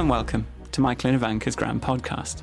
Hello 0.00 0.14
and 0.14 0.24
welcome 0.26 0.46
to 0.72 0.80
Michael 0.80 1.08
and 1.08 1.16
Ivanka's 1.16 1.54
Grand 1.54 1.82
Podcast. 1.82 2.40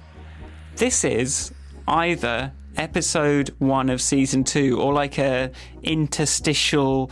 This 0.75 1.03
is 1.03 1.51
either 1.87 2.53
episode 2.75 3.49
one 3.57 3.89
of 3.89 3.99
season 3.99 4.43
two 4.43 4.79
or 4.79 4.93
like 4.93 5.17
a 5.17 5.49
interstitial. 5.81 7.09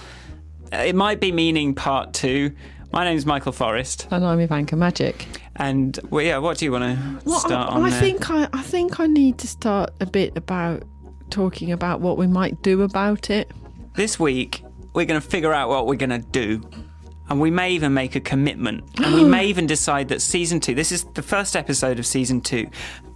uh, 0.72 0.78
It 0.78 0.94
might 0.94 1.20
be 1.20 1.32
meaning 1.32 1.74
part 1.74 2.14
two. 2.14 2.52
My 2.94 3.04
name's 3.06 3.26
Michael 3.26 3.54
Forrest, 3.54 4.08
And 4.12 4.24
I'm 4.24 4.40
Ivanka 4.40 4.76
Majic. 4.76 5.26
and 5.56 5.98
well, 6.12 6.24
yeah, 6.24 6.38
what 6.38 6.60
do 6.60 6.66
you 6.66 6.72
want 6.72 6.84
to 6.96 7.22
Well, 7.28 7.40
start 7.40 7.72
I, 7.72 7.76
on 7.78 7.82
I 7.82 7.90
there? 7.90 8.00
think 8.02 8.30
I, 8.30 8.48
I 8.54 8.62
think 8.62 9.00
I 9.00 9.08
need 9.08 9.40
to 9.40 9.48
start 9.48 9.96
a 10.00 10.06
bit 10.06 10.38
about 10.38 10.84
talking 11.32 11.72
about 11.72 12.02
what 12.02 12.20
we 12.20 12.28
might 12.28 12.62
do 12.62 12.84
about 12.84 13.32
it. 13.32 13.50
This 13.96 14.20
week, 14.20 14.64
we're 14.94 15.06
going 15.06 15.20
to 15.20 15.28
figure 15.28 15.54
out 15.54 15.70
what 15.70 15.88
we're 15.88 15.96
going 15.96 16.12
to 16.12 16.20
do. 16.20 16.62
And 17.30 17.40
we 17.40 17.50
may 17.50 17.72
even 17.72 17.94
make 17.94 18.16
a 18.16 18.20
commitment. 18.20 18.84
And 19.00 19.16
we 19.16 19.24
may 19.24 19.46
even 19.48 19.66
decide 19.66 20.10
that 20.10 20.22
season 20.22 20.60
two, 20.60 20.76
this 20.76 20.92
is 20.92 21.04
the 21.14 21.22
first 21.22 21.56
episode 21.56 21.98
of 22.00 22.06
season 22.06 22.42
two. 22.42 22.68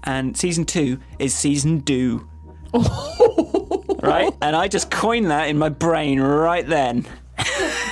And 0.04 0.35
season 0.35 0.66
two 0.66 0.99
is 1.20 1.34
season 1.34 1.80
do. 1.80 2.27
right? 4.02 4.32
And 4.41 4.55
I 4.55 4.68
just 4.68 4.90
coined 4.91 5.30
that 5.32 5.49
in 5.49 5.58
my 5.58 5.70
brain 5.70 6.20
right 6.20 6.66
then. 6.68 7.05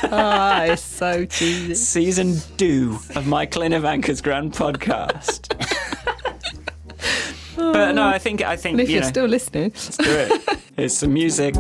Ah, 0.04 0.64
it's 0.64 0.82
so 1.00 1.26
cheesy. 1.26 1.76
Season 1.76 2.38
do 2.58 3.00
of 3.16 3.28
Michael 3.28 3.64
and 3.64 3.74
Ivanka's 3.74 4.22
Grand 4.22 4.54
Podcast. 4.54 5.50
but 7.56 7.94
no, 7.94 8.04
I 8.04 8.18
think, 8.20 8.42
I 8.42 8.56
think, 8.56 8.74
And 8.74 8.82
if 8.82 8.90
you 8.90 8.96
you're 8.96 9.04
know, 9.04 9.10
still 9.10 9.26
listening, 9.26 9.72
let's 9.74 9.98
do 9.98 10.06
it. 10.08 10.60
Here's 10.76 10.98
some 10.98 11.14
music. 11.14 11.56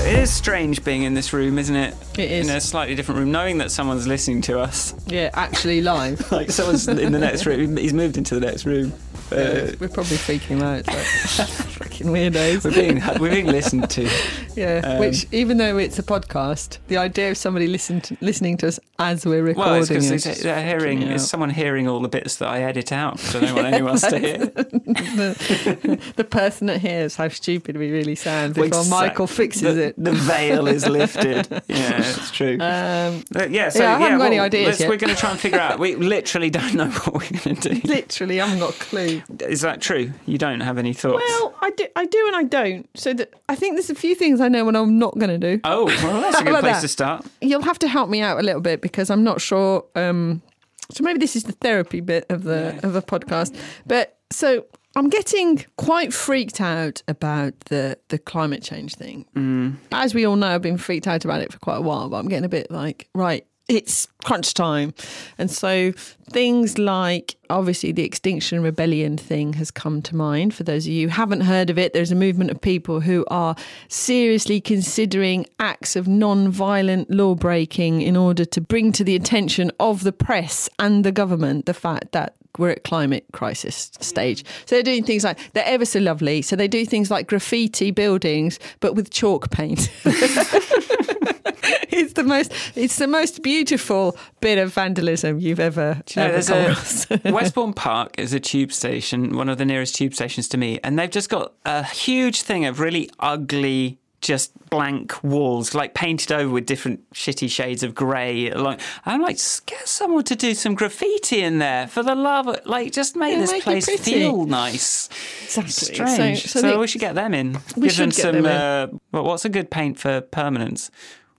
It 0.00 0.18
is 0.20 0.30
strange 0.32 0.84
being 0.84 1.02
in 1.02 1.14
this 1.14 1.32
room, 1.32 1.58
isn't 1.58 1.74
it? 1.76 1.94
It 2.18 2.30
is. 2.30 2.48
In 2.48 2.56
a 2.56 2.60
slightly 2.60 2.94
different 2.94 3.20
room, 3.20 3.30
knowing 3.32 3.58
that 3.58 3.70
someone's 3.70 4.06
listening 4.06 4.40
to 4.42 4.58
us. 4.60 4.94
yeah, 5.06 5.30
actually 5.34 5.80
live. 5.82 6.30
Like 6.38 6.50
someone's 6.50 6.86
in 6.88 7.12
the 7.12 7.18
next 7.18 7.46
room. 7.46 7.76
He's 7.76 7.92
moved 7.92 8.16
into 8.16 8.34
the 8.34 8.40
next 8.46 8.64
room. 8.64 8.92
Uh, 9.30 9.72
We're 9.78 9.88
probably 9.88 10.16
freaking 10.16 10.62
out. 10.62 10.86
Freaking 11.98 12.32
weirdos. 12.32 12.64
we're 12.64 12.70
being 12.70 13.20
we're 13.20 13.30
being 13.30 13.46
listened 13.46 13.90
to. 13.90 14.08
Yeah, 14.58 14.80
um, 14.82 14.98
which 14.98 15.24
even 15.30 15.58
though 15.58 15.78
it's 15.78 16.00
a 16.00 16.02
podcast, 16.02 16.78
the 16.88 16.96
idea 16.96 17.30
of 17.30 17.36
somebody 17.36 17.68
listen 17.68 18.00
to, 18.00 18.16
listening 18.20 18.56
to 18.56 18.66
us 18.66 18.80
as 18.98 19.24
we're 19.24 19.44
recording 19.44 19.70
Well, 19.72 19.80
it's 19.82 19.90
is 19.92 20.24
they're, 20.24 20.34
they're 20.34 20.80
hearing. 20.80 21.12
out. 21.12 21.20
someone 21.20 21.50
hearing 21.50 21.86
all 21.86 22.00
the 22.00 22.08
bits 22.08 22.34
that 22.38 22.48
I 22.48 22.62
edit 22.62 22.90
out. 22.90 23.20
So 23.20 23.38
I 23.38 23.42
don't 23.42 23.54
want 23.54 23.66
anyone 23.68 23.92
else 23.92 24.00
to 24.08 24.18
hear. 24.18 24.38
the, 24.46 26.12
the 26.16 26.24
person 26.24 26.66
that 26.66 26.80
hears 26.80 27.14
how 27.14 27.28
stupid 27.28 27.76
we 27.76 27.92
really 27.92 28.16
sound 28.16 28.54
before 28.54 28.66
Exact- 28.66 28.90
Michael 28.90 29.28
fixes 29.28 29.76
the, 29.76 29.82
it. 29.88 29.94
The 29.96 30.10
veil 30.12 30.66
is 30.66 30.88
lifted. 30.88 31.46
Yeah, 31.68 31.98
it's 32.00 32.30
true. 32.30 32.54
Um, 32.54 33.22
Uh, 33.36 33.46
yeah, 33.50 33.68
so 33.68 33.82
yeah, 33.82 33.94
I 33.94 33.98
haven't 33.98 34.18
got 34.18 34.26
any 34.26 34.38
ideas 34.40 34.80
yet. 34.80 34.88
We're 34.88 34.96
going 34.96 35.14
to 35.14 35.20
try 35.20 35.30
and 35.30 35.38
figure 35.38 35.60
out. 35.60 35.78
We 35.78 35.94
literally 35.94 36.50
don't 36.50 36.74
know 36.74 36.88
what 36.90 37.14
we're 37.14 37.38
going 37.40 37.56
to 37.56 37.74
do. 37.74 37.80
literally, 37.86 38.40
I 38.40 38.46
haven't 38.46 38.60
got 38.60 38.74
a 38.74 38.78
clue. 38.78 39.22
Is 39.40 39.60
that 39.60 39.80
true? 39.80 40.12
You 40.26 40.38
don't 40.38 40.60
have 40.60 40.78
any 40.78 40.94
thoughts? 40.94 41.22
Well, 41.28 41.54
I 41.60 41.70
do, 41.70 41.86
I 41.96 42.04
do, 42.06 42.24
and 42.28 42.36
I 42.36 42.42
don't. 42.44 42.88
So 42.94 43.12
that 43.14 43.34
I 43.48 43.54
think 43.54 43.74
there's 43.76 43.90
a 43.90 43.94
few 43.94 44.14
things 44.14 44.40
I 44.40 44.48
know 44.48 44.64
what 44.64 44.76
I'm 44.76 44.98
not 44.98 45.18
going 45.18 45.30
to 45.30 45.56
do. 45.56 45.60
oh, 45.64 45.86
well, 45.86 46.20
that's 46.20 46.40
a 46.40 46.44
good 46.50 46.60
place 46.60 46.76
that? 46.76 46.80
to 46.82 46.88
start. 46.88 47.26
You'll 47.40 47.62
have 47.62 47.78
to 47.80 47.88
help 47.88 48.08
me 48.10 48.20
out 48.20 48.38
a 48.38 48.42
little 48.42 48.60
bit 48.60 48.80
because 48.80 49.10
I'm 49.10 49.24
not 49.24 49.40
sure. 49.40 49.84
Um, 49.94 50.42
so 50.90 51.04
maybe 51.04 51.18
this 51.18 51.36
is 51.36 51.44
the 51.44 51.52
therapy 51.52 52.00
bit 52.00 52.24
of 52.30 52.44
the 52.44 52.74
Yeah. 52.80 52.86
of 52.86 52.92
the 52.94 53.02
podcast. 53.02 53.54
But 53.86 54.18
so 54.30 54.64
I'm 54.96 55.08
getting 55.10 55.64
quite 55.76 56.12
freaked 56.14 56.60
out 56.60 57.02
about 57.08 57.58
the 57.66 57.98
the 58.08 58.18
climate 58.18 58.62
change 58.62 58.94
thing. 58.94 59.26
Mm. 59.36 59.76
As 59.92 60.14
we 60.14 60.24
all 60.24 60.36
know, 60.36 60.48
I've 60.48 60.62
been 60.62 60.78
freaked 60.78 61.06
out 61.06 61.24
about 61.24 61.40
it 61.42 61.52
for 61.52 61.58
quite 61.58 61.76
a 61.76 61.82
while, 61.82 62.08
but 62.08 62.16
I'm 62.16 62.28
getting 62.28 62.44
a 62.44 62.48
bit 62.48 62.70
like 62.70 63.08
right. 63.14 63.46
It's 63.68 64.08
crunch 64.24 64.54
time. 64.54 64.94
And 65.36 65.50
so 65.50 65.92
things 66.30 66.78
like 66.78 67.36
obviously 67.50 67.92
the 67.92 68.02
Extinction 68.02 68.62
Rebellion 68.62 69.18
thing 69.18 69.52
has 69.54 69.70
come 69.70 70.00
to 70.02 70.16
mind. 70.16 70.54
For 70.54 70.64
those 70.64 70.86
of 70.86 70.92
you 70.92 71.08
who 71.08 71.14
haven't 71.14 71.42
heard 71.42 71.68
of 71.68 71.78
it, 71.78 71.92
there's 71.92 72.10
a 72.10 72.16
movement 72.16 72.50
of 72.50 72.60
people 72.60 73.00
who 73.00 73.26
are 73.30 73.54
seriously 73.88 74.60
considering 74.62 75.44
acts 75.58 75.96
of 75.96 76.08
non 76.08 76.50
violent 76.50 77.10
law 77.10 77.34
breaking 77.34 78.00
in 78.00 78.16
order 78.16 78.46
to 78.46 78.60
bring 78.60 78.90
to 78.92 79.04
the 79.04 79.14
attention 79.14 79.70
of 79.78 80.02
the 80.02 80.12
press 80.12 80.70
and 80.78 81.04
the 81.04 81.12
government 81.12 81.66
the 81.66 81.74
fact 81.74 82.12
that 82.12 82.36
we're 82.56 82.70
at 82.70 82.84
climate 82.84 83.24
crisis 83.32 83.92
stage. 84.00 84.44
So 84.64 84.76
they're 84.76 84.82
doing 84.82 85.04
things 85.04 85.24
like 85.24 85.52
they're 85.52 85.64
ever 85.66 85.84
so 85.84 86.00
lovely. 86.00 86.40
So 86.40 86.56
they 86.56 86.68
do 86.68 86.86
things 86.86 87.10
like 87.10 87.28
graffiti 87.28 87.90
buildings, 87.90 88.58
but 88.80 88.94
with 88.94 89.10
chalk 89.10 89.50
paint. 89.50 89.90
it's 91.90 92.14
the 92.14 92.22
most 92.22 92.52
it's 92.74 92.96
the 92.96 93.06
most 93.06 93.42
beautiful 93.42 94.16
bit 94.40 94.58
of 94.58 94.72
vandalism 94.72 95.38
you've 95.38 95.60
ever, 95.60 96.02
you 96.14 96.22
know, 96.22 96.28
ever 96.28 96.76
a. 97.24 97.32
Westbourne 97.32 97.72
Park 97.74 98.18
is 98.18 98.32
a 98.32 98.40
tube 98.40 98.72
station, 98.72 99.36
one 99.36 99.48
of 99.48 99.58
the 99.58 99.64
nearest 99.64 99.94
tube 99.94 100.14
stations 100.14 100.48
to 100.48 100.58
me, 100.58 100.78
and 100.84 100.98
they've 100.98 101.10
just 101.10 101.28
got 101.28 101.52
a 101.64 101.84
huge 101.84 102.42
thing 102.42 102.64
of 102.64 102.80
really 102.80 103.10
ugly, 103.18 103.98
just 104.20 104.52
blank 104.70 105.22
walls, 105.22 105.74
like 105.74 105.94
painted 105.94 106.32
over 106.32 106.50
with 106.52 106.66
different 106.66 107.08
shitty 107.12 107.48
shades 107.50 107.82
of 107.82 107.94
grey. 107.94 108.50
Like 108.52 108.80
I'm 109.06 109.22
like, 109.22 109.36
get 109.66 109.86
someone 109.88 110.24
to 110.24 110.34
do 110.36 110.54
some 110.54 110.74
graffiti 110.74 111.40
in 111.42 111.58
there 111.58 111.86
for 111.86 112.02
the 112.02 112.14
love, 112.14 112.48
of, 112.48 112.66
like, 112.66 112.92
just 112.92 113.14
make 113.16 113.34
Yeah, 113.34 113.40
this 113.40 113.52
make 113.52 113.62
place 113.62 113.86
feel 114.00 114.44
nice. 114.46 115.08
Exactly. 115.44 115.72
Strange. 115.72 116.42
So, 116.42 116.60
So, 116.60 116.70
so 116.72 116.78
we 116.80 116.86
should 116.88 117.00
get 117.00 117.14
them 117.14 117.32
in. 117.32 117.52
We 117.76 117.88
Give 117.88 117.96
them 117.96 118.10
should 118.10 118.16
get 118.16 118.22
some. 118.22 118.32
them 118.42 118.46
in. 118.46 118.50
Uh, 118.52 118.86
well, 119.12 119.24
what's 119.24 119.44
a 119.44 119.48
good 119.48 119.70
paint 119.70 119.98
for 119.98 120.20
permanence? 120.20 120.90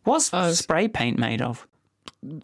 What's 0.05 0.29
Oh, 0.33 0.51
spray 0.53 0.87
paint 0.87 1.19
made 1.19 1.41
of? 1.41 1.65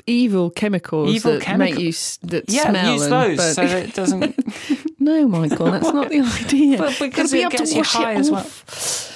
evil 0.07 0.50
chemicals 0.50 1.13
Evil 1.13 1.34
that 1.34 1.41
chemical- 1.41 1.74
make 1.75 1.84
you 1.84 1.90
s- 1.90 2.18
that 2.24 2.45
Yeah, 2.50 2.69
smell 2.69 2.94
use 2.94 3.01
and 3.03 3.12
those 3.12 3.38
burn. 3.38 3.53
so 3.53 3.63
it 3.78 3.94
doesn't. 3.94 5.00
no, 5.00 5.28
Michael, 5.28 5.69
that's 5.72 5.91
not 5.91 6.09
the 6.12 6.22
idea. 6.22 6.78
But 6.78 6.97
because 6.97 7.34
it 7.34 7.44
to 7.44 7.57
gets 7.57 7.72
you 7.74 7.79
wash 7.79 7.95
it 8.00 8.18
as 8.18 8.31
well. 8.31 8.44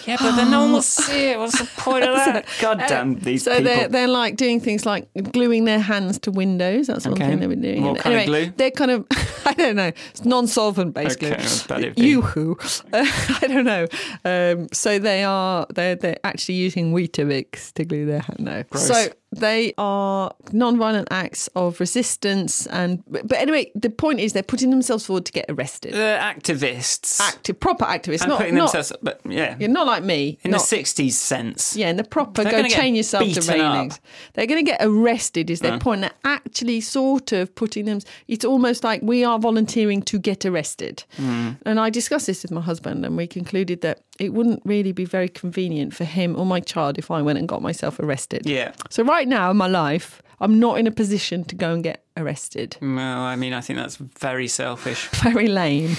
Yeah, 0.05 0.17
but 0.19 0.35
then 0.35 0.49
no 0.51 0.61
one 0.61 0.73
will 0.73 0.81
see 0.99 1.31
it. 1.31 1.39
What's 1.39 1.59
the 1.59 1.65
point 1.77 2.03
of 2.05 2.15
that? 2.25 2.45
God 2.61 2.83
damn 2.87 3.15
these 3.19 3.43
so 3.43 3.51
people. 3.51 3.63
they're 3.65 3.87
they're 3.87 4.07
like 4.07 4.35
doing 4.37 4.59
things 4.59 4.85
like 4.85 5.07
gluing 5.31 5.65
their 5.65 5.79
hands 5.79 6.19
to 6.19 6.31
windows. 6.31 6.87
That's 6.87 7.05
one 7.05 7.13
Okay. 7.15 7.27
thing 7.27 7.39
they've 7.39 7.49
been 7.49 7.61
doing. 7.61 7.83
What 7.83 7.99
kind 7.99 8.19
of 8.19 8.25
glue? 8.25 8.51
They're 8.57 8.71
kind 8.71 8.91
of 8.91 9.05
I 9.45 9.53
don't 9.53 9.75
know. 9.75 9.91
It's 10.11 10.25
non-solvent 10.25 10.93
based 10.93 11.17
Okay, 11.17 11.29
glue. 11.29 11.37
that's 11.37 11.67
bad 11.67 11.79
it'd 11.79 11.95
be. 11.95 12.07
You 12.07 12.21
who? 12.21 12.57
Uh, 12.93 13.05
I 13.41 13.47
don't 13.47 13.65
know. 13.65 13.87
Um, 14.25 14.67
so 14.73 14.99
they 14.99 15.23
are 15.23 15.65
they're 15.73 15.95
they're 15.95 16.19
actually 16.23 16.55
using 16.55 16.93
Weetabix 16.93 17.73
to 17.73 17.85
glue 17.85 18.05
their 18.05 18.19
hand. 18.21 18.39
No. 18.39 18.63
Gross. 18.69 18.87
So 18.87 19.07
they 19.31 19.73
are 19.78 20.31
non-violent 20.51 21.07
acts 21.12 21.47
of 21.56 21.79
resistance 21.79 22.66
and 22.67 23.03
but 23.07 23.34
anyway 23.34 23.72
the 23.75 23.90
point 23.90 24.19
is 24.19 24.34
they're 24.34 24.41
putting 24.41 24.72
themselves 24.72 25.06
forward 25.06 25.25
to 25.25 25.31
get 25.31 25.45
arrested 25.50 25.94
They're 25.94 26.19
activists 26.19 27.19
active 27.22 27.59
proper 27.59 27.85
activists 27.85 28.22
and 28.22 28.29
not 28.29 28.40
putting 28.40 28.56
not, 28.56 28.72
themselves, 28.72 28.94
but 29.03 29.22
yeah, 29.25 29.56
yeah, 29.59 29.67
not 29.67 29.85
like 29.88 30.03
me 30.03 30.40
in 30.44 30.51
not, 30.51 30.62
the 30.67 30.75
'60s 30.78 31.12
sense. 31.12 31.75
yeah 31.75 31.90
in 31.90 31.97
the 31.97 32.03
proper 32.03 32.44
They're 32.44 32.63
go 32.63 32.67
chain 32.67 32.95
yourself 32.95 33.31
to 33.31 33.40
up. 33.40 33.47
railings 33.47 34.00
they're 34.34 34.47
going 34.47 34.63
to 34.66 34.69
get 34.72 34.79
arrested 34.81 35.50
is 35.50 35.59
their 35.59 35.78
point 35.79 36.01
they're 36.01 36.11
actually 36.23 36.81
sort 36.81 37.31
of 37.31 37.53
putting 37.56 37.85
them 37.85 37.99
it's 38.28 38.46
almost 38.46 38.84
like 38.84 39.02
we 39.03 39.23
are 39.23 39.37
volunteering 39.40 40.02
to 40.03 40.17
get 40.20 40.46
arrested 40.46 41.03
Hmm. 41.17 41.52
and 41.66 41.79
i 41.79 41.90
discussed 41.90 42.28
this 42.28 42.41
with 42.43 42.52
my 42.52 42.61
husband 42.61 43.05
and 43.05 43.16
we 43.17 43.28
concluded 43.28 43.81
that 43.81 44.02
it 44.20 44.34
wouldn't 44.34 44.61
really 44.66 44.91
be 44.91 45.05
very 45.05 45.29
convenient 45.29 45.93
for 45.93 46.03
him 46.03 46.35
or 46.37 46.46
my 46.46 46.59
child 46.59 46.97
if 46.97 47.09
i 47.11 47.22
went 47.22 47.37
and 47.40 47.47
got 47.47 47.61
myself 47.61 47.99
arrested 47.99 48.41
Yeah. 48.46 48.72
so 48.90 49.03
right 49.03 49.18
now 49.27 49.51
in 49.51 49.57
my 49.57 49.67
life 49.67 50.21
i'm 50.41 50.59
not 50.59 50.77
in 50.79 50.87
a 50.87 50.91
position 50.91 51.43
to 51.43 51.55
go 51.55 51.73
and 51.73 51.83
get 51.83 52.03
arrested 52.17 52.77
Well, 52.81 53.21
I 53.21 53.35
mean, 53.35 53.53
I 53.53 53.61
think 53.61 53.77
that's 53.79 53.95
very 53.97 54.47
selfish. 54.47 55.07
very 55.23 55.47
lame. 55.47 55.95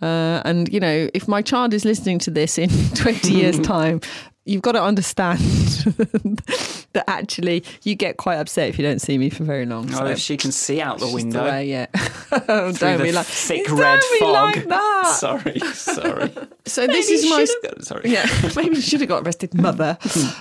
Uh, 0.00 0.40
and 0.46 0.72
you 0.72 0.80
know, 0.80 1.08
if 1.12 1.28
my 1.28 1.42
child 1.42 1.74
is 1.74 1.84
listening 1.84 2.18
to 2.20 2.30
this 2.30 2.56
in 2.56 2.70
20 2.94 3.30
years' 3.32 3.58
time, 3.76 4.00
you've 4.46 4.62
got 4.62 4.72
to 4.72 4.82
understand 4.82 5.38
that 6.94 7.04
actually 7.06 7.62
you 7.82 7.94
get 7.94 8.16
quite 8.16 8.36
upset 8.36 8.70
if 8.70 8.78
you 8.78 8.82
don't 8.84 9.00
see 9.00 9.18
me 9.18 9.28
for 9.28 9.44
very 9.44 9.66
long. 9.66 9.90
Oh, 9.92 9.98
So 9.98 10.06
if 10.06 10.18
she 10.18 10.38
can 10.38 10.50
see 10.52 10.80
out 10.80 10.98
the 11.00 11.08
window 11.12 11.44
way, 11.44 11.68
yeah. 11.68 11.86
through 11.86 12.72
don't 12.72 12.98
the 12.98 13.04
be 13.04 13.12
like 13.12 13.26
thick 13.26 13.70
red 13.70 14.02
fog. 14.18 14.56
like 14.56 14.68
that. 14.68 15.16
Sorry, 15.18 15.60
sorry. 15.74 16.30
So 16.64 16.86
this 16.86 17.08
Maybe 17.10 17.18
is 17.18 17.30
my 17.30 17.44
should've 17.44 17.84
sorry. 17.84 18.10
yeah. 18.10 18.26
Maybe 18.56 18.76
you 18.76 18.80
should 18.82 19.00
have 19.00 19.08
got 19.10 19.26
arrested, 19.26 19.52
mother. 19.52 19.98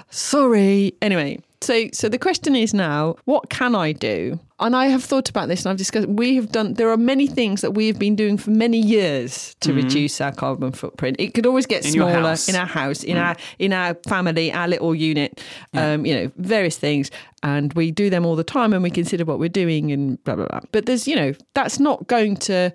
Sorry. 0.09 0.93
Anyway, 1.01 1.39
So, 1.61 1.87
so 1.91 2.07
the 2.07 2.17
question 2.17 2.55
is 2.55 2.73
now, 2.73 3.15
what 3.25 3.49
can 3.49 3.75
I 3.75 3.91
do? 3.91 4.39
And 4.61 4.75
I 4.75 4.87
have 4.87 5.03
thought 5.03 5.29
about 5.29 5.47
this, 5.49 5.61
and 5.65 5.71
I've 5.71 5.77
discussed. 5.77 6.07
We 6.07 6.35
have 6.35 6.51
done. 6.51 6.73
There 6.75 6.89
are 6.89 6.97
many 6.97 7.27
things 7.27 7.61
that 7.61 7.71
we 7.71 7.87
have 7.87 7.99
been 7.99 8.15
doing 8.15 8.37
for 8.37 8.49
many 8.51 8.77
years 8.79 9.55
to 9.61 9.73
reduce 9.73 10.19
our 10.21 10.31
carbon 10.31 10.71
footprint. 10.71 11.17
It 11.19 11.33
could 11.33 11.45
always 11.45 11.65
get 11.65 11.83
Mm-hmm. 11.83 11.87
In 11.87 11.93
smaller. 11.93 12.33
Mm. 12.33 12.49
in 12.49 12.55
our 12.55 12.65
house, 12.65 13.03
in 13.03 13.17
our 13.17 13.35
in 13.57 13.73
our 13.73 13.93
family, 14.07 14.51
our 14.51 14.67
little 14.67 14.93
unit. 14.95 15.41
Um, 15.73 16.05
you 16.05 16.13
know, 16.15 16.31
various 16.37 16.77
things, 16.77 17.09
and 17.43 17.71
we 17.73 17.91
do 17.91 18.09
them 18.09 18.25
all 18.25 18.35
the 18.35 18.43
time, 18.43 18.73
and 18.73 18.83
we 18.83 18.89
consider 18.89 19.23
what 19.25 19.39
we're 19.39 19.49
doing, 19.49 19.91
and 19.91 20.21
blah 20.23 20.35
blah 20.35 20.47
blah. 20.47 20.59
But 20.71 20.85
there's, 20.85 21.07
you 21.07 21.15
know, 21.15 21.33
that's 21.55 21.79
not 21.79 22.07
going 22.07 22.35
to. 22.37 22.71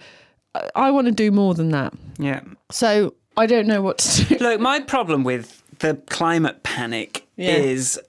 I- 0.55 0.71
I 0.75 0.91
want 0.91 1.07
to 1.07 1.13
do 1.13 1.31
more 1.31 1.53
than 1.55 1.71
that. 1.71 1.93
Yeah. 2.19 2.41
So 2.71 3.15
I 3.37 3.47
don't 3.47 3.67
know 3.67 3.83
what 3.83 3.99
to 3.99 4.25
do. 4.25 4.37
Look, 4.45 4.61
my 4.61 4.81
problem 4.81 5.25
with 5.25 5.63
the 5.81 5.95
climate 6.09 6.63
panic 6.63 7.27
Yeah. 7.37 7.57
is 7.57 8.01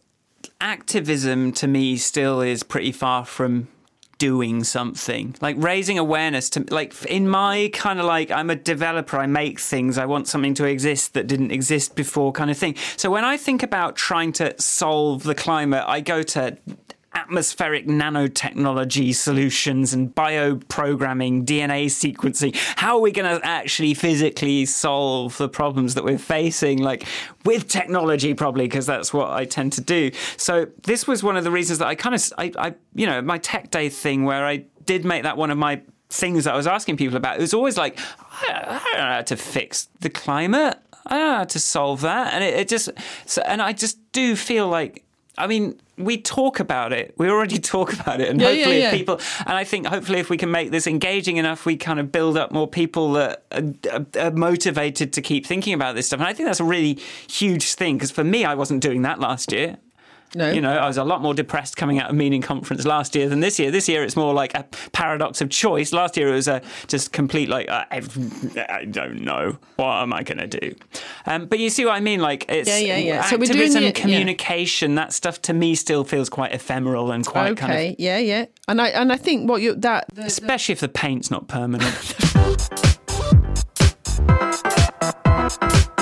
activism 0.65 1.51
to 1.51 1.67
me 1.67 1.95
still 1.95 2.41
is 2.41 2.63
pretty 2.63 2.91
far 2.91 3.23
from 3.23 3.67
doing 4.17 4.63
something. 4.63 5.35
Like 5.39 5.55
raising 5.59 5.99
awareness 5.99 6.49
to 6.51 6.65
like 6.71 6.93
in 7.05 7.29
my 7.29 7.69
kind 7.73 7.99
of 7.99 8.05
like 8.05 8.31
i'm 8.31 8.49
a 8.49 8.55
developer 8.55 9.17
i 9.17 9.27
make 9.27 9.59
things 9.59 9.97
i 9.97 10.05
want 10.05 10.27
something 10.27 10.53
to 10.55 10.65
exist 10.65 11.13
that 11.13 11.27
didn't 11.27 11.51
exist 11.51 11.95
before 11.95 12.31
kind 12.31 12.49
of 12.49 12.57
thing. 12.57 12.75
So 12.97 13.11
when 13.11 13.23
i 13.23 13.37
think 13.37 13.61
about 13.61 13.95
trying 13.95 14.31
to 14.33 14.59
solve 14.59 15.23
the 15.23 15.35
climate 15.35 15.83
i 15.85 16.01
go 16.01 16.23
to 16.23 16.57
atmospheric 17.15 17.87
nanotechnology 17.87 19.15
solutions 19.15 19.93
and 19.93 20.13
bioprogramming, 20.13 21.45
DNA 21.45 21.85
sequencing. 21.85 22.55
How 22.75 22.97
are 22.97 23.01
we 23.01 23.11
going 23.11 23.39
to 23.39 23.45
actually 23.45 23.93
physically 23.93 24.65
solve 24.65 25.37
the 25.37 25.49
problems 25.49 25.95
that 25.95 26.03
we're 26.03 26.17
facing? 26.17 26.79
Like 26.79 27.05
with 27.45 27.67
technology, 27.67 28.33
probably, 28.33 28.65
because 28.65 28.85
that's 28.85 29.13
what 29.13 29.31
I 29.31 29.45
tend 29.45 29.73
to 29.73 29.81
do. 29.81 30.11
So 30.37 30.67
this 30.83 31.07
was 31.07 31.23
one 31.23 31.37
of 31.37 31.43
the 31.43 31.51
reasons 31.51 31.79
that 31.79 31.87
I 31.87 31.95
kind 31.95 32.13
of, 32.13 32.33
I, 32.37 32.51
I, 32.57 32.75
you 32.93 33.07
know, 33.07 33.21
my 33.21 33.37
tech 33.37 33.71
day 33.71 33.89
thing 33.89 34.25
where 34.25 34.45
I 34.45 34.65
did 34.85 35.05
make 35.05 35.23
that 35.23 35.37
one 35.37 35.49
of 35.49 35.57
my 35.57 35.81
things 36.09 36.43
that 36.43 36.53
I 36.53 36.57
was 36.57 36.67
asking 36.67 36.97
people 36.97 37.17
about. 37.17 37.37
It 37.37 37.41
was 37.41 37.53
always 37.53 37.77
like, 37.77 37.97
I 38.41 38.79
don't 38.91 38.97
know 38.97 39.03
how 39.05 39.21
to 39.21 39.35
fix 39.37 39.87
the 40.01 40.09
climate. 40.09 40.77
I 41.07 41.17
don't 41.17 41.27
know 41.27 41.37
how 41.37 41.43
to 41.45 41.59
solve 41.59 42.01
that. 42.01 42.33
And 42.33 42.43
it, 42.43 42.53
it 42.55 42.67
just, 42.67 42.89
so, 43.25 43.41
and 43.43 43.61
I 43.61 43.73
just 43.73 43.99
do 44.11 44.35
feel 44.35 44.67
like, 44.67 45.04
I 45.37 45.47
mean, 45.47 45.79
we 45.97 46.17
talk 46.17 46.59
about 46.59 46.93
it. 46.93 47.13
We 47.17 47.29
already 47.29 47.57
talk 47.73 47.93
about 47.93 48.21
it, 48.21 48.29
and 48.29 48.39
Yeah, 48.39 48.49
yeah, 48.49 48.55
hopefully, 48.55 48.79
yeah. 48.79 48.91
if 48.91 48.97
people, 48.97 49.19
and 49.45 49.55
I 49.55 49.63
think 49.63 49.87
hopefully, 49.87 50.19
if 50.19 50.29
we 50.29 50.37
can 50.37 50.51
make 50.51 50.71
this 50.71 50.87
engaging 50.87 51.37
enough, 51.37 51.65
we 51.65 51.77
kind 51.77 51.99
of 51.99 52.11
build 52.11 52.37
up 52.37 52.51
more 52.51 52.67
people 52.67 53.13
that 53.13 53.43
are, 53.51 54.05
are 54.19 54.31
motivated 54.31 55.13
to 55.13 55.21
keep 55.21 55.45
thinking 55.45 55.73
about 55.73 55.95
this 55.95 56.07
stuff. 56.07 56.19
And 56.19 56.27
I 56.27 56.33
think 56.33 56.47
that's 56.47 56.59
a 56.59 56.65
really 56.65 56.99
huge 57.29 57.73
thing 57.73 57.97
because 57.97 58.11
for 58.11 58.23
me, 58.23 58.45
I 58.45 58.55
wasn't 58.55 58.81
doing 58.81 59.03
that 59.03 59.19
last 59.19 59.51
year. 59.51 59.77
No. 60.33 60.51
You 60.51 60.59
know, 60.59 60.75
I 60.77 60.87
was 60.87 60.97
a 60.97 61.03
lot 61.03 61.21
more 61.21 61.33
depressed 61.33 61.77
coming 61.77 61.99
out 61.99 62.09
of 62.09 62.15
meaning 62.15 62.41
conference 62.41 62.83
last 62.85 63.15
year 63.15 63.29
than 63.29 63.39
this 63.39 63.57
year. 63.59 63.71
This 63.71 63.87
year, 63.87 64.03
it's 64.03 64.15
more 64.17 64.33
like 64.33 64.53
a 64.53 64.63
paradox 64.91 65.39
of 65.39 65.49
choice. 65.49 65.93
Last 65.93 66.17
year, 66.17 66.27
it 66.29 66.33
was 66.33 66.47
a 66.47 66.61
just 66.87 67.13
complete 67.13 67.47
like 67.47 67.69
uh, 67.69 67.85
I 67.91 68.85
don't 68.89 69.21
know 69.21 69.57
what 69.77 69.93
am 70.01 70.11
I 70.13 70.23
going 70.23 70.37
to 70.39 70.47
do. 70.47 70.75
Um, 71.25 71.45
but 71.45 71.59
you 71.59 71.69
see 71.69 71.85
what 71.85 71.93
I 71.95 71.99
mean? 71.99 72.19
Like 72.19 72.45
it's 72.49 72.67
Yeah, 72.67 72.77
yeah, 72.79 72.97
yeah. 72.97 73.21
So 73.23 73.37
we're 73.37 73.45
doing 73.45 73.59
activism, 73.59 73.81
the- 73.81 73.87
yeah. 73.87 73.91
communication. 73.91 74.95
That 74.95 75.13
stuff 75.13 75.41
to 75.43 75.53
me 75.53 75.75
still 75.75 76.03
feels 76.03 76.29
quite 76.29 76.53
ephemeral 76.53 77.11
and 77.11 77.25
quite 77.25 77.55
kind 77.55 77.71
of, 77.73 77.77
Okay, 77.79 77.95
yeah, 77.97 78.17
yeah, 78.17 78.45
and 78.67 78.81
I 78.81 78.87
and 78.89 79.13
I 79.13 79.17
think 79.17 79.49
what 79.49 79.61
you 79.61 79.75
that 79.75 80.07
especially 80.17 80.73
if 80.73 80.79
the 80.79 80.89
paint's 80.89 81.31
not 81.31 81.47
permanent. 81.47 82.15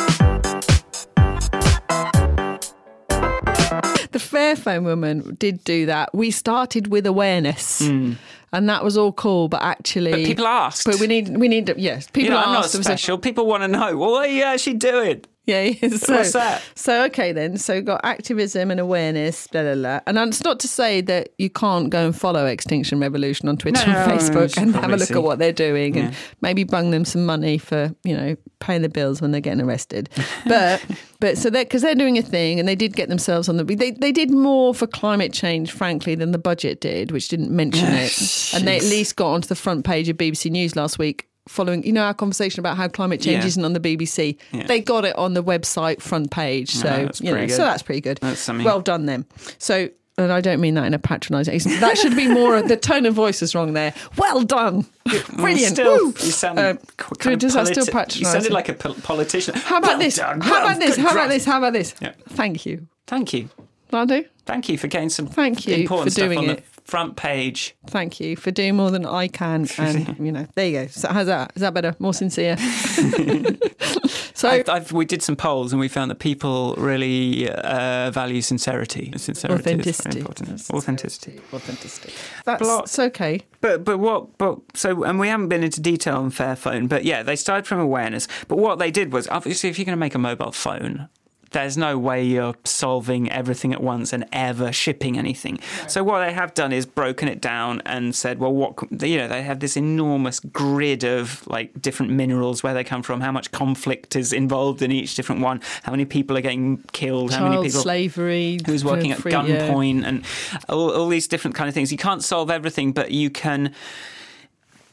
the 4.13 4.19
Fairphone 4.19 4.83
woman 4.83 5.35
did 5.39 5.63
do 5.63 5.85
that. 5.87 6.13
We 6.15 6.31
started 6.31 6.87
with 6.87 7.05
awareness, 7.05 7.81
mm. 7.81 8.15
and 8.51 8.69
that 8.69 8.83
was 8.83 8.97
all 8.97 9.11
cool. 9.11 9.49
But 9.49 9.61
actually. 9.61 10.11
But 10.11 10.25
people 10.25 10.47
asked. 10.47 10.85
But 10.85 10.99
we 10.99 11.07
need 11.07 11.37
we 11.37 11.47
need 11.47 11.73
yes, 11.77 12.07
people 12.07 12.23
you 12.23 12.29
know, 12.29 12.37
I'm 12.37 12.53
not 12.53 12.65
asked. 12.65 12.81
Special. 12.81 13.17
People 13.17 13.45
want 13.45 13.63
to 13.63 13.67
know. 13.67 13.97
Well, 13.97 14.11
what 14.11 14.29
are 14.29 14.31
you 14.31 14.43
actually 14.43 14.75
doing? 14.75 15.25
Yeah, 15.45 15.61
yeah. 15.81 15.89
So, 15.89 16.15
What's 16.15 16.33
that? 16.33 16.61
So 16.75 17.03
okay 17.05 17.33
then. 17.33 17.57
So 17.57 17.75
we've 17.75 17.85
got 17.85 18.01
activism 18.03 18.71
and 18.71 18.79
awareness, 18.79 19.47
blah 19.47 19.63
blah 19.63 19.75
blah. 19.75 19.99
And 20.07 20.17
it's 20.17 20.43
not 20.43 20.59
to 20.61 20.67
say 20.67 21.01
that 21.01 21.29
you 21.37 21.49
can't 21.49 21.89
go 21.89 22.05
and 22.05 22.15
follow 22.15 22.45
Extinction 22.45 22.99
Revolution 22.99 23.49
on 23.49 23.57
Twitter 23.57 23.85
No, 23.85 23.93
no, 23.93 23.99
and 23.99 24.09
no, 24.09 24.15
no, 24.15 24.19
Facebook 24.21 24.55
you 24.55 24.63
and 24.63 24.75
have 24.75 24.91
a 24.91 24.97
look 24.97 25.07
see. 25.09 25.13
at 25.13 25.23
what 25.23 25.39
they're 25.39 25.51
doing 25.51 25.97
and 25.97 26.15
maybe 26.41 26.63
bung 26.63 26.91
them 26.91 27.03
some 27.05 27.25
money 27.25 27.57
for 27.57 27.93
you 28.03 28.15
know 28.15 28.35
paying 28.59 28.81
the 28.81 28.89
bills 28.89 29.21
when 29.21 29.31
they're 29.31 29.41
getting 29.41 29.61
arrested. 29.61 30.09
But 30.45 30.83
but 31.19 31.37
so 31.37 31.49
they 31.49 31.63
because 31.63 31.81
they're 31.81 31.95
doing 31.95 32.17
a 32.17 32.21
thing 32.21 32.59
and 32.59 32.67
they 32.67 32.75
did 32.75 32.95
get 32.95 33.09
themselves 33.09 33.47
on 33.49 33.57
the 33.57 33.63
they 33.63 33.91
they 33.91 34.11
did 34.11 34.29
more 34.31 34.73
for 34.73 34.87
climate 34.87 35.33
change, 35.33 35.71
frankly, 35.71 36.15
than 36.15 36.31
the 36.31 36.37
budget 36.37 36.81
did, 36.81 37.11
which 37.11 37.27
didn't 37.29 37.51
mention 37.51 37.87
it. 37.89 38.13
And 38.53 38.67
they 38.67 38.77
at 38.77 38.83
least 38.83 39.15
got 39.15 39.31
onto 39.31 39.47
the 39.47 39.55
front 39.55 39.83
page 39.83 40.09
of 40.09 40.17
BBC 40.17 40.51
News 40.51 40.75
last 40.75 40.99
week. 40.99 41.27
Following, 41.49 41.83
you 41.85 41.91
know, 41.91 42.03
our 42.03 42.13
conversation 42.13 42.61
about 42.61 42.77
how 42.77 42.87
climate 42.87 43.19
change 43.21 43.43
Yeah. 43.43 43.47
isn't 43.47 43.65
on 43.65 43.73
the 43.73 43.79
BBC, 43.81 44.37
Yeah. 44.53 44.63
they 44.65 44.79
got 44.79 45.03
it 45.03 45.15
on 45.17 45.33
the 45.33 45.43
website 45.43 46.01
front 46.01 46.31
page. 46.31 46.71
So 46.71 46.83
that's 46.87 47.19
you 47.19 47.25
know, 47.27 47.33
pretty 47.33 47.49
so 47.51 47.57
good. 47.57 47.65
that's 47.65 47.83
pretty 47.83 48.01
good. 48.01 48.19
That's 48.21 48.39
something. 48.39 48.63
Well 48.65 48.79
done 48.79 49.07
them. 49.07 49.25
So, 49.57 49.89
and 50.17 50.31
I 50.31 50.39
don't 50.39 50.61
mean 50.61 50.75
that 50.75 50.85
in 50.85 50.93
a 50.93 50.99
patronising. 50.99 51.59
That 51.81 51.97
should 51.97 52.15
be 52.15 52.27
more. 52.27 52.61
the 52.61 52.77
tone 52.77 53.05
of 53.05 53.13
voice 53.13 53.41
is 53.41 53.53
wrong 53.55 53.73
there. 53.73 53.93
Well 54.17 54.43
done. 54.43 54.85
Brilliant. 55.35 55.73
Still, 55.75 56.05
you 56.07 56.13
sound 56.13 56.59
Uh, 56.59 56.75
qu- 56.95 57.15
kind 57.15 57.39
does 57.41 57.55
that 57.55 57.67
still 57.67 57.85
politi- 57.87 58.19
You 58.19 58.25
sounded 58.25 58.53
like 58.53 58.69
a 58.69 58.73
pol- 58.73 58.93
politician. 59.03 59.55
How 59.55 59.79
about 59.79 59.89
Well 59.89 59.99
this? 59.99 60.15
done, 60.15 60.39
How 60.39 60.51
well, 60.51 60.65
about 60.67 60.79
this? 60.79 60.95
good 60.95 61.05
How 61.05 61.11
about 61.11 61.29
this? 61.29 61.45
How 61.45 61.57
about 61.57 61.73
this? 61.73 61.93
Thank 62.29 62.65
you. 62.65 62.87
Thank 63.05 63.33
you. 63.33 63.49
I 63.91 64.05
do. 64.05 64.23
Thank 64.45 64.69
you 64.69 64.77
for 64.77 64.87
getting 64.87 65.09
some 65.09 65.27
Thank 65.27 65.67
you 65.67 65.75
important 65.75 66.07
for 66.07 66.11
stuff 66.11 66.25
doing 66.25 66.37
on 66.39 66.49
it. 66.51 66.63
the 66.72 66.72
front 66.85 67.15
page. 67.15 67.75
Thank 67.87 68.19
you 68.19 68.35
for 68.35 68.51
doing 68.51 68.75
more 68.75 68.91
than 68.91 69.05
I 69.05 69.27
can. 69.27 69.67
And, 69.77 70.17
you 70.19 70.31
know, 70.31 70.47
there 70.55 70.67
you 70.67 70.71
go. 70.81 70.87
So, 70.87 71.09
how's 71.09 71.27
that? 71.27 71.51
Is 71.55 71.61
that 71.61 71.73
better? 71.73 71.95
More 71.99 72.13
sincere? 72.13 72.55
so, 74.33 74.49
I've, 74.49 74.69
I've, 74.69 74.91
we 74.91 75.05
did 75.05 75.21
some 75.21 75.35
polls 75.35 75.73
and 75.73 75.79
we 75.79 75.87
found 75.87 76.09
that 76.11 76.19
people 76.19 76.75
really 76.77 77.49
uh, 77.49 78.11
value 78.11 78.41
sincerity. 78.41 79.13
Sincerity 79.17 79.33
is 79.33 79.39
very 79.41 79.59
Authenticity. 79.59 80.19
important. 80.19 80.69
Authenticity. 80.71 81.41
authenticity. 81.53 82.13
That's 82.45 82.61
Blot. 82.61 82.99
okay. 82.99 83.41
But 83.61 83.83
but 83.83 83.97
what 83.99 84.37
but 84.37 84.59
so 84.73 85.03
and 85.03 85.19
we 85.19 85.27
haven't 85.27 85.47
been 85.49 85.63
into 85.63 85.81
detail 85.81 86.17
on 86.17 86.31
Fairphone, 86.31 86.87
but 86.89 87.03
yeah, 87.05 87.23
they 87.23 87.35
started 87.35 87.65
from 87.67 87.79
awareness. 87.79 88.27
But 88.47 88.57
what 88.57 88.79
they 88.79 88.91
did 88.91 89.13
was 89.13 89.27
obviously 89.29 89.69
if 89.69 89.77
you're 89.77 89.85
going 89.85 89.97
to 89.97 89.99
make 89.99 90.15
a 90.15 90.19
mobile 90.19 90.51
phone, 90.51 91.09
there's 91.53 91.77
no 91.77 91.97
way 91.97 92.23
you're 92.23 92.55
solving 92.65 93.31
everything 93.31 93.73
at 93.73 93.81
once 93.81 94.11
and 94.13 94.25
ever 94.33 94.71
shipping 94.71 95.17
anything. 95.17 95.59
So 95.87 96.03
what 96.03 96.25
they 96.25 96.33
have 96.33 96.53
done 96.53 96.73
is 96.73 96.85
broken 96.85 97.27
it 97.27 97.41
down 97.41 97.81
and 97.85 98.13
said, 98.15 98.39
well, 98.39 98.53
what 98.53 98.73
you 99.01 99.17
know, 99.17 99.27
they 99.27 99.43
have 99.43 99.59
this 99.59 99.77
enormous 99.77 100.39
grid 100.39 101.03
of 101.03 101.45
like 101.47 101.81
different 101.81 102.11
minerals 102.11 102.63
where 102.63 102.73
they 102.73 102.83
come 102.83 103.03
from, 103.03 103.21
how 103.21 103.31
much 103.31 103.51
conflict 103.51 104.15
is 104.15 104.33
involved 104.33 104.81
in 104.81 104.91
each 104.91 105.15
different 105.15 105.41
one, 105.41 105.61
how 105.83 105.91
many 105.91 106.05
people 106.05 106.37
are 106.37 106.41
getting 106.41 106.77
killed, 106.91 107.31
how 107.31 107.43
many 107.43 107.55
Child 107.55 107.65
people 107.65 107.81
slavery. 107.81 108.59
who's 108.65 108.83
working 108.83 109.11
at 109.11 109.19
free- 109.19 109.31
yeah. 109.31 109.39
gunpoint 109.69 110.03
and 110.05 110.25
all, 110.69 110.91
all 110.91 111.07
these 111.07 111.27
different 111.27 111.55
kind 111.55 111.67
of 111.67 111.73
things. 111.73 111.91
You 111.91 111.97
can't 111.97 112.23
solve 112.23 112.49
everything, 112.49 112.91
but 112.91 113.11
you 113.11 113.29
can 113.29 113.73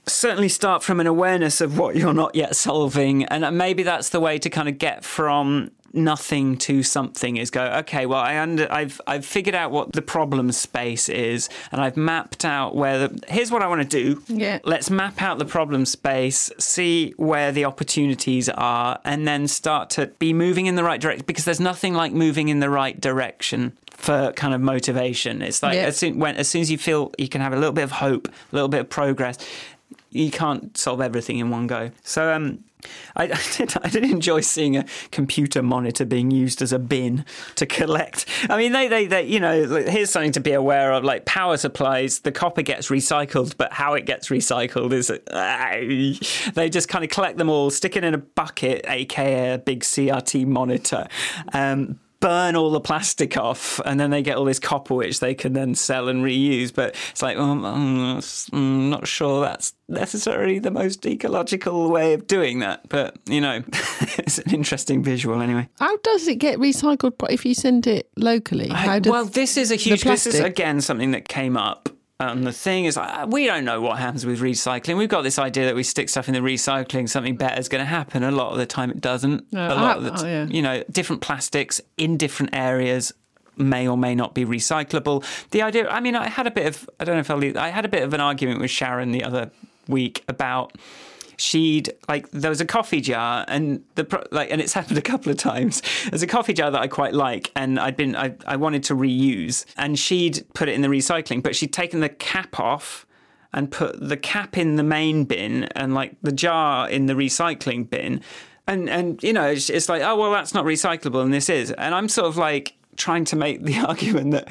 certainly 0.06 0.48
start 0.48 0.82
from 0.82 1.00
an 1.00 1.06
awareness 1.06 1.60
of 1.60 1.78
what 1.78 1.96
you're 1.96 2.14
not 2.14 2.34
yet 2.34 2.56
solving, 2.56 3.24
and 3.26 3.56
maybe 3.56 3.82
that's 3.82 4.08
the 4.10 4.20
way 4.20 4.38
to 4.38 4.50
kind 4.50 4.68
of 4.68 4.78
get 4.78 5.04
from 5.04 5.70
nothing 5.92 6.56
to 6.56 6.84
something 6.84 7.36
is 7.36 7.50
go 7.50 7.64
okay 7.64 8.06
well 8.06 8.20
i 8.20 8.38
under 8.38 8.72
i've 8.72 9.00
i've 9.08 9.26
figured 9.26 9.56
out 9.56 9.72
what 9.72 9.92
the 9.92 10.00
problem 10.00 10.52
space 10.52 11.08
is 11.08 11.48
and 11.72 11.80
i've 11.80 11.96
mapped 11.96 12.44
out 12.44 12.76
where 12.76 13.08
the 13.08 13.24
here's 13.26 13.50
what 13.50 13.60
i 13.60 13.66
want 13.66 13.82
to 13.82 13.88
do 13.88 14.22
Yeah. 14.28 14.60
let's 14.62 14.88
map 14.88 15.20
out 15.20 15.40
the 15.40 15.44
problem 15.44 15.84
space 15.84 16.48
see 16.60 17.10
where 17.16 17.50
the 17.50 17.64
opportunities 17.64 18.48
are 18.48 19.00
and 19.04 19.26
then 19.26 19.48
start 19.48 19.90
to 19.90 20.06
be 20.20 20.32
moving 20.32 20.66
in 20.66 20.76
the 20.76 20.84
right 20.84 21.00
direction 21.00 21.24
because 21.26 21.44
there's 21.44 21.58
nothing 21.58 21.92
like 21.92 22.12
moving 22.12 22.50
in 22.50 22.60
the 22.60 22.70
right 22.70 23.00
direction 23.00 23.76
for 23.90 24.30
kind 24.36 24.54
of 24.54 24.60
motivation 24.60 25.42
it's 25.42 25.60
like 25.60 25.74
Yeah. 25.74 25.86
as 25.86 25.96
soon 25.96 26.20
when 26.20 26.36
as 26.36 26.46
soon 26.46 26.60
as 26.60 26.70
you 26.70 26.78
feel 26.78 27.10
you 27.18 27.28
can 27.28 27.40
have 27.40 27.52
a 27.52 27.56
little 27.56 27.72
bit 27.72 27.82
of 27.82 27.90
hope 27.90 28.28
a 28.28 28.32
little 28.54 28.68
bit 28.68 28.78
of 28.82 28.88
progress 28.90 29.38
you 30.10 30.30
can't 30.30 30.76
solve 30.76 31.00
everything 31.00 31.38
in 31.38 31.50
one 31.50 31.66
go 31.66 31.90
so 32.02 32.32
um 32.32 32.62
I, 33.16 33.24
I, 33.32 33.40
did, 33.56 33.74
I 33.82 33.88
did 33.88 34.04
enjoy 34.04 34.40
seeing 34.40 34.76
a 34.76 34.84
computer 35.10 35.62
monitor 35.62 36.04
being 36.04 36.30
used 36.30 36.62
as 36.62 36.72
a 36.72 36.78
bin 36.78 37.24
to 37.56 37.66
collect. 37.66 38.26
I 38.48 38.56
mean, 38.56 38.72
they, 38.72 38.88
they, 38.88 39.06
they, 39.06 39.22
you 39.24 39.40
know, 39.40 39.66
here's 39.66 40.10
something 40.10 40.32
to 40.32 40.40
be 40.40 40.52
aware 40.52 40.92
of. 40.92 41.04
Like 41.04 41.24
power 41.24 41.56
supplies, 41.56 42.20
the 42.20 42.32
copper 42.32 42.62
gets 42.62 42.88
recycled, 42.88 43.56
but 43.56 43.72
how 43.72 43.94
it 43.94 44.06
gets 44.06 44.28
recycled 44.28 44.92
is 44.92 45.10
uh, 45.10 46.50
they 46.54 46.70
just 46.70 46.88
kind 46.88 47.04
of 47.04 47.10
collect 47.10 47.38
them 47.38 47.48
all, 47.48 47.70
stick 47.70 47.96
it 47.96 48.04
in 48.04 48.14
a 48.14 48.18
bucket, 48.18 48.84
aka 48.88 49.54
a 49.54 49.58
big 49.58 49.80
CRT 49.80 50.46
monitor. 50.46 51.06
Um, 51.52 51.98
burn 52.20 52.54
all 52.54 52.70
the 52.70 52.80
plastic 52.80 53.36
off, 53.36 53.80
and 53.84 53.98
then 53.98 54.10
they 54.10 54.22
get 54.22 54.36
all 54.36 54.44
this 54.44 54.58
copper 54.58 54.94
which 54.94 55.20
they 55.20 55.34
can 55.34 55.54
then 55.54 55.74
sell 55.74 56.08
and 56.08 56.22
reuse. 56.22 56.72
But 56.72 56.94
it's 57.10 57.22
like, 57.22 57.36
well, 57.36 57.64
I'm 57.64 58.90
not 58.90 59.08
sure 59.08 59.40
that's 59.40 59.72
necessarily 59.88 60.58
the 60.58 60.70
most 60.70 61.04
ecological 61.04 61.90
way 61.90 62.12
of 62.12 62.26
doing 62.26 62.60
that. 62.60 62.88
But 62.88 63.16
you 63.26 63.40
know, 63.40 63.62
it's 64.18 64.38
an 64.38 64.54
interesting 64.54 65.02
visual 65.02 65.40
anyway. 65.40 65.68
How 65.78 65.96
does 65.98 66.28
it 66.28 66.36
get 66.36 66.58
recycled 66.58 67.14
if 67.30 67.44
you 67.44 67.54
send 67.54 67.86
it 67.86 68.08
locally? 68.16 68.68
How 68.68 68.98
does 68.98 69.10
well, 69.10 69.24
this 69.24 69.56
is 69.56 69.70
a 69.70 69.76
huge. 69.76 70.02
This 70.02 70.26
is 70.26 70.40
again 70.40 70.80
something 70.80 71.10
that 71.12 71.28
came 71.28 71.56
up. 71.56 71.88
And 72.20 72.46
the 72.46 72.52
thing 72.52 72.84
is, 72.84 72.98
we 73.28 73.46
don't 73.46 73.64
know 73.64 73.80
what 73.80 73.98
happens 73.98 74.26
with 74.26 74.40
recycling. 74.40 74.98
We've 74.98 75.08
got 75.08 75.22
this 75.22 75.38
idea 75.38 75.64
that 75.64 75.74
we 75.74 75.82
stick 75.82 76.10
stuff 76.10 76.28
in 76.28 76.34
the 76.34 76.40
recycling, 76.40 77.08
something 77.08 77.34
better 77.34 77.58
is 77.58 77.68
going 77.70 77.80
to 77.80 77.86
happen. 77.86 78.22
A 78.22 78.30
lot 78.30 78.52
of 78.52 78.58
the 78.58 78.66
time, 78.66 78.90
it 78.90 79.00
doesn't. 79.00 79.50
No, 79.52 79.60
a 79.60 79.74
I- 79.74 79.82
lot 79.82 79.96
of 79.96 80.04
the, 80.04 80.12
oh, 80.12 80.16
t- 80.16 80.22
oh, 80.24 80.26
yeah. 80.26 80.44
you 80.44 80.60
know, 80.60 80.84
different 80.90 81.22
plastics 81.22 81.80
in 81.96 82.18
different 82.18 82.54
areas 82.54 83.12
may 83.56 83.88
or 83.88 83.96
may 83.96 84.14
not 84.14 84.34
be 84.34 84.44
recyclable. 84.44 85.24
The 85.50 85.62
idea, 85.62 85.88
I 85.88 86.00
mean, 86.00 86.14
I 86.14 86.28
had 86.28 86.46
a 86.46 86.50
bit 86.50 86.66
of, 86.66 86.88
I 87.00 87.04
don't 87.04 87.14
know 87.16 87.20
if 87.20 87.30
I'll 87.30 87.38
leave, 87.38 87.56
I 87.56 87.68
had 87.70 87.84
a 87.86 87.88
bit 87.88 88.02
of 88.02 88.12
an 88.12 88.20
argument 88.20 88.60
with 88.60 88.70
Sharon 88.70 89.12
the 89.12 89.24
other 89.24 89.50
week 89.88 90.22
about 90.28 90.76
she'd 91.40 91.92
like 92.08 92.30
there 92.30 92.50
was 92.50 92.60
a 92.60 92.66
coffee 92.66 93.00
jar 93.00 93.44
and 93.48 93.82
the 93.94 94.28
like 94.30 94.50
and 94.50 94.60
it's 94.60 94.72
happened 94.72 94.98
a 94.98 95.02
couple 95.02 95.32
of 95.32 95.38
times. 95.38 95.82
There's 96.08 96.22
a 96.22 96.26
coffee 96.26 96.52
jar 96.52 96.70
that 96.70 96.80
i 96.80 96.86
quite 96.86 97.14
like 97.14 97.50
and 97.56 97.78
i'd 97.78 97.96
been 97.96 98.14
I, 98.14 98.34
I 98.46 98.56
wanted 98.56 98.84
to 98.84 98.94
reuse 98.94 99.64
and 99.76 99.98
she'd 99.98 100.44
put 100.54 100.68
it 100.68 100.74
in 100.74 100.82
the 100.82 100.88
recycling 100.88 101.42
but 101.42 101.56
she'd 101.56 101.72
taken 101.72 102.00
the 102.00 102.08
cap 102.08 102.58
off 102.60 103.06
and 103.52 103.70
put 103.70 103.96
the 104.00 104.16
cap 104.16 104.56
in 104.56 104.76
the 104.76 104.82
main 104.82 105.24
bin 105.24 105.64
and 105.74 105.94
like 105.94 106.14
the 106.22 106.32
jar 106.32 106.88
in 106.88 107.06
the 107.06 107.14
recycling 107.14 107.88
bin. 107.88 108.20
And 108.66 108.88
and 108.88 109.22
you 109.22 109.32
know 109.32 109.46
it's, 109.46 109.70
it's 109.70 109.88
like 109.88 110.02
oh 110.02 110.16
well 110.16 110.30
that's 110.30 110.54
not 110.54 110.64
recyclable 110.64 111.22
and 111.22 111.32
this 111.32 111.48
is. 111.48 111.72
And 111.72 111.94
i'm 111.94 112.08
sort 112.08 112.28
of 112.28 112.36
like 112.36 112.74
trying 112.96 113.24
to 113.26 113.36
make 113.36 113.64
the 113.64 113.78
argument 113.88 114.32
that 114.32 114.48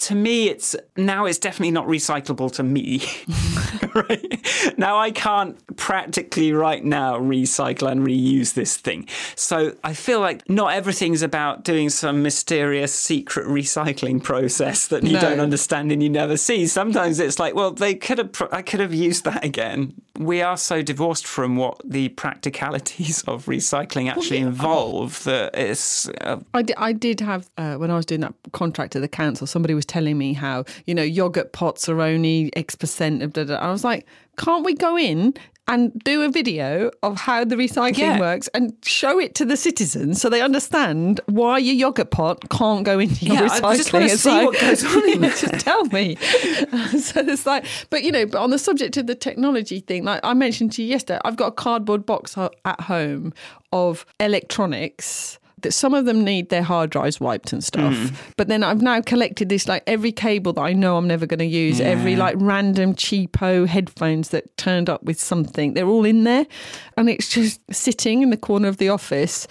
to 0.00 0.14
me 0.14 0.48
it's 0.48 0.74
now 0.96 1.24
it's 1.26 1.38
definitely 1.38 1.70
not 1.70 1.86
recyclable 1.86 2.50
to 2.52 2.62
me. 2.62 3.02
Right? 3.92 4.46
Now 4.78 4.98
i 4.98 5.10
can't 5.10 5.56
practically 5.76 6.52
right 6.52 6.84
now 6.84 7.18
recycle 7.18 7.90
and 7.90 8.06
reuse 8.06 8.54
this 8.54 8.76
thing. 8.76 9.08
So 9.34 9.74
i 9.82 9.94
feel 9.94 10.20
like 10.20 10.48
not 10.48 10.72
everything's 10.74 11.22
about 11.22 11.64
doing 11.64 11.90
some 11.90 12.22
mysterious 12.22 12.94
secret 12.94 13.46
recycling 13.48 14.22
process 14.22 14.86
that 14.88 15.02
you 15.02 15.14
No. 15.14 15.20
don't 15.20 15.40
understand 15.40 15.90
and 15.90 16.00
you 16.04 16.08
never 16.08 16.36
see. 16.36 16.68
Sometimes 16.68 17.18
it's 17.18 17.40
like 17.40 17.56
well 17.56 17.72
they 17.72 17.96
could 17.96 18.18
have 18.18 18.30
i 18.52 18.62
could 18.62 18.78
have 18.78 18.94
used 18.94 19.24
that 19.24 19.44
again. 19.44 19.94
We 20.18 20.40
are 20.42 20.56
so 20.58 20.82
divorced 20.82 21.26
from 21.26 21.56
what 21.56 21.80
the 21.84 22.10
practicalities 22.10 23.22
of 23.26 23.46
recycling 23.46 24.08
actually 24.08 24.38
involve 24.38 25.24
that 25.24 25.56
it's 25.58 26.08
uh, 26.20 26.38
I 26.54 26.62
did, 26.62 26.76
I 26.76 26.92
did 26.92 27.20
have, 27.20 27.48
uh, 27.56 27.74
when 27.76 27.90
I 27.90 27.96
was 27.96 28.04
doing 28.06 28.20
that 28.20 28.34
contract 28.52 28.94
at 28.96 29.02
the 29.02 29.08
council, 29.08 29.46
somebody 29.46 29.72
was 29.74 29.86
telling 29.90 30.16
me 30.16 30.32
how, 30.32 30.64
you 30.86 30.94
know, 30.94 31.02
yogurt 31.02 31.52
pots 31.52 31.88
are 31.88 32.00
only 32.00 32.50
X 32.56 32.74
percent 32.76 33.22
of 33.22 33.32
da 33.34 33.44
da. 33.44 33.56
I 33.56 33.70
was 33.70 33.84
like, 33.84 34.06
can't 34.38 34.64
we 34.64 34.74
go 34.74 34.96
in 34.96 35.34
and 35.68 35.92
do 36.02 36.22
a 36.22 36.28
video 36.28 36.90
of 37.04 37.16
how 37.20 37.44
the 37.44 37.54
recycling 37.54 37.98
Yeah. 37.98 38.18
works 38.18 38.48
and 38.54 38.72
show 38.84 39.20
it 39.20 39.34
to 39.36 39.44
the 39.44 39.56
citizens 39.56 40.20
so 40.20 40.28
they 40.28 40.40
understand 40.40 41.20
why 41.26 41.58
your 41.58 41.74
yogurt 41.74 42.10
pot 42.10 42.48
can't 42.50 42.82
go 42.84 42.98
into 42.98 43.24
your 43.26 43.34
Yeah, 43.34 43.48
recycling? 43.48 43.64
I 43.64 43.76
just 43.76 43.92
wanna 43.92 44.06
It's 44.06 44.22
see 44.22 44.30
like- 44.30 44.46
what 44.46 44.60
goes 44.60 44.84
on 44.84 45.08
in 45.12 45.20
there. 45.26 45.30
just 45.30 45.60
tell 45.60 45.84
me. 45.86 46.16
so 46.98 47.20
it's 47.20 47.46
like, 47.46 47.66
but 47.90 48.02
you 48.02 48.10
know, 48.10 48.26
but 48.26 48.38
on 48.40 48.50
the 48.50 48.58
subject 48.58 48.96
of 48.96 49.06
the 49.06 49.14
technology 49.14 49.80
thing, 49.80 50.04
like 50.04 50.20
I 50.24 50.34
mentioned 50.34 50.72
to 50.72 50.82
you 50.82 50.88
yesterday, 50.88 51.20
I've 51.24 51.36
got 51.36 51.46
a 51.48 51.52
cardboard 51.52 52.04
box 52.06 52.36
at 52.64 52.80
home 52.80 53.32
of 53.72 54.04
electronics. 54.18 55.38
That 55.62 55.72
some 55.72 55.94
of 55.94 56.04
them 56.04 56.24
need 56.24 56.48
their 56.48 56.62
hard 56.62 56.90
drives 56.90 57.20
wiped 57.20 57.52
and 57.52 57.62
stuff, 57.62 57.94
Mm. 57.94 58.12
but 58.36 58.48
then 58.48 58.62
I've 58.62 58.82
now 58.82 59.00
collected 59.00 59.48
this 59.48 59.66
like 59.68 59.82
every 59.86 60.12
cable 60.12 60.52
that 60.54 60.60
I 60.62 60.72
know 60.72 60.96
I'm 60.96 61.06
never 61.08 61.26
going 61.26 61.38
to 61.40 61.44
use, 61.46 61.80
every 61.80 62.16
like 62.16 62.34
random 62.38 62.94
cheapo 62.94 63.66
headphones 63.66 64.28
that 64.30 64.56
turned 64.56 64.88
up 64.88 65.02
with 65.02 65.20
something, 65.20 65.74
they're 65.74 65.86
all 65.88 66.04
in 66.04 66.24
there, 66.24 66.46
and 66.96 67.08
it's 67.10 67.28
just 67.28 67.60
sitting 67.70 68.22
in 68.22 68.30
the 68.30 68.36
corner 68.36 68.68
of 68.68 68.76
the 68.78 68.88
office, 68.88 69.46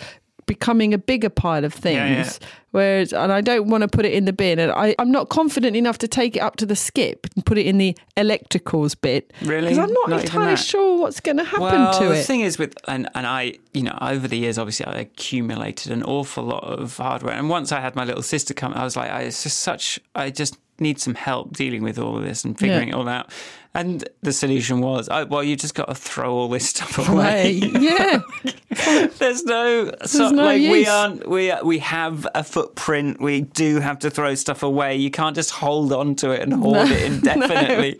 becoming 0.46 0.94
a 0.94 0.98
bigger 0.98 1.30
pile 1.30 1.64
of 1.64 1.74
things. 1.74 1.96
Yeah, 1.96 2.08
yeah. 2.24 2.30
Whereas, 2.72 3.14
and 3.14 3.32
I 3.32 3.42
don't 3.42 3.68
want 3.68 3.82
to 3.82 3.88
put 3.88 4.06
it 4.06 4.14
in 4.14 4.26
the 4.26 4.34
bin, 4.34 4.60
and 4.60 4.72
I, 4.72 4.94
I'm 5.00 5.12
not 5.12 5.30
confident 5.30 5.76
enough 5.76 5.98
to 6.00 6.08
take 6.08 6.36
it 6.36 6.40
up 6.40 6.56
to 6.58 6.66
the 6.66 6.76
skip 6.76 7.26
and 7.36 7.44
put 7.46 7.58
it 7.58 7.66
in 7.66 7.80
the 7.80 7.98
electricals 8.16 8.96
bit. 9.00 9.34
Really? 9.42 9.70
Because 9.70 9.80
I'm 9.80 9.92
not, 9.94 10.10
Not 10.10 10.22
entirely 10.22 10.56
sure 10.58 11.00
what's 11.00 11.20
going 11.20 11.38
to 11.38 11.44
happen 11.44 11.62
well, 11.64 12.00
to 12.00 12.06
it. 12.12 12.18
the 12.18 12.24
thing 12.24 12.42
is 12.42 12.60
with 12.60 12.76
and 12.88 13.10
and 13.16 13.26
I, 13.26 13.56
you 13.74 13.82
know, 13.84 13.98
over 14.02 14.28
the 14.28 14.38
years, 14.38 14.58
obviously, 14.60 14.86
I 14.86 15.00
accumulated 15.00 15.92
an 15.92 16.04
awful 16.04 16.44
lot 16.44 16.64
of 16.64 16.98
hardware. 16.98 17.34
And 17.34 17.50
once 17.50 17.72
I 17.72 17.80
had 17.82 17.96
my 17.96 18.04
little 18.04 18.24
sister 18.24 18.54
come, 18.54 18.74
I 18.74 18.84
was 18.84 18.96
like, 18.96 19.10
I, 19.10 19.22
it's 19.22 19.42
just 19.44 19.60
such. 19.60 20.00
I 20.16 20.30
just 20.30 20.58
need 20.80 21.00
some 21.00 21.16
help 21.16 21.52
dealing 21.58 21.84
with 21.84 22.00
all 22.00 22.16
of 22.18 22.24
this 22.24 22.46
and 22.46 22.58
figuring 22.58 22.88
Yeah. 22.90 22.96
it 22.96 22.98
all 22.98 23.10
out. 23.10 23.32
And 23.74 24.08
the 24.22 24.32
solution 24.32 24.80
was, 24.80 25.10
oh, 25.12 25.26
well, 25.26 25.44
you 25.44 25.56
just 25.58 25.76
got 25.76 25.90
to 25.90 25.94
throw 25.96 26.34
all 26.34 26.48
this 26.50 26.70
stuff 26.74 26.98
away. 27.10 27.60
Right. 27.60 27.82
yeah. 27.82 28.20
There's 29.18 29.44
no, 29.44 29.92
so, 30.06 30.30
no 30.30 30.44
like 30.44 30.62
we 30.62 30.88
aren't 30.88 31.28
we 31.28 31.54
we 31.64 31.80
have 31.80 32.28
a 32.36 32.44
footprint. 32.44 33.22
We 33.22 33.42
do 33.42 33.80
have 33.80 34.00
to 34.00 34.10
throw 34.10 34.36
stuff 34.36 34.64
away. 34.64 34.96
You 34.96 35.12
can't 35.12 35.36
just 35.36 35.52
hold 35.52 35.92
on 35.92 36.16
to 36.16 36.32
it 36.32 36.42
and 36.42 36.54
hoard 36.54 36.90
it 36.90 37.04
indefinitely. 37.12 38.00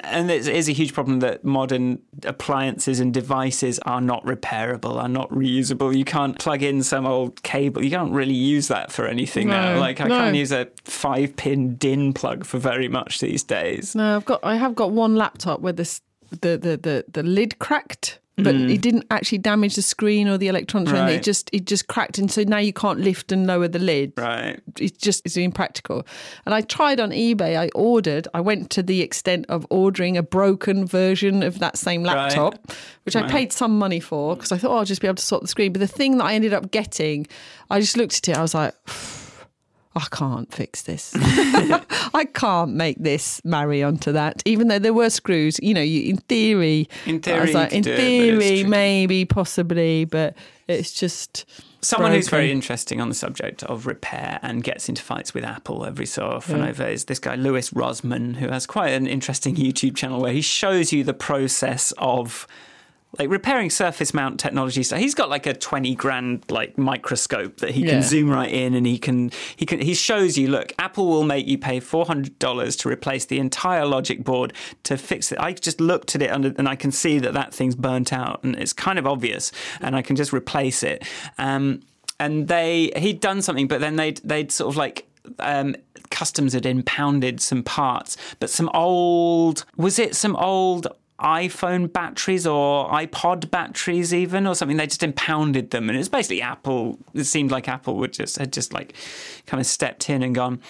And 0.00 0.30
it 0.30 0.48
is 0.48 0.68
a 0.68 0.72
huge 0.72 0.94
problem 0.94 1.20
that 1.20 1.44
modern 1.44 2.00
appliances 2.24 3.00
and 3.00 3.12
devices 3.12 3.78
are 3.80 4.00
not 4.00 4.24
repairable, 4.24 4.96
are 4.96 5.08
not 5.08 5.30
reusable. 5.30 5.96
You 5.96 6.04
can't 6.04 6.38
plug 6.38 6.62
in 6.62 6.82
some 6.82 7.06
old 7.06 7.42
cable. 7.42 7.84
You 7.84 7.90
can't 7.90 8.12
really 8.12 8.34
use 8.34 8.68
that 8.68 8.92
for 8.92 9.06
anything 9.06 9.48
now. 9.48 9.78
Like 9.78 10.00
I 10.00 10.08
no. 10.08 10.18
can't 10.18 10.36
use 10.36 10.52
a 10.52 10.68
five 10.84 11.36
pin 11.36 11.76
DIN 11.76 12.12
plug 12.12 12.44
for 12.44 12.58
very 12.58 12.88
much 12.88 13.20
these 13.20 13.42
days. 13.42 13.94
No, 13.94 14.16
I've 14.16 14.24
got. 14.24 14.40
I 14.42 14.56
have 14.56 14.74
got 14.74 14.90
one 14.90 15.16
laptop 15.16 15.60
where 15.60 15.72
the 15.72 15.82
s- 15.82 16.00
the 16.30 16.56
the 16.56 16.76
the, 16.76 17.04
the 17.08 17.22
lid 17.22 17.58
cracked. 17.58 18.20
But 18.36 18.56
it 18.56 18.80
didn't 18.80 19.06
actually 19.12 19.38
damage 19.38 19.76
the 19.76 19.82
screen 19.82 20.26
or 20.26 20.36
the 20.38 20.48
electronics. 20.48 20.90
or 20.92 20.96
anything. 20.96 21.06
Mm. 21.06 21.12
Right. 21.12 21.20
It 21.20 21.22
just 21.24 21.50
it 21.52 21.66
just 21.66 21.86
cracked, 21.86 22.18
and 22.18 22.28
so 22.30 22.42
now 22.42 22.58
you 22.58 22.72
can't 22.72 22.98
lift 22.98 23.30
and 23.30 23.46
lower 23.46 23.68
the 23.68 23.78
lid. 23.78 24.12
Right. 24.16 24.60
it's 24.80 24.98
just 24.98 25.22
it's 25.24 25.36
impractical. 25.36 26.04
And 26.44 26.52
I 26.52 26.62
tried 26.62 26.98
on 26.98 27.10
eBay. 27.10 27.56
I 27.56 27.68
ordered. 27.76 28.26
I 28.34 28.40
went 28.40 28.70
to 28.70 28.82
the 28.82 29.02
extent 29.02 29.46
of 29.48 29.64
ordering 29.70 30.16
a 30.16 30.22
broken 30.24 30.84
version 30.84 31.44
of 31.44 31.60
that 31.60 31.78
same 31.78 32.02
Right. 32.02 32.16
laptop, 32.16 32.72
which 33.04 33.14
I 33.14 33.28
paid 33.28 33.52
some 33.52 33.78
money 33.78 34.00
for 34.00 34.34
because 34.34 34.50
I 34.50 34.58
thought 34.58 34.72
oh, 34.72 34.78
I'll 34.78 34.84
just 34.84 35.00
be 35.00 35.06
able 35.06 35.14
to 35.16 35.22
sort 35.22 35.42
the 35.42 35.48
screen. 35.48 35.72
But 35.72 35.78
the 35.78 35.86
thing 35.86 36.18
that 36.18 36.24
I 36.24 36.34
ended 36.34 36.52
up 36.52 36.72
getting, 36.72 37.28
I 37.70 37.78
just 37.78 37.96
looked 37.96 38.16
at 38.18 38.28
it. 38.30 38.36
I 38.36 38.42
was 38.42 38.54
like. 38.54 38.74
I 39.96 40.06
can't 40.10 40.52
fix 40.52 40.82
this. 40.82 41.12
I 41.18 42.26
can't 42.34 42.72
make 42.74 42.98
this 42.98 43.40
marry 43.44 43.82
onto 43.82 44.10
that. 44.12 44.42
Even 44.44 44.68
though 44.68 44.78
there 44.80 44.92
were 44.94 45.10
screws, 45.10 45.58
you 45.62 45.72
know, 45.74 45.80
you, 45.82 46.10
in 46.10 46.16
theory, 46.16 46.88
In 47.06 47.20
theory, 47.20 47.52
like, 47.52 47.72
in 47.72 47.82
do 47.82 47.92
it, 47.92 47.96
but 47.96 48.00
it's 48.00 48.06
theory, 48.08 48.38
tricky. 48.38 48.64
maybe, 48.64 49.24
possibly, 49.24 50.04
but 50.04 50.34
it's 50.66 50.92
just 50.92 51.44
Someone 51.80 52.12
who's 52.12 52.30
very 52.30 52.50
interesting 52.50 53.00
on 53.00 53.10
the 53.10 53.14
subject 53.14 53.62
of 53.64 53.86
repair 53.86 54.40
and 54.42 54.64
gets 54.64 54.88
into 54.88 55.02
fights 55.02 55.34
with 55.34 55.44
Apple 55.44 55.84
every 55.84 56.06
so 56.06 56.24
often 56.26 56.60
Yeah. 56.60 56.68
over 56.70 56.86
is 56.86 57.04
this 57.04 57.18
guy 57.18 57.34
Louis 57.34 57.70
Rossmann, 57.74 58.36
who 58.36 58.48
has 58.48 58.64
quite 58.66 58.88
an 58.94 59.06
interesting 59.06 59.54
YouTube 59.56 59.94
channel 59.94 60.20
where 60.20 60.32
he 60.32 60.40
shows 60.40 60.92
you 60.92 61.04
the 61.04 61.12
process 61.14 61.92
of 61.98 62.46
like 63.18 63.30
repairing 63.30 63.70
surface 63.70 64.12
mount 64.12 64.40
technology. 64.40 64.82
So 64.82 64.96
he's 64.96 65.14
got 65.14 65.28
like 65.28 65.46
a 65.46 65.54
twenty 65.54 65.94
grand 65.94 66.44
like 66.50 66.76
microscope 66.76 67.58
that 67.58 67.70
he 67.70 67.82
can 67.84 68.02
zoom 68.02 68.30
right 68.30 68.50
in, 68.50 68.74
and 68.74 68.86
he 68.86 68.98
can 68.98 69.30
he 69.56 69.66
can 69.66 69.80
he 69.80 69.94
shows 69.94 70.36
you. 70.36 70.48
Look, 70.48 70.72
Apple 70.78 71.06
will 71.06 71.24
make 71.24 71.46
you 71.46 71.58
pay 71.58 71.80
four 71.80 72.06
hundred 72.06 72.38
dollars 72.38 72.76
to 72.76 72.88
replace 72.88 73.24
the 73.26 73.38
entire 73.38 73.86
logic 73.86 74.24
board 74.24 74.52
to 74.84 74.96
fix 74.96 75.32
it. 75.32 75.38
I 75.38 75.52
just 75.52 75.80
looked 75.80 76.14
at 76.14 76.22
it 76.22 76.30
under, 76.30 76.52
and 76.58 76.68
I 76.68 76.76
can 76.76 76.92
see 76.92 77.18
that 77.18 77.34
that 77.34 77.54
thing's 77.54 77.74
burnt 77.74 78.12
out, 78.12 78.42
and 78.42 78.56
it's 78.56 78.72
kind 78.72 78.98
of 78.98 79.06
obvious, 79.06 79.52
and 79.80 79.96
I 79.96 80.02
can 80.02 80.16
just 80.16 80.32
replace 80.32 80.82
it. 80.82 81.06
Um, 81.38 81.80
and 82.18 82.48
they 82.48 82.92
he'd 82.96 83.20
done 83.20 83.42
something, 83.42 83.68
but 83.68 83.80
then 83.80 83.96
they'd 83.96 84.18
they'd 84.24 84.50
sort 84.52 84.72
of 84.72 84.76
like 84.76 85.06
um, 85.38 85.76
customs 86.10 86.52
had 86.52 86.66
impounded 86.66 87.40
some 87.40 87.62
parts, 87.62 88.16
but 88.40 88.50
some 88.50 88.70
old 88.74 89.64
was 89.76 89.98
it 89.98 90.14
some 90.14 90.36
old 90.36 90.86
iPhone 91.20 91.92
batteries 91.92 92.46
or 92.46 92.90
iPod 92.90 93.50
batteries 93.50 94.12
even 94.12 94.46
or 94.46 94.54
something? 94.54 94.76
They 94.76 94.86
just 94.86 95.02
impounded 95.02 95.70
them 95.70 95.88
and 95.88 95.98
it's 95.98 96.08
basically 96.08 96.42
Apple 96.42 96.98
it 97.14 97.24
seemed 97.24 97.50
like 97.50 97.68
Apple 97.68 97.96
would 97.96 98.12
just 98.12 98.38
had 98.38 98.52
just 98.52 98.72
like 98.72 98.94
kind 99.46 99.60
of 99.60 99.66
stepped 99.66 100.10
in 100.10 100.22
and 100.22 100.34
gone 100.34 100.60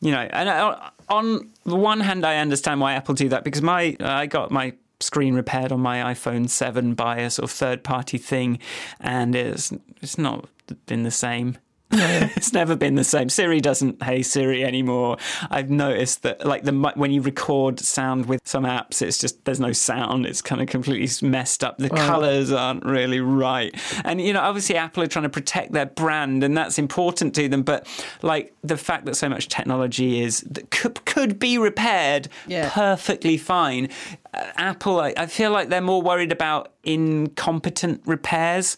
you 0.00 0.10
know 0.10 0.28
and 0.32 0.48
uh, 0.48 0.90
on 1.08 1.50
the 1.64 1.76
one 1.76 2.00
hand 2.00 2.24
I 2.24 2.36
understand 2.36 2.80
why 2.80 2.94
Apple 2.94 3.14
do 3.14 3.28
that 3.30 3.44
because 3.44 3.62
my 3.62 3.96
I 4.00 4.26
got 4.26 4.50
my 4.50 4.74
screen 5.00 5.34
repaired 5.34 5.72
on 5.72 5.80
my 5.80 6.12
iPhone 6.12 6.48
7 6.48 6.94
by 6.94 7.18
a 7.18 7.30
sort 7.30 7.44
of 7.44 7.50
third 7.50 7.84
party 7.84 8.18
thing 8.18 8.58
and 9.00 9.34
it's 9.34 9.72
it's 10.02 10.18
not 10.18 10.48
been 10.86 11.02
the 11.02 11.10
same 11.10 11.56
it's 12.36 12.52
never 12.52 12.76
been 12.76 12.96
the 12.96 13.04
same. 13.04 13.28
Siri 13.30 13.60
doesn't 13.60 14.02
hey 14.02 14.22
Siri 14.22 14.62
anymore. 14.64 15.16
I've 15.50 15.70
noticed 15.70 16.22
that 16.22 16.44
like 16.44 16.64
the 16.64 16.72
when 16.96 17.10
you 17.12 17.22
record 17.22 17.80
sound 17.80 18.26
with 18.26 18.40
some 18.44 18.64
apps, 18.64 19.00
it's 19.00 19.16
just 19.16 19.44
there's 19.46 19.58
no 19.60 19.72
sound. 19.72 20.26
It's 20.26 20.42
kind 20.42 20.60
of 20.60 20.68
completely 20.68 21.08
messed 21.26 21.64
up. 21.64 21.78
The 21.78 21.88
Right. 21.88 22.00
colors 22.06 22.52
aren't 22.52 22.84
really 22.84 23.20
right. 23.20 23.74
And 24.04 24.20
you 24.20 24.34
know, 24.34 24.40
obviously 24.40 24.76
Apple 24.76 25.02
are 25.02 25.06
trying 25.06 25.22
to 25.22 25.28
protect 25.30 25.72
their 25.72 25.86
brand 25.86 26.44
and 26.44 26.56
that's 26.56 26.78
important 26.78 27.34
to 27.36 27.48
them, 27.48 27.62
but 27.62 27.86
like 28.22 28.54
the 28.62 28.76
fact 28.76 29.06
that 29.06 29.16
so 29.16 29.28
much 29.30 29.48
technology 29.48 30.20
is 30.20 30.42
that 30.42 30.70
could, 30.70 31.02
could 31.06 31.38
be 31.38 31.56
repaired 31.56 32.28
Yeah. 32.46 32.68
perfectly 32.70 33.38
fine. 33.38 33.88
Uh, 34.34 34.44
Apple, 34.56 35.00
I, 35.00 35.14
I 35.16 35.26
feel 35.26 35.50
like 35.50 35.70
they're 35.70 35.80
more 35.80 36.02
worried 36.02 36.32
about 36.32 36.72
incompetent 36.84 38.02
repairs. 38.04 38.76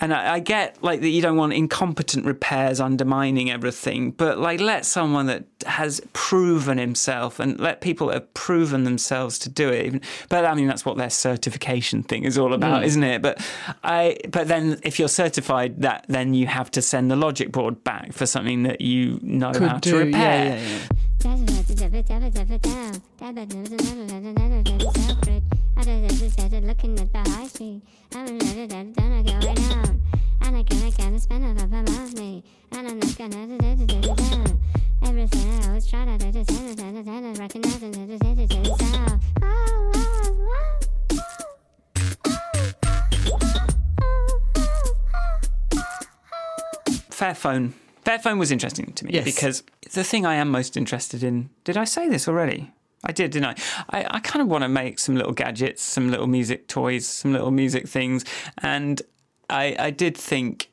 And 0.00 0.14
I, 0.14 0.34
I 0.34 0.38
get 0.40 0.82
like 0.82 1.00
that 1.00 1.08
you 1.08 1.20
don't 1.20 1.36
want 1.36 1.52
incompetent 1.52 2.24
repairs 2.24 2.80
undermining 2.80 3.50
everything, 3.50 4.12
but 4.12 4.38
like 4.38 4.60
let 4.60 4.86
someone 4.86 5.26
that 5.26 5.44
has 5.66 6.00
proven 6.12 6.78
himself 6.78 7.38
and 7.38 7.60
let 7.60 7.80
people 7.80 8.06
that 8.08 8.14
have 8.14 8.34
proven 8.34 8.84
themselves 8.84 9.38
to 9.40 9.48
do 9.48 9.68
it. 9.68 9.86
Even, 9.86 10.00
but 10.28 10.44
I 10.44 10.54
mean 10.54 10.66
that's 10.66 10.84
what 10.84 10.96
their 10.96 11.10
certification 11.10 12.02
thing 12.02 12.24
is 12.24 12.38
all 12.38 12.54
about, 12.54 12.78
hmm. 12.78 12.84
isn't 12.84 13.04
it? 13.04 13.22
But 13.22 13.44
I 13.84 14.16
but 14.30 14.48
then 14.48 14.80
if 14.82 14.98
you're 14.98 15.08
certified, 15.08 15.82
that 15.82 16.06
then 16.08 16.34
you 16.34 16.46
have 16.46 16.70
to 16.72 16.82
send 16.82 17.10
the 17.10 17.16
logic 17.16 17.52
board 17.52 17.84
back 17.84 18.12
for 18.12 18.26
something 18.26 18.62
that 18.62 18.80
you 18.80 19.18
know 19.22 19.48
how 19.48 19.74
Could 19.74 19.82
to 19.84 19.96
repair. 19.96 20.56
Yeah, 20.56 20.56
yeah, 20.56 20.78
yeah. 25.40 25.59
Looking 25.80 26.98
at 27.00 27.10
the 27.10 27.30
high 27.30 27.46
street, 27.46 27.80
I'm 28.14 28.26
out, 29.72 29.88
and 30.42 30.56
I 30.56 30.62
can't, 30.62 30.84
I 30.84 30.90
can't 30.90 31.20
spend 31.20 31.42
a 31.42 31.48
lot 31.54 31.62
of 31.64 32.14
money, 32.14 32.44
and 32.72 32.86
I'm 32.86 32.98
not 32.98 33.16
gonna 33.16 33.46
do 33.46 33.56
it. 33.88 34.56
Everything 35.02 35.48
I 35.62 35.68
always 35.68 35.86
try 35.86 36.04
to 36.04 36.18
do 36.18 36.30
recognize 37.38 37.82
and. 37.82 39.20
Oh, 39.42 39.92
oh, 39.94 40.00
oh. 40.52 40.70
Fairphone. 47.10 47.72
Fairphone 48.04 48.38
was 48.38 48.50
interesting 48.50 48.92
to 48.92 49.04
me 49.06 49.12
Yes. 49.14 49.24
because 49.24 49.62
the 49.92 50.04
thing 50.04 50.24
I 50.26 50.34
am 50.34 50.50
most 50.50 50.76
interested 50.76 51.22
in. 51.22 51.50
Did 51.64 51.76
I 51.76 51.84
say 51.84 52.08
this 52.08 52.28
already? 52.28 52.70
I 53.04 53.12
did, 53.12 53.30
didn't 53.30 53.46
I? 53.90 53.98
I, 53.98 54.06
I 54.16 54.20
kind 54.20 54.42
of 54.42 54.48
want 54.48 54.62
to 54.62 54.68
make 54.68 54.98
some 54.98 55.14
little 55.16 55.32
gadgets, 55.32 55.82
some 55.82 56.10
little 56.10 56.26
music 56.26 56.68
toys, 56.68 57.06
some 57.06 57.32
little 57.32 57.50
music 57.50 57.88
things, 57.88 58.24
and 58.58 59.00
I, 59.48 59.76
I 59.78 59.90
did 59.90 60.16
think, 60.16 60.70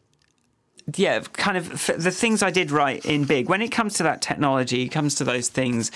yeah, 0.96 1.20
kind 1.20 1.58
of 1.58 1.70
the 1.98 2.12
things 2.12 2.44
I 2.44 2.52
did 2.52 2.72
right 2.72 3.04
in 3.06 3.26
big. 3.26 3.50
When 3.50 3.62
it 3.62 3.70
comes 3.70 3.96
to 3.96 4.04
that 4.04 4.22
technology, 4.22 4.84
it 4.84 4.90
comes 4.90 5.16
to 5.16 5.24
those 5.24 5.50
things, 5.50 5.92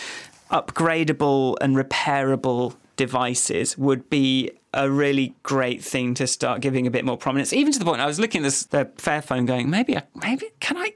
upgradable 0.51 1.55
and 1.61 1.75
repairable 1.75 2.75
devices 2.97 3.77
would 3.77 4.09
be 4.09 4.51
a 4.73 4.89
really 4.89 5.35
great 5.43 5.83
thing 5.83 6.13
to 6.13 6.27
start 6.27 6.61
giving 6.61 6.87
a 6.87 6.91
bit 6.91 7.03
more 7.03 7.17
prominence. 7.17 7.51
Even 7.53 7.73
to 7.73 7.79
the 7.79 7.85
point 7.85 8.01
I 8.01 8.05
was 8.05 8.19
looking 8.19 8.41
at 8.41 8.43
this 8.45 8.63
the 8.63 8.85
Fairphone, 8.97 9.45
going, 9.45 9.69
maybe, 9.69 9.97
I, 9.97 10.03
maybe 10.15 10.49
can 10.59 10.77
I, 10.77 10.93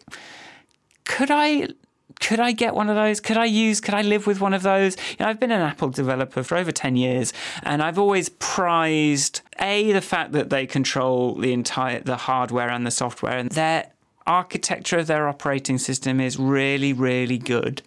could 1.03 1.31
I? 1.31 1.69
Could 2.19 2.39
I 2.39 2.51
get 2.51 2.73
one 2.75 2.89
of 2.89 2.95
those? 2.95 3.19
Could 3.19 3.37
I 3.37 3.45
use? 3.45 3.81
Could 3.81 3.93
I 3.93 4.01
live 4.01 4.25
with 4.25 4.41
one 4.41 4.53
of 4.53 4.63
those? 4.63 4.95
You 5.11 5.17
know, 5.19 5.27
I've 5.27 5.39
been 5.39 5.51
an 5.51 5.61
Apple 5.61 5.89
developer 5.89 6.43
for 6.43 6.57
over 6.57 6.71
ten 6.71 6.95
years, 6.95 7.33
and 7.63 7.81
I've 7.81 7.99
always 7.99 8.29
prized 8.29 9.41
a 9.59 9.91
the 9.91 10.01
fact 10.01 10.31
that 10.31 10.49
they 10.49 10.65
control 10.65 11.35
the 11.35 11.53
entire 11.53 11.99
the 11.99 12.17
hardware 12.17 12.69
and 12.69 12.85
the 12.85 12.91
software, 12.91 13.37
and 13.37 13.51
their 13.51 13.91
architecture 14.27 14.99
of 14.99 15.07
their 15.07 15.27
operating 15.27 15.77
system 15.77 16.19
is 16.19 16.37
really, 16.37 16.93
really 16.93 17.37
good 17.37 17.81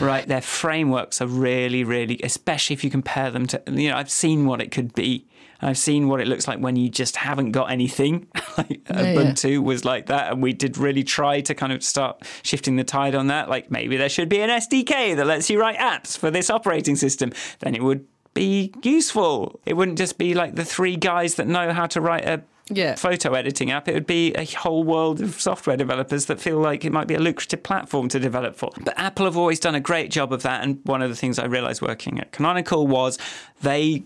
right? 0.00 0.26
Their 0.26 0.40
frameworks 0.40 1.20
are 1.20 1.26
really, 1.26 1.84
really, 1.84 2.20
especially 2.22 2.74
if 2.74 2.84
you 2.84 2.90
compare 2.90 3.30
them 3.30 3.46
to, 3.48 3.62
you 3.70 3.90
know, 3.90 3.96
I've 3.96 4.10
seen 4.10 4.46
what 4.46 4.60
it 4.60 4.70
could 4.70 4.94
be. 4.94 5.26
I've 5.62 5.78
seen 5.78 6.08
what 6.08 6.20
it 6.20 6.26
looks 6.26 6.48
like 6.48 6.58
when 6.58 6.76
you 6.76 6.88
just 6.88 7.16
haven't 7.16 7.52
got 7.52 7.70
anything. 7.70 8.26
like 8.58 8.80
yeah. 8.88 9.14
Ubuntu 9.14 9.62
was 9.62 9.84
like 9.84 10.06
that, 10.06 10.32
and 10.32 10.42
we 10.42 10.52
did 10.52 10.76
really 10.76 11.04
try 11.04 11.40
to 11.42 11.54
kind 11.54 11.72
of 11.72 11.82
start 11.82 12.22
shifting 12.42 12.76
the 12.76 12.84
tide 12.84 13.14
on 13.14 13.28
that. 13.28 13.48
Like 13.48 13.70
maybe 13.70 13.96
there 13.96 14.08
should 14.08 14.28
be 14.28 14.40
an 14.40 14.50
SDK 14.50 15.16
that 15.16 15.26
lets 15.26 15.48
you 15.48 15.60
write 15.60 15.78
apps 15.78 16.18
for 16.18 16.30
this 16.30 16.50
operating 16.50 16.96
system. 16.96 17.32
Then 17.60 17.74
it 17.74 17.82
would 17.82 18.04
be 18.34 18.72
useful. 18.82 19.60
It 19.66 19.74
wouldn't 19.74 19.98
just 19.98 20.18
be 20.18 20.34
like 20.34 20.54
the 20.54 20.64
three 20.64 20.96
guys 20.96 21.34
that 21.36 21.46
know 21.46 21.72
how 21.72 21.86
to 21.86 22.00
write 22.00 22.24
a 22.26 22.42
Yeah. 22.70 22.94
photo 22.94 23.34
editing 23.34 23.70
app. 23.70 23.88
It 23.88 23.94
would 23.94 24.06
be 24.06 24.32
a 24.34 24.44
whole 24.44 24.84
world 24.84 25.20
of 25.20 25.38
software 25.38 25.76
developers 25.76 26.26
that 26.26 26.40
feel 26.40 26.58
like 26.58 26.84
it 26.86 26.92
might 26.92 27.06
be 27.08 27.14
a 27.14 27.18
lucrative 27.18 27.62
platform 27.62 28.08
to 28.08 28.18
develop 28.18 28.56
for. 28.56 28.70
But 28.80 28.94
Apple 28.98 29.26
have 29.26 29.36
always 29.36 29.60
done 29.60 29.74
a 29.74 29.80
great 29.80 30.10
job 30.10 30.32
of 30.32 30.42
that. 30.44 30.62
And 30.62 30.80
one 30.84 31.02
of 31.02 31.10
the 31.10 31.16
things 31.16 31.38
I 31.38 31.44
realized 31.44 31.82
working 31.82 32.18
at 32.20 32.32
Canonical 32.32 32.86
was 32.86 33.18
they 33.60 34.04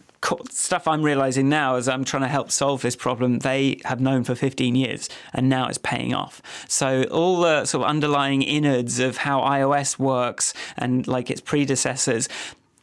stuff 0.50 0.88
I'm 0.88 1.02
realizing 1.02 1.49
now 1.49 1.76
as 1.76 1.88
I'm 1.88 2.05
trying 2.05 2.22
to 2.22 2.29
help 2.29 2.50
solve 2.50 2.83
this 2.83 2.96
problem, 2.96 3.40
they 3.40 3.81
have 3.85 4.00
known 4.00 4.24
for 4.24 4.35
15 4.35 4.74
years 4.74 5.09
and 5.33 5.48
now 5.48 5.68
it's 5.68 5.79
paying 5.79 6.14
off. 6.14 6.42
So 6.68 7.05
all 7.05 7.40
the 7.40 7.64
sort 7.64 7.85
of 7.85 7.90
underlying 7.90 8.42
innards 8.42 8.98
of 8.98 9.18
how 9.18 9.40
iOS 9.40 9.98
works 9.98 10.55
and 10.76 11.07
like 11.07 11.31
its 11.31 11.40
predecessors, 11.40 12.29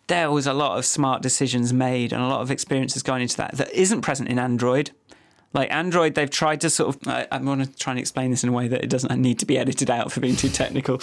there 0.07 0.31
was 0.31 0.47
a 0.47 0.53
lot 0.53 0.77
of 0.77 0.85
smart 0.85 1.21
decisions 1.21 1.73
made 1.73 2.13
and 2.13 2.21
a 2.21 2.27
lot 2.27 2.41
of 2.41 2.51
experiences 2.51 3.03
going 3.03 3.21
into 3.21 3.37
that 3.37 3.55
that 3.57 3.71
isn't 3.71 4.01
present 4.01 4.29
in 4.29 4.39
Android. 4.39 4.91
Like 5.53 5.71
Android, 5.71 6.15
they've 6.15 6.29
tried 6.29 6.61
to 6.61 6.69
sort 6.69 6.95
of. 6.95 7.07
I, 7.07 7.27
I 7.31 7.37
want 7.37 7.63
to 7.63 7.71
try 7.77 7.91
and 7.91 7.99
explain 7.99 8.31
this 8.31 8.43
in 8.43 8.49
a 8.49 8.51
way 8.51 8.67
that 8.67 8.83
it 8.83 8.89
doesn't 8.89 9.21
need 9.21 9.37
to 9.39 9.45
be 9.45 9.57
edited 9.57 9.89
out 9.89 10.11
for 10.11 10.19
being 10.19 10.35
too 10.35 10.49
technical. 10.49 10.99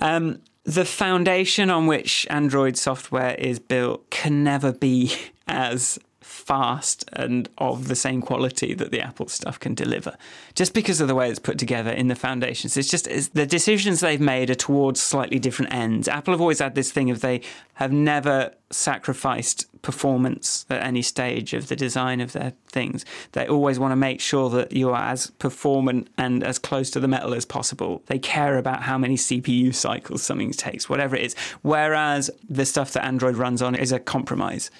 Um, 0.00 0.40
the 0.64 0.84
foundation 0.84 1.70
on 1.70 1.86
which 1.86 2.26
Android 2.30 2.76
software 2.76 3.34
is 3.34 3.58
built 3.58 4.08
can 4.10 4.44
never 4.44 4.72
be 4.72 5.14
as 5.46 5.98
fast 6.22 7.04
and 7.12 7.48
of 7.58 7.88
the 7.88 7.96
same 7.96 8.22
quality 8.22 8.74
that 8.74 8.90
the 8.90 9.00
Apple 9.00 9.28
stuff 9.28 9.58
can 9.58 9.74
deliver, 9.74 10.16
just 10.54 10.74
because 10.74 11.00
of 11.00 11.08
the 11.08 11.14
way 11.14 11.28
it's 11.28 11.38
put 11.38 11.58
together 11.58 11.90
in 11.90 12.08
the 12.08 12.14
foundations. 12.14 12.76
It's 12.76 12.88
just 12.88 13.06
it's, 13.06 13.28
the 13.28 13.46
decisions 13.46 14.00
they've 14.00 14.20
made 14.20 14.50
are 14.50 14.54
towards 14.54 15.00
slightly 15.00 15.38
different 15.38 15.74
ends. 15.74 16.08
Apple 16.08 16.32
have 16.32 16.40
always 16.40 16.60
had 16.60 16.74
this 16.74 16.92
thing 16.92 17.10
of 17.10 17.20
they 17.20 17.42
have 17.74 17.92
never 17.92 18.52
sacrificed 18.70 19.66
performance 19.82 20.64
at 20.70 20.82
any 20.82 21.02
stage 21.02 21.52
of 21.52 21.68
the 21.68 21.76
design 21.76 22.20
of 22.20 22.32
their 22.32 22.52
things. 22.68 23.04
They 23.32 23.46
always 23.46 23.78
want 23.78 23.92
to 23.92 23.96
make 23.96 24.20
sure 24.20 24.48
that 24.50 24.72
you 24.72 24.90
are 24.90 25.02
as 25.02 25.30
performant 25.30 26.08
and 26.16 26.44
as 26.44 26.58
close 26.58 26.90
to 26.90 27.00
the 27.00 27.08
metal 27.08 27.34
as 27.34 27.44
possible. 27.44 28.02
They 28.06 28.18
care 28.18 28.58
about 28.58 28.82
how 28.82 28.96
many 28.96 29.16
CPU 29.16 29.74
cycles 29.74 30.22
something 30.22 30.52
takes, 30.52 30.88
whatever 30.88 31.16
it 31.16 31.24
is. 31.24 31.34
Whereas 31.62 32.30
the 32.48 32.64
stuff 32.64 32.92
that 32.92 33.04
Android 33.04 33.36
runs 33.36 33.60
on 33.60 33.74
is 33.74 33.90
a 33.90 33.98
compromise 33.98 34.70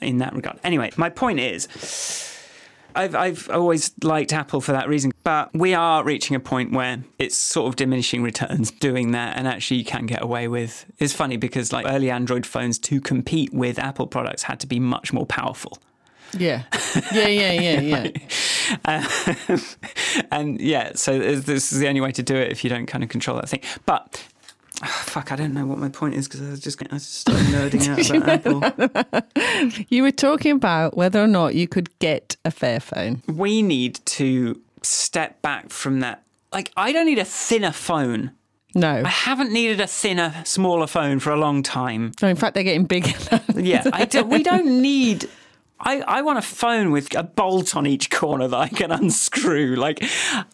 in 0.00 0.18
that 0.18 0.34
regard. 0.34 0.58
Anyway, 0.64 0.90
my 0.96 1.10
point 1.10 1.40
is. 1.40 1.68
I've, 2.94 3.14
I've 3.14 3.50
always 3.50 3.92
liked 4.02 4.32
Apple 4.32 4.62
for 4.62 4.72
that 4.72 4.88
reason, 4.88 5.12
but 5.22 5.52
we 5.52 5.74
are 5.74 6.02
reaching 6.02 6.34
a 6.34 6.40
point 6.40 6.72
where 6.72 7.04
it's 7.18 7.36
sort 7.36 7.68
of 7.68 7.76
diminishing 7.76 8.22
returns 8.22 8.70
doing 8.70 9.10
that, 9.10 9.36
and 9.36 9.46
actually 9.46 9.76
you 9.76 9.84
can 9.84 10.06
get 10.06 10.22
away 10.22 10.48
with. 10.48 10.86
It's 10.98 11.12
funny 11.12 11.36
because 11.36 11.74
like 11.74 11.84
early 11.86 12.10
Android 12.10 12.46
phones 12.46 12.78
to 12.78 12.98
compete 13.02 13.52
with 13.52 13.78
Apple 13.78 14.06
products 14.06 14.44
had 14.44 14.60
to 14.60 14.66
be 14.66 14.80
much 14.80 15.12
more 15.12 15.26
powerful. 15.26 15.76
Yeah. 16.36 16.62
Yeah, 17.12 17.28
yeah, 17.28 17.52
yeah, 17.52 17.80
yeah. 17.80 18.10
Um, 18.84 19.06
and 20.32 20.60
yeah, 20.60 20.94
so 20.94 21.20
this 21.20 21.72
is 21.72 21.78
the 21.78 21.86
only 21.86 22.00
way 22.00 22.10
to 22.10 22.22
do 22.24 22.34
it 22.34 22.50
if 22.50 22.64
you 22.64 22.70
don't 22.70 22.86
kind 22.86 23.04
of 23.04 23.10
control 23.10 23.36
that 23.36 23.48
thing. 23.48 23.60
But 23.86 24.26
ah, 24.82 25.02
fuck, 25.06 25.32
I 25.32 25.36
don't 25.36 25.54
know 25.54 25.66
what 25.66 25.78
my 25.78 25.88
point 25.88 26.14
is 26.14 26.28
because 26.28 26.42
I 26.46 26.50
was 26.50 26.60
just 26.60 26.82
I 26.82 26.94
was 26.94 27.02
just 27.04 27.20
started 27.20 27.46
nerding 27.46 27.88
out 28.46 28.52
about 28.52 28.82
Apple. 28.82 29.86
You 29.88 30.02
were 30.02 30.12
talking 30.12 30.52
about 30.52 30.96
whether 30.96 31.22
or 31.22 31.26
not 31.26 31.54
you 31.54 31.66
could 31.66 31.96
get 31.98 32.36
a 32.44 32.50
Fairphone. 32.50 33.26
We 33.26 33.62
need 33.62 34.00
to 34.06 34.60
step 34.82 35.40
back 35.42 35.70
from 35.70 36.00
that. 36.00 36.22
Like, 36.52 36.72
I 36.76 36.92
don't 36.92 37.06
need 37.06 37.18
a 37.18 37.24
thinner 37.24 37.72
phone. 37.72 38.32
No. 38.74 39.02
I 39.04 39.08
haven't 39.08 39.52
needed 39.52 39.80
a 39.80 39.86
thinner, 39.86 40.34
smaller 40.44 40.86
phone 40.86 41.18
for 41.18 41.30
a 41.30 41.36
long 41.36 41.62
time. 41.62 42.12
No, 42.20 42.28
in 42.28 42.36
fact, 42.36 42.54
they're 42.54 42.62
getting 42.64 42.84
bigger. 42.84 43.12
Yeah, 43.54 43.82
I 43.92 44.04
do, 44.04 44.22
we 44.22 44.42
don't 44.42 44.82
need. 44.82 45.28
I, 45.78 46.00
I 46.00 46.22
want 46.22 46.38
a 46.38 46.42
phone 46.42 46.90
with 46.90 47.14
a 47.14 47.22
bolt 47.22 47.76
on 47.76 47.86
each 47.86 48.10
corner 48.10 48.48
that 48.48 48.56
I 48.56 48.68
can 48.68 48.90
unscrew. 48.90 49.76
Like, 49.76 49.98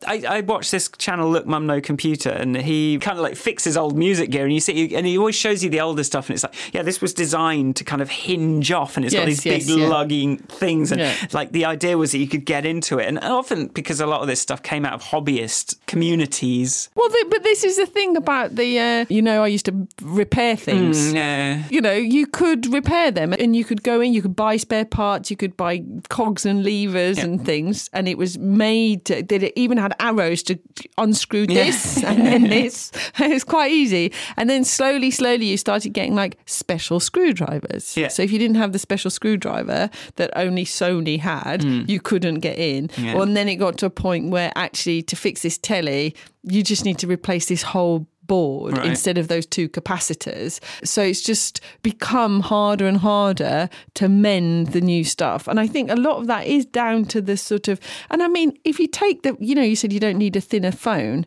I, 0.06 0.24
I 0.28 0.40
watched 0.40 0.72
this 0.72 0.88
channel, 0.98 1.30
Look 1.30 1.46
Mum 1.46 1.66
No 1.66 1.80
Computer, 1.80 2.30
and 2.30 2.56
he 2.56 2.98
kind 2.98 3.18
of 3.18 3.22
like 3.22 3.36
fixes 3.36 3.76
old 3.76 3.96
music 3.96 4.30
gear, 4.30 4.44
and 4.44 4.52
you 4.52 4.58
see, 4.60 4.94
and 4.96 5.06
he 5.06 5.16
always 5.16 5.36
shows 5.36 5.62
you 5.62 5.70
the 5.70 5.80
older 5.80 6.02
stuff, 6.02 6.28
and 6.28 6.34
it's 6.34 6.42
like, 6.42 6.54
yeah, 6.74 6.82
this 6.82 7.00
was 7.00 7.14
designed 7.14 7.76
to 7.76 7.84
kind 7.84 8.02
of 8.02 8.10
hinge 8.10 8.72
off, 8.72 8.96
and 8.96 9.06
it's 9.06 9.14
got 9.14 9.28
Yes, 9.28 9.42
these 9.42 9.66
big 9.66 9.78
yeah. 9.78 9.86
lugging 9.88 10.38
things, 10.38 10.90
and 10.90 11.00
Yeah. 11.00 11.14
like 11.32 11.52
the 11.52 11.66
idea 11.66 11.96
was 11.96 12.10
that 12.12 12.18
you 12.18 12.26
could 12.28 12.44
get 12.44 12.66
into 12.66 12.98
it, 12.98 13.06
and 13.06 13.18
often 13.20 13.68
because 13.68 14.00
a 14.00 14.06
lot 14.06 14.22
of 14.22 14.26
this 14.26 14.40
stuff 14.40 14.62
came 14.62 14.84
out 14.84 14.94
of 14.94 15.02
hobbyist 15.04 15.76
communities. 15.86 16.88
well, 16.94 17.08
the, 17.08 17.26
but 17.30 17.42
this 17.44 17.62
is 17.64 17.76
the 17.76 17.86
thing 17.86 18.16
about 18.16 18.56
the, 18.56 18.78
uh, 18.78 19.04
you 19.08 19.22
know, 19.22 19.42
I 19.44 19.46
used 19.46 19.66
to 19.66 19.86
repair 20.02 20.56
things. 20.56 21.12
Yeah. 21.12 21.62
You 21.70 21.80
know, 21.80 21.92
you 21.92 22.26
could 22.26 22.72
repair 22.72 23.10
them 23.12 23.32
and 23.32 23.54
you 23.54 23.64
could 23.64 23.82
go 23.82 24.00
in, 24.00 24.12
you 24.12 24.20
could 24.22 24.34
buy 24.36 24.56
spare 24.56 24.84
parts. 24.84 25.11
Parts, 25.12 25.30
you 25.30 25.36
could 25.36 25.56
buy 25.56 25.82
cogs 26.08 26.46
and 26.46 26.64
levers 26.64 27.18
and 27.18 27.44
things, 27.44 27.90
and 27.92 28.08
it 28.08 28.16
was 28.16 28.38
made. 28.38 29.04
To, 29.06 29.22
that 29.22 29.42
it 29.42 29.52
even 29.56 29.78
had 29.78 29.94
arrows 30.00 30.42
to 30.44 30.58
unscrew 30.98 31.46
this 31.46 32.02
and 32.08 32.26
then 32.26 32.44
this. 32.44 32.90
It 33.22 33.30
was 33.30 33.44
quite 33.44 33.70
easy, 33.70 34.12
and 34.36 34.48
then 34.48 34.64
slowly, 34.64 35.10
slowly, 35.10 35.46
you 35.46 35.56
started 35.56 35.90
getting 35.90 36.14
like 36.14 36.38
special 36.46 36.98
screwdrivers. 37.00 37.96
Yeah. 37.96 38.08
So 38.08 38.22
if 38.22 38.32
you 38.32 38.38
didn't 38.38 38.56
have 38.56 38.72
the 38.72 38.78
special 38.78 39.10
screwdriver 39.10 39.90
that 40.16 40.30
only 40.34 40.64
Sony 40.64 41.18
had, 41.18 41.62
hmm. 41.62 41.82
you 41.86 42.00
couldn't 42.00 42.40
get 42.40 42.58
in. 42.58 42.90
Yeah. 42.96 43.14
Well, 43.14 43.22
and 43.22 43.36
then 43.36 43.48
it 43.48 43.56
got 43.56 43.78
to 43.78 43.86
a 43.86 43.90
point 43.90 44.30
where 44.30 44.50
actually 44.56 45.02
to 45.02 45.16
fix 45.16 45.42
this 45.42 45.58
telly, 45.58 46.14
you 46.42 46.62
just 46.62 46.84
need 46.84 46.98
to 46.98 47.06
replace 47.06 47.46
this 47.46 47.62
whole 47.62 48.06
board 48.26 48.78
Right. 48.78 48.86
instead 48.86 49.18
of 49.18 49.28
those 49.28 49.46
two 49.46 49.68
capacitors. 49.68 50.60
So 50.84 51.02
it's 51.02 51.22
just 51.22 51.60
become 51.82 52.40
harder 52.40 52.86
and 52.86 52.98
harder 52.98 53.68
to 53.94 54.08
mend 54.08 54.68
the 54.68 54.80
new 54.80 55.04
stuff. 55.04 55.48
And 55.48 55.58
I 55.58 55.66
think 55.66 55.90
a 55.90 55.96
lot 55.96 56.18
of 56.18 56.26
that 56.28 56.46
is 56.46 56.64
down 56.64 57.04
to 57.06 57.20
the 57.20 57.36
sort 57.36 57.68
of, 57.68 57.80
and 58.10 58.22
I 58.22 58.28
mean, 58.28 58.56
if 58.64 58.78
you 58.78 58.86
take 58.86 59.22
the, 59.22 59.36
you 59.40 59.54
know, 59.54 59.62
you 59.62 59.76
said 59.76 59.92
you 59.92 60.00
don't 60.00 60.18
need 60.18 60.36
a 60.36 60.40
thinner 60.40 60.72
phone. 60.72 61.26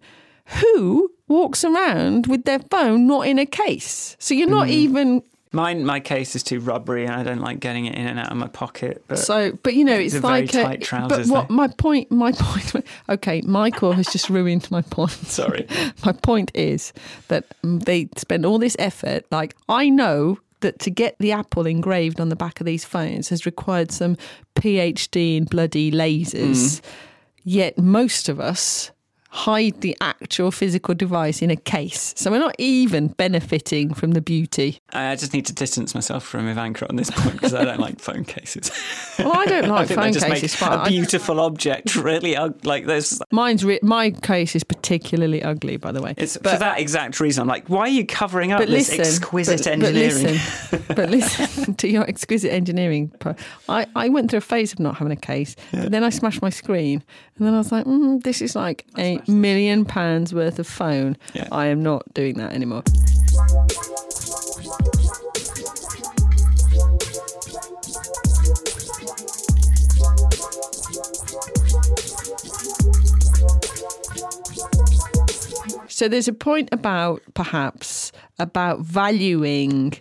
Who 0.62 1.12
walks 1.28 1.64
around 1.64 2.28
with 2.28 2.46
their 2.46 2.60
phone 2.60 3.08
not 3.08 3.28
in 3.28 3.40
a 3.40 3.48
case? 3.48 4.16
So 4.20 4.36
you're 4.36 4.48
not 4.48 4.68
mm. 4.68 4.72
even 4.72 5.24
Mine, 5.56 5.86
my 5.86 6.00
case 6.02 6.36
is 6.36 6.44
too 6.44 6.60
rubbery, 6.60 7.06
and 7.06 7.14
I 7.14 7.24
don't 7.24 7.40
like 7.40 7.60
getting 7.62 7.86
it 7.86 7.96
in 7.96 8.06
and 8.06 8.20
out 8.20 8.30
of 8.32 8.38
my 8.38 8.48
pocket. 8.48 9.04
But 9.08 9.20
So, 9.20 9.54
but 9.64 9.74
you 9.74 9.86
know, 9.86 9.96
it's 9.96 10.14
They're 10.14 10.22
very 10.22 10.42
like 10.42 10.52
tight 10.52 10.82
a, 10.82 10.86
trousers, 10.86 11.30
But 11.30 11.34
what 11.34 11.48
though. 11.48 11.54
my 11.56 11.68
point? 11.70 12.12
My 12.12 12.32
point. 12.36 12.86
Okay, 13.10 13.42
Michael 13.42 13.94
has 13.94 14.08
just 14.08 14.30
ruined 14.30 14.70
my 14.70 14.82
point. 14.82 15.12
Sorry. 15.12 15.66
my 16.06 16.12
point 16.12 16.52
is 16.54 16.92
that 17.30 17.46
they 17.64 18.10
spend 18.18 18.46
all 18.46 18.60
this 18.60 18.76
effort. 18.80 19.26
Like 19.32 19.56
I 19.70 19.90
know 19.90 20.40
that 20.60 20.80
to 20.80 20.92
get 20.92 21.16
the 21.20 21.32
apple 21.32 21.66
engraved 21.66 22.20
on 22.20 22.30
the 22.30 22.36
back 22.36 22.60
of 22.60 22.66
these 22.66 22.84
phones 22.84 23.30
has 23.30 23.46
required 23.46 23.92
some 23.92 24.18
PhD 24.56 25.38
in 25.38 25.46
bloody 25.46 25.92
lasers. 25.92 26.82
Mm. 26.82 26.82
Yet 27.44 27.78
most 27.78 28.28
of 28.28 28.40
us 28.40 28.92
hide 29.36 29.82
the 29.82 29.98
actual 30.00 30.50
physical 30.50 30.96
device 30.96 31.42
in 31.42 31.52
a 31.52 31.58
case. 31.58 32.14
So 32.16 32.32
we're 32.32 32.40
not 32.40 32.56
even 32.58 33.10
benefiting 33.10 33.94
from 33.94 34.12
the 34.12 34.22
beauty. 34.22 34.80
I 34.94 35.18
just 35.18 35.34
need 35.34 35.46
to 35.48 35.54
distance 35.54 35.94
myself 35.94 36.24
from 36.24 36.48
Ivanka 36.48 36.88
on 36.88 36.96
this 36.96 37.12
point 37.12 37.34
because 37.34 37.54
I 37.54 37.66
don't 37.66 37.82
like 37.82 38.00
phone 38.00 38.24
cases. 38.24 38.72
Well, 39.20 39.34
I 39.34 39.46
don't 39.46 39.68
like 39.70 39.90
they 39.90 39.96
phone 39.96 40.14
just 40.14 40.26
cases. 40.26 40.62
a 40.62 40.72
I- 40.72 40.88
beautiful 40.88 41.42
object 41.42 41.98
really 41.98 42.38
ug- 42.38 42.66
like 42.66 42.86
there's. 42.86 43.22
Mine's 43.32 43.66
re- 43.66 43.80
my 43.84 44.12
case 44.12 44.56
is 44.56 44.64
particularly 44.64 45.44
ugly, 45.44 45.76
by 45.76 45.92
the 45.92 46.02
way. 46.02 46.14
It's 46.16 46.38
for 46.38 46.44
that 46.44 46.80
exact 46.80 47.20
reason. 47.20 47.42
I'm 47.42 47.48
like, 47.50 47.68
why 47.68 47.82
are 47.82 47.88
you 47.90 48.06
covering 48.06 48.54
up 48.54 48.62
this 48.62 48.70
listen, 48.70 49.02
exquisite 49.02 49.64
but, 49.66 49.68
engineering? 49.68 50.40
But 50.72 50.72
listen, 50.72 50.96
but 50.96 51.10
listen 51.56 51.74
to 51.76 51.90
your 51.90 52.08
exquisite 52.08 52.54
engineering. 52.54 53.12
I, 53.68 53.86
I 53.96 54.08
went 54.10 54.30
through 54.30 54.38
a 54.38 54.42
phase 54.42 54.72
of 54.72 54.80
not 54.80 54.96
having 54.96 55.12
a 55.12 55.18
case, 55.18 55.56
but 55.74 55.92
then 55.92 56.04
I 56.04 56.10
smashed 56.10 56.42
my 56.42 56.50
screen, 56.50 57.04
and 57.38 57.46
then 57.46 57.54
I 57.54 57.58
was 57.58 57.72
like, 57.72 57.86
mm, 57.86 58.24
this 58.24 58.42
is 58.42 58.56
like 58.56 58.86
a 58.98 59.20
million 59.28 59.86
pounds 59.86 60.34
worth 60.34 60.60
of 60.60 60.68
phone. 60.68 61.18
Yeah. 61.34 61.48
I 61.52 61.68
am 61.68 61.84
not 61.84 62.14
doing 62.14 62.36
that 62.38 62.54
anymore. 62.54 62.84
So 75.88 76.10
there's 76.10 76.28
a 76.28 76.34
point 76.34 76.68
about 76.74 77.22
perhaps 77.36 78.12
about 78.38 78.82
valuing 78.82 79.94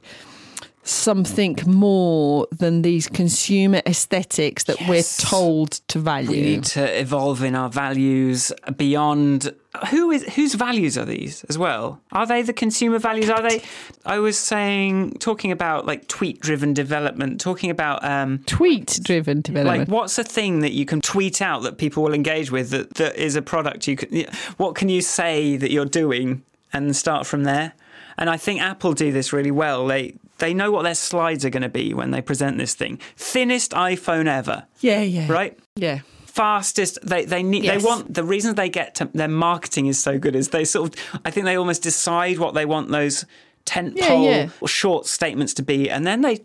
something 0.87 1.59
more 1.67 2.47
than 2.53 2.83
these 2.83 3.09
consumer 3.09 3.81
aesthetics 3.87 4.65
that 4.65 4.79
Yes. 4.81 4.89
we're 4.89 5.29
told 5.29 5.73
to 5.89 5.99
value. 5.99 6.31
We 6.31 6.41
need 6.43 6.65
to 6.65 7.01
evolve 7.01 7.43
in 7.43 7.55
our 7.55 7.71
values 7.71 8.53
beyond 8.77 9.55
who 9.91 10.11
is 10.13 10.23
whose 10.35 10.55
values 10.55 10.97
are 10.97 11.05
these 11.05 11.43
as 11.45 11.59
well? 11.59 12.01
Are 12.13 12.27
they 12.27 12.43
the 12.43 12.53
consumer 12.53 12.99
values? 13.01 13.29
Are 13.29 13.43
they? 13.43 13.63
I 14.07 14.19
was 14.21 14.39
saying 14.39 15.15
talking 15.19 15.51
about 15.51 15.85
like 15.87 16.07
tweet 16.07 16.39
driven 16.41 16.75
development, 16.75 17.41
talking 17.41 17.71
about 17.71 18.05
um, 18.05 18.39
Tweet 18.47 19.01
driven 19.03 19.41
development. 19.41 19.81
like 19.81 19.89
what's 19.89 20.17
a 20.19 20.23
thing 20.23 20.61
that 20.61 20.73
you 20.73 20.85
can 20.85 21.01
tweet 21.01 21.43
out 21.43 21.63
that 21.63 21.79
people 21.79 22.03
will 22.05 22.15
engage 22.15 22.53
with 22.53 22.71
that, 22.71 22.95
that 22.95 23.17
is 23.17 23.35
a 23.35 23.43
product 23.43 23.89
you 23.89 23.97
can. 23.97 24.27
What 24.59 24.75
can 24.77 24.89
you 24.89 25.01
say 25.01 25.57
that 25.57 25.73
you're 25.73 25.87
doing 25.87 26.43
and 26.73 26.95
start 26.95 27.27
from 27.27 27.43
there? 27.45 27.73
And 28.17 28.31
I 28.31 28.37
think 28.37 28.61
Apple 28.61 28.93
do 28.93 29.11
this 29.11 29.33
really 29.33 29.51
well. 29.51 29.89
They 29.89 30.15
they 30.39 30.53
know 30.55 30.71
what 30.71 30.83
their 30.83 30.95
slides 30.95 31.45
are 31.45 31.51
going 31.51 31.63
to 31.63 31.69
be 31.69 31.95
when 31.95 32.11
they 32.11 32.21
present 32.23 32.59
this 32.59 32.75
thing. 32.75 32.99
Thinnest 33.17 33.73
iPhone 33.73 34.27
ever, 34.27 34.65
yeah, 34.81 35.01
yeah. 35.01 35.31
right? 35.31 35.59
Yeah. 35.77 36.01
fastest 36.27 36.99
they 37.03 37.25
they 37.25 37.43
need 37.45 37.63
Yes. 37.65 37.81
they 37.81 37.87
want 37.87 38.13
the 38.13 38.25
reason 38.25 38.55
they 38.57 38.69
get 38.69 38.97
to 38.97 39.09
their 39.15 39.29
marketing 39.29 39.87
is 39.87 39.99
so 40.01 40.19
good 40.19 40.35
is 40.35 40.49
they 40.49 40.65
sort 40.65 40.93
of 40.99 41.21
I 41.25 41.31
think 41.31 41.47
they 41.47 41.57
almost 41.57 41.83
decide 41.83 42.39
what 42.39 42.55
they 42.55 42.65
want 42.67 42.91
those 42.91 43.25
tent 43.65 43.95
Yeah, 43.97 44.09
pole 44.09 44.25
yeah. 44.25 44.49
or 44.61 44.67
short 44.69 45.07
statements 45.07 45.55
to 45.55 45.63
be 45.63 45.89
and 45.89 46.05
then 46.07 46.23
they 46.23 46.41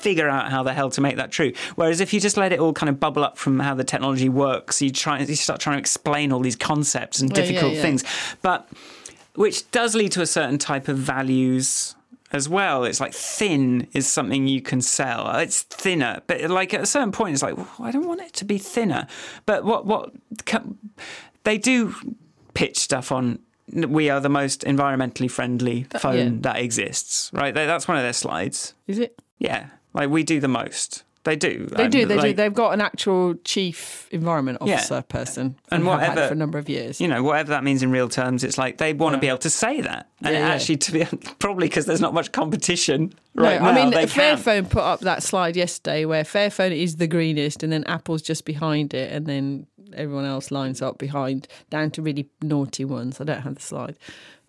figure 0.00 0.28
out 0.28 0.50
how 0.50 0.62
the 0.62 0.72
hell 0.72 0.88
to 0.90 1.00
make 1.02 1.16
that 1.16 1.30
true 1.30 1.52
whereas 1.74 2.00
if 2.00 2.12
you 2.14 2.20
just 2.20 2.36
let 2.38 2.52
it 2.52 2.58
all 2.58 2.72
kind 2.72 2.88
of 2.88 2.98
bubble 2.98 3.22
up 3.22 3.36
from 3.36 3.60
how 3.60 3.74
the 3.74 3.84
technology 3.84 4.28
works 4.30 4.80
you 4.82 4.90
try 4.90 5.18
you 5.20 5.36
start 5.36 5.60
trying 5.60 5.76
to 5.76 5.80
explain 5.80 6.32
all 6.32 6.40
these 6.40 6.56
concepts 6.56 7.20
and 7.20 7.30
difficult 7.32 7.74
yeah. 7.74 7.82
things 7.82 8.02
but 8.42 8.66
which 9.34 9.70
does 9.72 9.94
lead 9.94 10.10
to 10.12 10.22
a 10.22 10.26
certain 10.26 10.58
type 10.58 10.88
of 10.88 10.96
values 10.96 11.93
as 12.34 12.48
well. 12.48 12.84
It's 12.84 13.00
like 13.00 13.14
thin 13.14 13.86
is 13.92 14.06
something 14.06 14.46
you 14.46 14.60
can 14.60 14.80
sell. 14.80 15.36
It's 15.38 15.62
thinner, 15.62 16.20
but 16.26 16.50
like 16.50 16.74
at 16.74 16.82
a 16.82 16.86
certain 16.86 17.12
point, 17.12 17.34
it's 17.34 17.42
like 17.42 17.56
well, 17.56 17.70
I 17.78 17.90
don't 17.90 18.06
want 18.06 18.20
it 18.20 18.32
to 18.34 18.44
be 18.44 18.58
thinner. 18.58 19.06
But 19.46 19.64
what 19.64 19.86
what 19.86 20.12
they 21.44 21.56
do 21.56 21.94
pitch 22.54 22.78
stuff 22.78 23.12
on. 23.12 23.38
We 23.72 24.10
are 24.10 24.20
the 24.20 24.28
most 24.28 24.60
environmentally 24.64 25.30
friendly 25.30 25.86
phone 25.98 26.16
yeah. 26.16 26.30
that 26.40 26.58
exists, 26.58 27.30
right? 27.32 27.54
That's 27.54 27.88
one 27.88 27.96
of 27.96 28.02
their 28.02 28.12
slides. 28.12 28.74
Is 28.86 28.98
it? 28.98 29.18
Yeah, 29.38 29.68
like 29.94 30.10
we 30.10 30.22
do 30.22 30.38
the 30.38 30.48
most. 30.48 31.02
They 31.24 31.36
do. 31.36 31.66
They 31.72 31.88
do. 31.88 32.04
They 32.06 32.18
do. 32.20 32.32
They've 32.34 32.52
got 32.52 32.74
an 32.74 32.80
actual 32.82 33.34
chief 33.44 34.08
environment 34.10 34.58
Yeah. 34.64 34.74
officer 34.74 35.02
person, 35.02 35.56
And 35.70 35.86
whatever- 35.86 36.26
for 36.28 36.32
a 36.34 36.36
number 36.36 36.58
of 36.58 36.68
years. 36.68 37.00
you 37.00 37.08
know, 37.08 37.22
whatever 37.22 37.48
that 37.50 37.64
means 37.64 37.82
in 37.82 37.90
real 37.90 38.08
terms, 38.10 38.44
it's 38.44 38.58
like 38.58 38.76
they 38.78 38.92
want 38.92 39.14
to 39.14 39.18
be 39.18 39.28
able 39.28 39.38
to 39.38 39.50
say 39.50 39.80
that. 39.80 40.08
And 40.22 40.34
Yeah, 40.34 40.40
yeah. 40.40 40.54
actually, 40.54 40.76
to 40.76 40.92
be 40.92 41.04
probably 41.38 41.66
because 41.68 41.86
there's 41.86 42.00
not 42.00 42.12
much 42.14 42.30
competition 42.32 43.14
No, 43.34 43.42
right 43.42 43.60
now. 43.60 43.68
I 43.70 43.74
mean. 43.74 43.92
Fairphone 44.08 44.68
put 44.68 44.82
up 44.82 45.00
that 45.00 45.22
slide 45.22 45.56
yesterday 45.56 46.04
where 46.04 46.24
Fairphone 46.24 46.76
is 46.76 46.96
the 46.96 47.06
greenest, 47.06 47.62
and 47.62 47.72
then 47.72 47.84
Apple's 47.84 48.22
just 48.22 48.44
behind 48.44 48.92
it, 48.94 49.10
and 49.10 49.26
then 49.26 49.66
everyone 49.94 50.24
else 50.26 50.50
lines 50.50 50.82
up 50.82 50.98
behind, 50.98 51.48
down 51.70 51.90
to 51.92 52.02
really 52.02 52.28
naughty 52.42 52.84
ones. 52.84 53.20
I 53.20 53.24
don't 53.24 53.42
have 53.42 53.54
the 53.54 53.62
slide. 53.62 53.96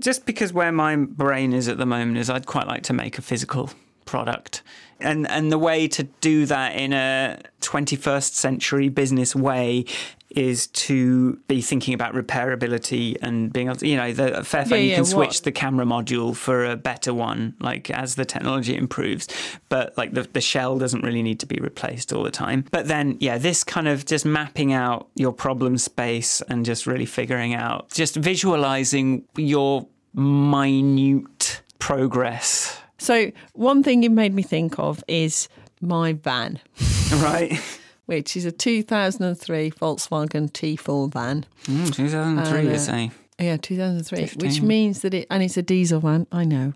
just 0.01 0.25
because 0.25 0.51
where 0.51 0.73
my 0.73 0.97
brain 0.97 1.53
is 1.53 1.69
at 1.69 1.77
the 1.77 1.85
moment 1.85 2.17
is 2.17 2.29
I'd 2.29 2.45
quite 2.45 2.67
like 2.67 2.83
to 2.83 2.93
make 2.93 3.17
a 3.17 3.21
physical 3.21 3.69
product. 4.05 4.63
And 4.99 5.27
and 5.29 5.51
the 5.51 5.57
way 5.57 5.87
to 5.89 6.03
do 6.21 6.45
that 6.45 6.75
in 6.75 6.93
a 6.93 7.39
21st 7.61 8.33
century 8.33 8.87
business 8.89 9.35
way 9.35 9.85
is 10.29 10.67
to 10.67 11.37
be 11.47 11.61
thinking 11.61 11.93
about 11.93 12.13
repairability 12.13 13.15
and 13.21 13.53
being 13.53 13.67
able 13.67 13.77
to, 13.77 13.87
you 13.87 13.95
know, 13.95 14.11
the 14.11 14.31
Fairphone, 14.41 14.71
Yeah, 14.71 14.77
you 14.77 14.95
can 14.95 15.03
what- 15.03 15.07
switch 15.09 15.41
the 15.43 15.51
camera 15.51 15.85
module 15.85 16.35
for 16.35 16.65
a 16.65 16.75
better 16.75 17.13
one, 17.13 17.55
like 17.61 17.89
as 17.89 18.15
the 18.15 18.25
technology 18.25 18.75
improves. 18.75 19.27
But 19.69 19.97
like 19.97 20.11
the, 20.13 20.23
the 20.23 20.41
shell 20.41 20.77
doesn't 20.77 21.03
really 21.03 21.23
need 21.23 21.39
to 21.41 21.45
be 21.45 21.57
replaced 21.61 22.11
all 22.11 22.23
the 22.23 22.31
time. 22.31 22.65
But 22.71 22.87
then, 22.89 23.15
yeah, 23.21 23.37
this 23.37 23.63
kind 23.63 23.87
of 23.87 24.05
just 24.05 24.25
mapping 24.25 24.73
out 24.73 25.07
your 25.15 25.31
problem 25.31 25.77
space 25.77 26.41
and 26.49 26.65
just 26.65 26.85
really 26.85 27.05
figuring 27.05 27.53
out, 27.53 27.89
just 27.91 28.15
visualizing 28.15 29.23
your 29.37 29.87
minute 30.13 31.61
progress. 31.79 32.81
So, 33.05 33.31
one 33.53 33.83
thing 33.83 34.01
you 34.01 34.09
made 34.09 34.33
me 34.33 34.41
think 34.41 34.79
of 34.79 35.03
is 35.07 35.47
my 35.79 36.13
van, 36.13 36.59
Right? 37.13 37.59
which 38.07 38.35
is 38.35 38.45
a 38.45 38.51
2003 38.51 39.69
Volkswagen 39.71 40.51
T4 40.51 41.13
van. 41.13 41.45
Mm, 41.65 41.93
2003, 41.93 42.59
And, 42.59 42.67
you 42.67 42.73
uh, 42.73 42.77
say. 42.79 43.11
Yeah, 43.39 43.57
2003, 43.57 44.41
which 44.47 44.61
means 44.61 45.01
that 45.01 45.13
it, 45.13 45.27
and 45.29 45.43
it's 45.43 45.55
a 45.55 45.61
diesel 45.61 45.99
van, 45.99 46.25
I 46.31 46.45
know. 46.45 46.73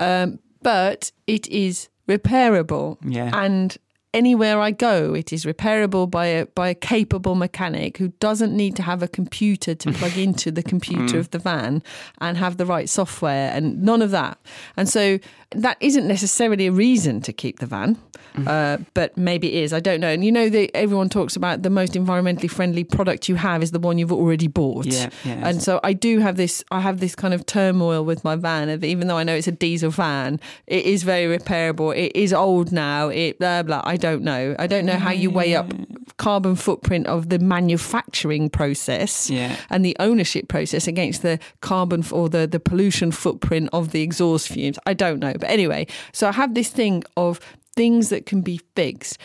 Um, 0.00 0.38
but 0.62 1.12
it 1.26 1.46
is 1.48 1.90
repairable. 2.08 2.96
Yeah. 3.04 3.30
And 3.34 3.76
anywhere 4.16 4.60
I 4.60 4.70
go, 4.70 5.14
it 5.14 5.32
is 5.32 5.44
repairable 5.44 6.10
by 6.10 6.26
a, 6.26 6.46
by 6.46 6.68
a 6.70 6.74
capable 6.74 7.34
mechanic 7.34 7.98
who 7.98 8.08
doesn't 8.18 8.56
need 8.56 8.74
to 8.76 8.82
have 8.82 9.02
a 9.02 9.08
computer 9.08 9.74
to 9.74 9.92
plug 9.92 10.16
into 10.26 10.50
the 10.50 10.62
computer 10.62 11.18
of 11.18 11.30
the 11.30 11.38
van 11.38 11.82
and 12.18 12.38
have 12.38 12.56
the 12.56 12.64
right 12.64 12.88
software 12.88 13.50
and 13.52 13.82
none 13.82 14.00
of 14.00 14.10
that. 14.12 14.38
And 14.76 14.88
so 14.88 15.18
that 15.50 15.76
isn't 15.80 16.08
necessarily 16.08 16.66
a 16.66 16.72
reason 16.72 17.20
to 17.20 17.32
keep 17.32 17.58
the 17.58 17.66
van. 17.66 17.98
Uh, 18.46 18.78
but 18.94 19.16
maybe 19.16 19.48
it 19.54 19.64
is. 19.64 19.72
I 19.72 19.80
don't 19.80 20.00
know. 20.00 20.08
And 20.08 20.24
you 20.24 20.30
know 20.30 20.48
that 20.48 20.76
everyone 20.76 21.08
talks 21.08 21.36
about 21.36 21.62
the 21.62 21.70
most 21.70 21.94
environmentally 21.94 22.50
friendly 22.50 22.84
product 22.84 23.28
you 23.28 23.36
have 23.36 23.62
is 23.62 23.70
the 23.70 23.78
one 23.78 23.98
you've 23.98 24.12
already 24.12 24.48
bought. 24.48 24.86
Yeah, 24.86 25.08
yeah. 25.24 25.48
And 25.48 25.62
so 25.62 25.80
I 25.82 25.94
do 25.94 26.18
have 26.18 26.36
this. 26.36 26.62
I 26.70 26.80
have 26.80 27.00
this 27.00 27.14
kind 27.14 27.32
of 27.32 27.46
turmoil 27.46 28.04
with 28.04 28.24
my 28.24 28.36
van. 28.36 28.68
Of 28.68 28.84
even 28.84 29.08
though 29.08 29.16
I 29.16 29.24
know 29.24 29.34
it's 29.34 29.46
a 29.46 29.52
diesel 29.52 29.90
van, 29.90 30.38
it 30.66 30.84
is 30.84 31.02
very 31.02 31.38
repairable. 31.38 31.96
It 31.96 32.14
is 32.14 32.32
old 32.32 32.72
now. 32.72 33.08
It 33.08 33.38
blah 33.38 33.62
blah. 33.62 33.80
I 33.84 33.96
don't 33.96 34.05
know. 34.14 34.54
I 34.58 34.66
don't 34.66 34.86
know 34.86 34.96
how 34.98 35.10
you 35.10 35.30
weigh 35.30 35.54
up 35.56 35.72
carbon 36.16 36.56
footprint 36.56 37.06
of 37.06 37.28
the 37.28 37.38
manufacturing 37.38 38.48
process 38.48 39.28
Yeah. 39.28 39.56
and 39.70 39.84
the 39.84 39.96
ownership 40.00 40.48
process 40.48 40.86
against 40.86 41.22
the 41.22 41.38
carbon 41.60 42.04
or 42.12 42.28
the, 42.28 42.46
the 42.46 42.60
pollution 42.60 43.10
footprint 43.12 43.68
of 43.72 43.90
the 43.90 44.02
exhaust 44.02 44.48
fumes. 44.48 44.78
I 44.86 44.94
don't 44.94 45.18
know. 45.20 45.34
But 45.34 45.50
anyway, 45.50 45.86
so 46.12 46.28
I 46.28 46.32
have 46.32 46.54
this 46.54 46.70
thing 46.70 47.02
of 47.16 47.40
things 47.74 48.08
that 48.08 48.24
can 48.26 48.40
be 48.40 48.60
fixed. 48.74 49.18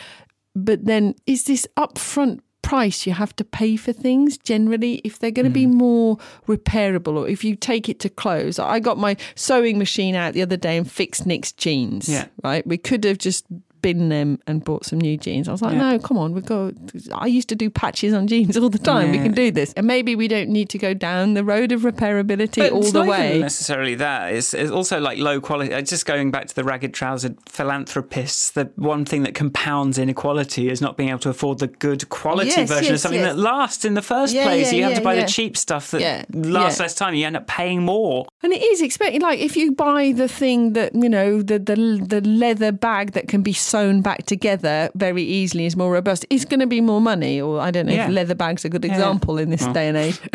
But 0.54 0.84
then 0.84 1.14
is 1.26 1.44
this 1.44 1.66
upfront 1.78 2.40
price 2.60 3.06
you 3.06 3.12
have 3.12 3.34
to 3.34 3.44
pay 3.44 3.74
for 3.76 3.92
things 3.92 4.38
generally 4.38 5.00
if 5.02 5.18
they're 5.18 5.32
going 5.32 5.44
to 5.44 5.50
be 5.50 5.66
Mm. 5.66 5.72
more 5.74 6.18
repairable 6.46 7.16
or 7.18 7.28
if 7.28 7.42
you 7.42 7.56
take 7.56 7.88
it 7.88 7.98
to 7.98 8.08
close 8.08 8.56
i 8.60 8.78
got 8.78 8.96
my 8.96 9.16
sewing 9.34 9.78
machine 9.78 10.14
out 10.14 10.32
the 10.32 10.42
other 10.42 10.56
day 10.56 10.76
and 10.76 10.88
fixed 10.90 11.26
nick's 11.26 11.50
jeans 11.50 12.08
Yeah. 12.08 12.26
right 12.44 12.64
we 12.64 12.78
could 12.78 13.02
have 13.02 13.18
just 13.18 13.44
binned 13.82 14.10
them 14.12 14.38
and 14.46 14.64
bought 14.64 14.84
some 14.86 15.00
new 15.00 15.16
jeans 15.16 15.48
i 15.48 15.52
was 15.52 15.60
like 15.62 15.74
Yeah. 15.74 15.92
no 15.92 15.98
come 15.98 16.16
on 16.16 16.32
we 16.32 16.40
go 16.40 16.72
i 17.14 17.26
used 17.26 17.48
to 17.50 17.54
do 17.56 17.68
patches 17.68 18.14
on 18.14 18.26
jeans 18.28 18.56
all 18.56 18.70
the 18.70 18.78
time 18.78 19.10
we 19.10 19.18
can 19.18 19.32
do 19.32 19.50
this 19.50 19.72
and 19.74 19.86
maybe 19.86 20.14
we 20.16 20.28
don't 20.28 20.48
need 20.48 20.68
to 20.70 20.78
go 20.78 20.94
down 20.94 21.34
the 21.34 21.44
road 21.44 21.72
of 21.72 21.82
repairability 21.82 22.56
But 22.62 22.72
all 22.72 22.82
the 22.90 23.04
way 23.04 23.38
necessarily 23.40 23.94
that. 23.96 24.32
It's, 24.32 24.54
it's 24.54 24.70
also 24.70 25.00
like 25.00 25.18
low 25.18 25.40
quality. 25.40 25.70
Just 25.82 26.06
going 26.06 26.30
back 26.30 26.46
to 26.46 26.54
the 26.54 26.64
ragged 26.64 26.94
trousered 26.94 27.36
philanthropists, 27.48 28.50
the 28.50 28.70
one 28.76 29.04
thing 29.04 29.22
that 29.24 29.34
compounds 29.34 29.98
inequality 29.98 30.68
is 30.70 30.80
not 30.80 30.96
being 30.96 31.08
able 31.08 31.18
to 31.20 31.30
afford 31.30 31.58
the 31.58 31.66
good 31.66 32.08
quality 32.08 32.48
Yes, 32.50 32.68
version 32.68 32.94
of 32.94 33.00
something 33.00 33.20
yes. 33.20 33.34
that 33.34 33.38
lasts 33.40 33.84
in 33.84 33.94
the 33.94 34.02
first 34.02 34.34
Yeah, 34.34 34.44
place. 34.44 34.72
yeah, 34.72 34.78
you 34.78 34.84
have 34.84 34.94
to 34.94 35.00
buy 35.00 35.14
yeah. 35.14 35.22
the 35.24 35.28
cheap 35.28 35.56
stuff 35.56 35.90
that 35.92 36.00
Yeah, 36.00 36.24
lasts 36.32 36.78
yeah. 36.78 36.84
less 36.84 36.94
time. 36.94 37.14
You 37.14 37.26
end 37.26 37.36
up 37.36 37.46
paying 37.46 37.82
more. 37.82 38.26
And 38.42 38.52
it 38.52 38.62
is 38.62 38.80
expected. 38.82 39.22
Like 39.22 39.38
if 39.40 39.56
you 39.56 39.72
buy 39.72 40.12
the 40.12 40.28
thing 40.28 40.74
that 40.74 40.94
you 40.94 41.08
know, 41.08 41.42
the 41.42 41.58
the 41.58 41.76
the 42.06 42.20
leather 42.28 42.72
bag 42.72 43.12
that 43.12 43.28
can 43.28 43.42
be 43.42 43.52
sewn 43.72 44.02
back 44.02 44.20
together 44.26 44.76
very 44.94 45.22
easily 45.40 45.64
is 45.66 45.76
more 45.76 45.92
robust. 45.98 46.24
It's 46.30 46.44
going 46.50 46.60
to 46.60 46.66
be 46.76 46.80
more 46.80 47.00
money. 47.00 47.40
Or 47.40 47.60
I 47.68 47.70
don't 47.70 47.86
know 47.86 47.92
Yeah. 47.98 48.06
if 48.08 48.12
leather 48.18 48.34
bags 48.44 48.64
are 48.64 48.68
a 48.68 48.70
good 48.70 48.84
Yeah. 48.84 48.92
example 48.94 49.38
in 49.42 49.48
this 49.50 49.62
Well. 49.64 49.72
day 49.78 49.88
and 49.88 49.96
age. 50.06 50.18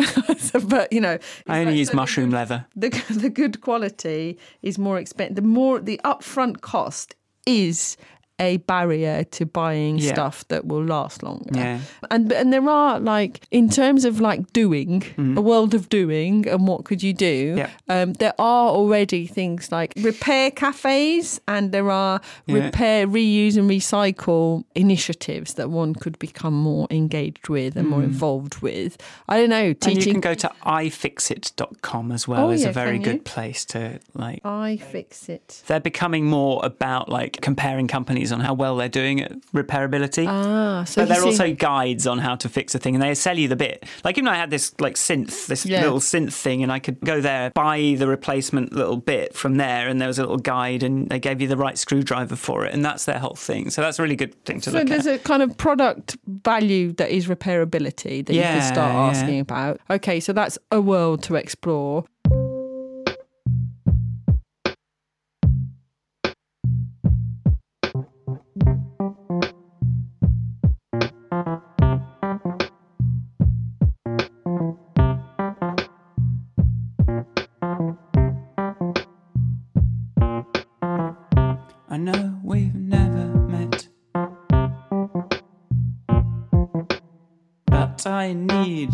So, 0.48 0.60
but 0.60 0.92
you 0.92 1.00
know, 1.00 1.18
I 1.46 1.58
only 1.60 1.72
like- 1.72 1.78
use 1.80 1.90
so 1.90 1.96
mushroom 1.96 2.30
good- 2.30 2.36
leather. 2.40 2.58
The 2.76 2.88
the 3.24 3.28
good 3.40 3.60
quality 3.60 4.38
is 4.62 4.78
more 4.78 4.98
expensive. 4.98 5.36
The 5.36 5.48
more 5.60 5.80
the 5.90 6.00
upfront 6.04 6.60
cost 6.60 7.16
is 7.46 7.96
a 8.40 8.58
barrier 8.58 9.24
to 9.24 9.44
buying 9.46 9.98
Yeah. 9.98 10.12
stuff 10.12 10.46
that 10.48 10.66
will 10.66 10.84
last 10.84 11.22
longer. 11.22 11.50
Yeah. 11.54 11.80
And 12.10 12.32
and 12.32 12.52
there 12.52 12.68
are 12.68 13.00
like 13.00 13.40
in 13.50 13.68
terms 13.68 14.04
of 14.04 14.20
like 14.20 14.52
doing 14.52 15.02
a 15.36 15.40
world 15.40 15.74
of 15.74 15.88
doing 15.88 16.46
and 16.48 16.66
what 16.68 16.84
could 16.84 17.02
you 17.02 17.12
do? 17.12 17.56
Mm-hmm. 17.56 17.58
Yeah. 17.58 17.70
Um, 18.02 18.12
there 18.14 18.34
are 18.38 18.68
already 18.70 19.26
things 19.26 19.70
like 19.72 19.92
repair 19.98 20.50
cafes 20.50 21.40
and 21.48 21.72
there 21.72 21.90
are 21.90 22.20
repair, 22.46 23.06
reuse 23.06 23.56
and 23.56 23.68
recycle 23.68 24.64
initiatives 24.74 25.54
that 25.54 25.70
one 25.70 25.94
could 25.94 26.18
become 26.18 26.54
more 26.54 26.86
engaged 26.90 27.48
with 27.48 27.76
and 27.76 27.88
more 27.88 28.02
involved 28.02 28.60
with. 28.62 28.96
I 29.28 29.36
don't 29.38 29.50
know, 29.50 29.74
Mm. 29.74 29.86
And 29.88 30.04
you 30.04 30.12
can 30.12 30.20
go 30.20 30.34
to 30.34 30.50
ifixit.com 30.64 32.12
as 32.12 32.26
well. 32.28 32.46
Oh, 32.46 32.50
is 32.50 32.64
a 32.64 32.72
very 32.72 32.98
good 32.98 33.24
place 33.24 33.64
to 33.66 33.98
like. 34.14 34.44
I 34.44 34.76
fix 34.76 35.28
it. 35.28 35.62
They're 35.66 35.80
becoming 35.80 36.26
more 36.26 36.60
about 36.64 37.08
like 37.08 37.40
comparing 37.40 37.86
companies 37.88 38.27
on 38.32 38.40
how 38.40 38.54
well 38.54 38.76
they're 38.76 38.88
doing 38.88 39.20
at 39.20 39.32
repairability. 39.54 40.26
Ah, 40.28 40.84
so 40.84 41.02
but 41.02 41.08
they're 41.08 41.18
see- 41.20 41.26
also 41.26 41.52
guides 41.54 42.06
on 42.06 42.18
how 42.18 42.34
to 42.36 42.48
fix 42.48 42.74
a 42.74 42.78
thing, 42.78 42.94
and 42.94 43.02
they 43.02 43.14
sell 43.14 43.36
you 43.38 43.48
the 43.48 43.56
bit. 43.56 43.84
Like 44.04 44.18
even 44.18 44.28
I 44.28 44.36
had 44.36 44.50
this 44.50 44.74
like 44.80 44.94
synth, 44.94 45.46
this 45.46 45.64
Yeah. 45.66 45.82
little 45.82 46.00
synth 46.00 46.32
thing, 46.32 46.62
and 46.62 46.70
I 46.72 46.78
could 46.78 47.00
go 47.00 47.20
there, 47.20 47.50
buy 47.50 47.96
the 47.98 48.06
replacement 48.06 48.72
little 48.72 48.96
bit 48.96 49.34
from 49.34 49.56
there, 49.56 49.88
and 49.88 50.00
there 50.00 50.08
was 50.08 50.18
a 50.18 50.22
little 50.22 50.36
guide, 50.38 50.82
and 50.82 51.08
they 51.08 51.18
gave 51.18 51.40
you 51.40 51.48
the 51.48 51.56
right 51.56 51.76
screwdriver 51.78 52.36
for 52.36 52.64
it, 52.66 52.74
and 52.74 52.84
that's 52.84 53.04
their 53.04 53.18
whole 53.18 53.34
thing. 53.36 53.70
So 53.70 53.82
that's 53.82 53.98
a 53.98 54.02
really 54.02 54.16
good 54.16 54.34
thing 54.44 54.60
to 54.62 54.70
So 54.70 54.78
look 54.78 54.88
there's 54.88 55.06
a 55.06 55.18
kind 55.18 55.42
of 55.42 55.56
product 55.56 56.16
value 56.26 56.92
that 56.94 57.10
is 57.10 57.26
repairability 57.26 58.24
that 58.26 58.32
you 58.34 58.40
can 58.42 58.56
Yeah, 58.56 58.72
start 58.72 58.92
yeah. 58.94 59.00
asking 59.20 59.40
about. 59.40 59.80
Okay, 59.90 60.20
so 60.20 60.32
that's 60.32 60.58
a 60.70 60.80
world 60.80 61.22
to 61.24 61.34
explore. 61.34 62.04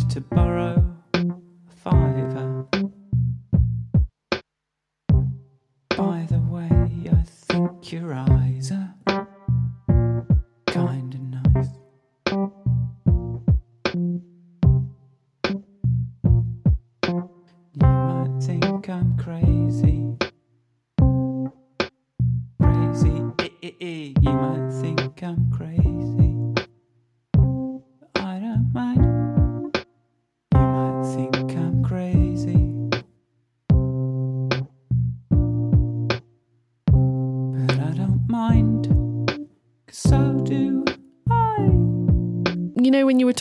To 0.03 0.21
borrow 0.21 0.54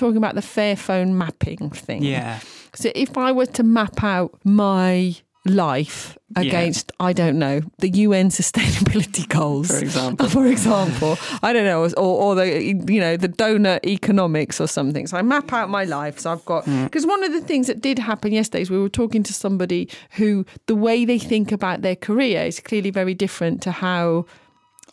talking 0.03 0.17
about 0.17 0.35
the 0.35 0.41
Fairphone 0.41 1.13
mapping 1.13 1.69
thing. 1.69 2.03
Yeah. 2.03 2.39
So 2.73 2.91
if 2.93 3.17
I 3.17 3.31
were 3.31 3.45
to 3.45 3.63
map 3.63 4.03
out 4.03 4.37
my 4.43 5.15
life 5.45 6.17
Yeah. 6.35 6.41
against, 6.47 6.91
I 6.99 7.13
don't 7.13 7.37
know, 7.37 7.61
the 7.79 7.89
UN 8.05 8.29
sustainability 8.29 9.27
goals, 9.27 9.67
For 9.67 9.77
example. 9.77 10.27
for 10.37 10.45
example, 10.47 11.17
I 11.41 11.53
don't 11.53 11.65
know, 11.65 11.83
or, 11.83 12.13
or 12.23 12.35
the 12.35 12.47
you 12.95 12.99
know 12.99 13.15
the 13.17 13.27
doughnut 13.27 13.85
economics 13.85 14.59
or 14.59 14.67
something. 14.67 15.07
So 15.07 15.17
I 15.17 15.21
map 15.21 15.53
out 15.53 15.69
my 15.69 15.85
life. 15.85 16.19
So 16.19 16.31
I've 16.33 16.45
got 16.45 16.65
mm. 16.65 16.83
because 16.85 17.05
one 17.05 17.23
of 17.23 17.31
the 17.31 17.41
things 17.41 17.67
that 17.67 17.81
did 17.81 17.99
happen 17.99 18.33
yesterday 18.33 18.61
is 18.61 18.69
we 18.69 18.79
were 18.79 18.89
talking 18.89 19.23
to 19.23 19.33
somebody 19.33 19.89
who 20.17 20.45
the 20.67 20.75
way 20.75 21.05
they 21.05 21.19
think 21.19 21.51
about 21.51 21.81
their 21.81 21.95
career 21.95 22.41
is 22.43 22.59
clearly 22.59 22.91
very 22.91 23.13
different 23.13 23.61
to 23.63 23.71
how. 23.71 24.25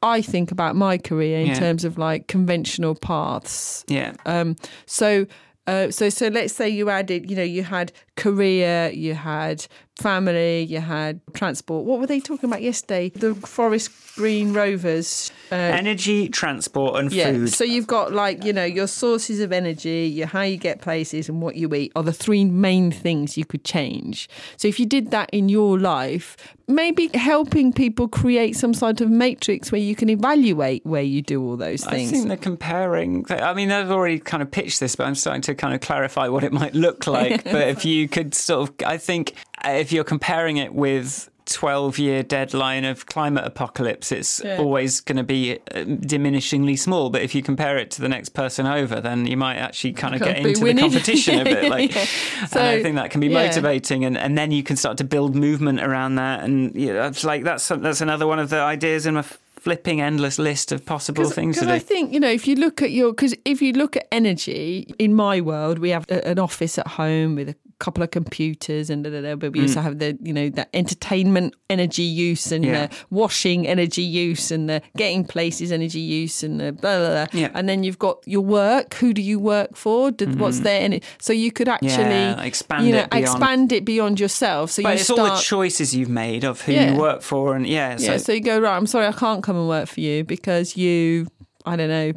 I 0.02 0.22
think 0.22 0.50
about 0.50 0.76
my 0.76 0.96
career 0.98 1.40
in 1.40 1.48
Yeah. 1.48 1.54
terms 1.58 1.84
of 1.84 1.98
like 1.98 2.26
conventional 2.26 2.94
paths. 2.94 3.84
Yeah. 3.88 4.14
Um, 4.24 4.56
so, 4.86 5.26
uh, 5.66 5.90
so, 5.90 6.08
so 6.08 6.28
let's 6.28 6.54
say 6.54 6.68
you 6.68 6.88
added, 6.90 7.30
you 7.30 7.36
know, 7.36 7.42
you 7.42 7.62
had 7.62 7.92
career, 8.20 8.90
you 8.90 9.14
had 9.14 9.66
family, 10.00 10.62
you 10.62 10.80
had 10.80 11.20
transport. 11.34 11.84
What 11.84 12.00
were 12.00 12.06
they 12.06 12.20
talking 12.20 12.48
about 12.48 12.62
yesterday? 12.62 13.10
The 13.10 13.34
Forest 13.34 13.90
Green 14.16 14.52
Rovers. 14.52 15.30
Uh, 15.50 15.54
Energy, 15.56 16.28
transport, 16.28 16.96
and 17.00 17.12
yeah. 17.12 17.32
food. 17.32 17.52
So 17.52 17.64
you've 17.64 17.86
got 17.86 18.12
like, 18.12 18.44
you 18.44 18.52
know, 18.52 18.64
your 18.64 18.86
sources 18.86 19.40
of 19.40 19.52
energy, 19.52 20.06
your 20.06 20.26
how 20.26 20.42
you 20.42 20.56
get 20.56 20.80
places 20.80 21.28
and 21.28 21.40
what 21.40 21.56
you 21.56 21.72
eat 21.74 21.92
are 21.96 22.02
the 22.02 22.12
three 22.12 22.44
main 22.44 22.90
things 22.90 23.36
you 23.36 23.44
could 23.44 23.64
change. 23.64 24.28
So 24.56 24.68
if 24.68 24.78
you 24.78 24.86
did 24.86 25.10
that 25.10 25.30
in 25.32 25.48
your 25.48 25.78
life, 25.78 26.36
maybe 26.70 27.10
helping 27.14 27.72
people 27.72 28.08
create 28.08 28.56
some 28.56 28.72
sort 28.72 29.00
of 29.00 29.10
matrix 29.10 29.72
where 29.72 29.80
you 29.80 29.94
can 29.96 30.08
evaluate 30.08 30.86
where 30.86 31.02
you 31.02 31.20
do 31.20 31.42
all 31.42 31.56
those 31.56 31.84
things. 31.84 32.10
I 32.10 32.12
think 32.12 32.28
they're 32.28 32.36
comparing. 32.36 33.26
I 33.28 33.52
mean, 33.54 33.68
they've 33.68 33.90
already 33.90 34.18
kind 34.18 34.42
of 34.42 34.50
pitched 34.50 34.80
this, 34.80 34.94
but 34.96 35.06
I'm 35.06 35.14
starting 35.14 35.42
to 35.42 35.54
kind 35.54 35.74
of 35.74 35.80
clarify 35.80 36.28
what 36.28 36.44
it 36.44 36.52
might 36.52 36.74
look 36.74 37.06
like. 37.06 37.44
but 37.50 37.68
if 37.68 37.84
you 37.84 38.08
could 38.10 38.34
sort 38.34 38.68
of, 38.68 38.74
I 38.86 38.96
think 38.98 39.34
if 39.64 39.92
you're 39.92 40.04
comparing 40.04 40.56
it 40.58 40.74
with 40.74 41.28
12 41.46 41.98
year 41.98 42.22
deadline 42.22 42.84
of 42.84 43.06
climate 43.06 43.44
apocalypse, 43.44 44.12
it's 44.12 44.40
Yeah. 44.44 44.58
always 44.58 45.00
going 45.00 45.16
to 45.16 45.24
be 45.24 45.54
uh, 45.74 45.78
diminishingly 46.14 46.78
small. 46.78 47.10
But 47.10 47.22
if 47.22 47.34
you 47.34 47.42
compare 47.42 47.76
it 47.76 47.90
to 47.92 48.00
the 48.00 48.08
next 48.08 48.30
person 48.30 48.66
over, 48.66 49.00
then 49.00 49.26
you 49.26 49.36
might 49.36 49.56
actually 49.56 49.94
kind 49.94 50.14
of 50.14 50.20
Can't 50.22 50.36
get 50.36 50.46
into 50.46 50.64
the 50.64 50.74
competition 50.80 51.40
a 51.40 51.44
bit. 51.44 51.64
Like, 51.70 51.94
yeah. 51.94 52.06
and 52.40 52.48
So, 52.50 52.64
I 52.64 52.82
think 52.82 52.96
that 52.96 53.10
can 53.10 53.20
be 53.20 53.28
yeah. 53.28 53.46
motivating, 53.46 54.04
and, 54.04 54.16
and 54.16 54.36
then 54.38 54.50
you 54.52 54.62
can 54.62 54.76
start 54.76 54.96
to 54.98 55.04
build 55.04 55.34
movement 55.34 55.80
around 55.80 56.14
that. 56.16 56.44
And 56.44 56.74
you 56.74 56.92
know, 56.92 57.06
it's 57.08 57.24
like 57.24 57.42
that's 57.44 57.66
that's 57.68 58.00
another 58.00 58.26
one 58.26 58.38
of 58.38 58.50
the 58.50 58.60
ideas 58.60 59.06
in 59.06 59.14
my 59.14 59.22
flipping 59.22 60.00
endless 60.00 60.38
list 60.38 60.72
of 60.72 60.86
possible 60.86 61.28
things 61.28 61.56
to 61.56 61.60
Because 61.66 61.68
do. 61.68 61.74
I 61.74 61.78
think 61.80 62.12
you 62.14 62.20
know, 62.20 62.30
if 62.30 62.46
you 62.48 62.54
look 62.56 62.80
at 62.80 62.92
your, 62.92 63.12
because 63.12 63.34
if 63.44 63.60
you 63.60 63.72
look 63.72 63.96
at 63.96 64.06
energy 64.12 64.94
in 64.98 65.14
my 65.14 65.40
world, 65.40 65.78
we 65.80 65.90
have 65.90 66.06
a, 66.08 66.26
an 66.28 66.38
office 66.38 66.78
at 66.78 66.86
home 66.86 67.34
with 67.34 67.48
a 67.50 67.56
couple 67.80 68.02
of 68.02 68.10
computers 68.10 68.90
and 68.90 69.02
da, 69.04 69.10
da, 69.10 69.20
da, 69.22 69.34
but 69.34 69.52
we 69.52 69.60
also 69.62 69.80
have 69.80 69.98
the 69.98 70.16
you 70.22 70.32
know 70.32 70.48
the 70.50 70.66
entertainment 70.76 71.54
energy 71.68 72.02
use 72.02 72.52
and 72.52 72.64
Yeah. 72.64 72.86
the 72.86 72.96
washing 73.10 73.66
energy 73.66 74.02
use 74.02 74.50
and 74.54 74.68
the 74.68 74.82
getting 74.96 75.24
places 75.24 75.72
energy 75.72 75.98
use 76.20 76.42
and 76.44 76.60
the 76.60 76.72
blah, 76.72 76.98
blah, 76.98 77.08
blah. 77.10 77.26
Yeah. 77.40 77.50
and 77.54 77.68
then 77.68 77.82
you've 77.84 77.98
got 77.98 78.16
your 78.26 78.42
work 78.42 78.94
who 79.00 79.12
do 79.14 79.22
you 79.22 79.38
work 79.38 79.76
for 79.76 80.10
Did, 80.10 80.38
what's 80.38 80.60
there 80.60 80.82
in 80.86 80.92
it 80.92 81.04
so 81.20 81.32
you 81.32 81.50
could 81.50 81.68
actually 81.68 81.90
Mm-hmm. 81.90 82.38
Yeah, 82.40 82.42
expand 82.52 82.86
you 82.86 82.92
know 82.92 83.00
it 83.00 83.10
beyond- 83.10 83.24
expand 83.24 83.72
it 83.72 83.84
beyond 83.84 84.20
yourself 84.20 84.70
so 84.70 84.82
But 84.82 84.88
you 84.90 84.94
it's 84.96 85.04
start 85.04 85.18
all 85.20 85.36
the 85.36 85.42
choices 85.42 85.94
you've 85.96 86.08
made 86.24 86.44
of 86.44 86.60
who 86.62 86.72
Yeah. 86.72 86.92
you 86.92 86.98
work 87.00 87.22
for, 87.22 87.56
and 87.56 87.66
yeah, 87.66 87.96
so, 87.96 88.12
yeah, 88.12 88.16
so 88.18 88.32
you 88.32 88.40
go 88.40 88.58
right. 88.60 88.76
I'm 88.76 88.86
sorry, 88.86 89.06
I 89.06 89.12
can't 89.12 89.42
come 89.42 89.56
and 89.56 89.66
work 89.68 89.88
for 89.88 90.00
you 90.00 90.22
because 90.24 90.76
you, 90.76 91.26
I 91.66 91.76
don't 91.76 91.88
know, 91.88 92.12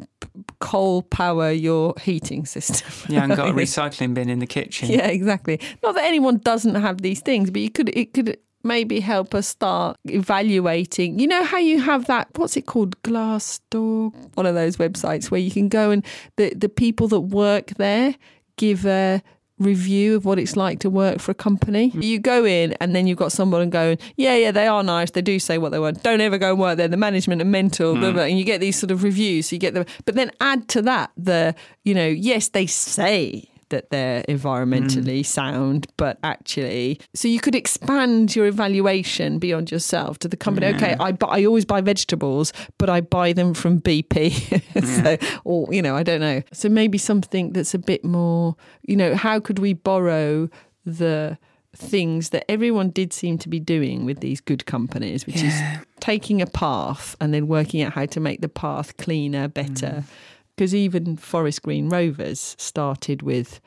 coal 0.60 1.02
power 1.02 1.50
your 1.50 1.94
heating 2.00 2.46
system. 2.46 2.90
yeah, 3.08 3.24
and 3.24 3.36
got 3.36 3.48
a 3.48 3.52
recycling 3.52 4.14
bin 4.14 4.28
in 4.28 4.38
the 4.38 4.46
kitchen. 4.46 4.90
yeah, 4.90 5.06
exactly. 5.06 5.60
Not 5.82 5.94
that 5.94 6.04
anyone 6.04 6.38
doesn't 6.38 6.74
have 6.74 7.02
these 7.02 7.20
things, 7.20 7.50
but 7.50 7.60
you 7.62 7.70
could, 7.70 7.90
it 7.90 8.14
could 8.14 8.38
maybe 8.64 8.98
help 8.98 9.34
us 9.34 9.46
start 9.46 9.96
evaluating. 10.06 11.18
You 11.18 11.26
know 11.26 11.44
how 11.44 11.58
you 11.58 11.80
have 11.80 12.06
that? 12.06 12.28
What's 12.36 12.56
it 12.56 12.66
called? 12.66 13.00
Glassdoor, 13.02 14.12
one 14.34 14.46
of 14.46 14.54
those 14.54 14.78
websites 14.78 15.30
where 15.30 15.40
you 15.40 15.50
can 15.50 15.68
go 15.68 15.90
and 15.90 16.04
the 16.36 16.54
the 16.54 16.68
people 16.68 17.06
that 17.08 17.20
work 17.20 17.68
there 17.76 18.16
give 18.56 18.86
a 18.86 19.22
review 19.58 20.16
of 20.16 20.24
what 20.24 20.38
it's 20.38 20.56
like 20.56 20.80
to 20.80 20.90
work 20.90 21.20
for 21.20 21.30
a 21.30 21.34
company. 21.34 21.90
Mm. 21.92 22.02
You 22.02 22.18
go 22.18 22.44
in 22.44 22.72
and 22.80 22.94
then 22.94 23.06
you've 23.06 23.18
got 23.18 23.32
someone 23.32 23.70
going, 23.70 23.98
yeah, 24.16 24.34
yeah, 24.34 24.50
they 24.50 24.66
are 24.66 24.82
nice. 24.82 25.10
They 25.12 25.22
do 25.22 25.38
say 25.38 25.58
what 25.58 25.70
they 25.70 25.78
want. 25.78 26.02
Don't 26.02 26.20
ever 26.20 26.38
go 26.38 26.50
and 26.50 26.60
work 26.60 26.76
there. 26.76 26.88
The 26.88 26.96
management 26.96 27.40
are 27.40 27.46
mental. 27.46 27.94
Mm. 27.94 28.00
Blah, 28.00 28.12
blah. 28.12 28.22
And 28.22 28.38
you 28.38 28.44
get 28.44 28.60
these 28.60 28.76
sort 28.76 28.90
of 28.90 29.02
reviews. 29.02 29.48
So 29.48 29.54
you 29.54 29.60
get 29.60 29.74
them, 29.74 29.86
but 30.04 30.14
then 30.14 30.30
add 30.40 30.68
to 30.68 30.82
that 30.82 31.12
the, 31.16 31.54
you 31.84 31.94
know, 31.94 32.06
yes, 32.06 32.48
they 32.48 32.66
say 32.66 33.48
that 33.74 33.90
they're 33.90 34.22
environmentally 34.28 35.20
mm. 35.20 35.26
sound, 35.26 35.88
but 35.96 36.16
actually, 36.22 37.00
so 37.12 37.26
you 37.26 37.40
could 37.40 37.56
expand 37.56 38.36
your 38.36 38.46
evaluation 38.46 39.40
beyond 39.40 39.72
yourself 39.72 40.20
to 40.20 40.28
the 40.28 40.36
company. 40.36 40.68
Okay, 40.68 40.94
I 41.00 41.10
bu- 41.10 41.26
I 41.26 41.44
always 41.44 41.64
buy 41.64 41.80
vegetables, 41.80 42.52
but 42.78 42.88
I 42.88 43.00
buy 43.00 43.32
them 43.32 43.52
from 43.52 43.80
BP, 43.80 44.22
so, 45.20 45.40
or 45.44 45.74
you 45.74 45.82
know, 45.82 45.96
I 45.96 46.04
don't 46.04 46.20
know. 46.20 46.42
So 46.52 46.68
maybe 46.68 46.98
something 46.98 47.52
that's 47.52 47.74
a 47.74 47.80
bit 47.80 48.04
more, 48.04 48.54
you 48.82 48.96
know, 48.96 49.16
how 49.16 49.40
could 49.40 49.58
we 49.58 49.72
borrow 49.72 50.48
the 50.86 51.36
things 51.76 52.30
that 52.30 52.48
everyone 52.48 52.90
did 52.90 53.12
seem 53.12 53.38
to 53.38 53.48
be 53.48 53.58
doing 53.58 54.04
with 54.04 54.20
these 54.20 54.40
good 54.40 54.64
companies, 54.66 55.26
which 55.26 55.42
is 55.42 55.54
taking 55.98 56.40
a 56.40 56.46
path 56.46 57.16
and 57.20 57.34
then 57.34 57.48
working 57.48 57.82
out 57.82 57.92
how 57.92 58.06
to 58.06 58.20
make 58.20 58.40
the 58.40 58.48
path 58.48 58.96
cleaner, 58.98 59.48
better. 59.48 60.04
Mm. 60.04 60.04
Because 60.56 60.74
even 60.74 61.16
Forest 61.16 61.62
Green 61.62 61.88
Rovers 61.88 62.54
started 62.58 63.22
with, 63.22 63.60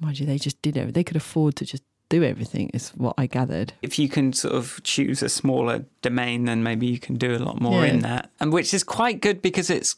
mind 0.00 0.20
you, 0.20 0.26
they 0.26 0.38
just 0.38 0.60
did 0.62 0.76
everything. 0.76 0.92
They 0.92 1.04
could 1.04 1.16
afford 1.16 1.56
to 1.56 1.64
just 1.64 1.82
do 2.08 2.22
everything, 2.24 2.70
is 2.72 2.90
what 2.90 3.14
I 3.18 3.26
gathered. 3.26 3.72
If 3.82 3.98
you 3.98 4.08
can 4.08 4.32
sort 4.32 4.54
of 4.54 4.80
choose 4.82 5.22
a 5.22 5.28
smaller 5.28 5.84
domain, 6.02 6.44
then 6.44 6.62
maybe 6.62 6.86
you 6.86 6.98
can 6.98 7.16
do 7.16 7.34
a 7.34 7.38
lot 7.38 7.60
more 7.60 7.84
Yeah. 7.84 7.92
in 7.92 8.00
that, 8.00 8.30
and 8.40 8.52
which 8.52 8.72
is 8.72 8.82
quite 8.84 9.20
good 9.20 9.42
because 9.42 9.68
it's 9.70 9.96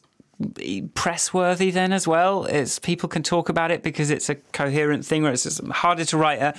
press 0.94 1.34
worthy 1.34 1.70
then 1.70 1.92
as 1.92 2.08
well. 2.08 2.46
It's 2.46 2.78
people 2.78 3.08
can 3.10 3.22
talk 3.22 3.50
about 3.50 3.70
it 3.70 3.82
because 3.82 4.10
it's 4.10 4.30
a 4.30 4.36
coherent 4.36 5.04
thing, 5.04 5.22
where 5.22 5.32
it's 5.32 5.42
just 5.44 5.62
harder 5.68 6.04
to 6.06 6.16
write 6.16 6.40
a 6.40 6.54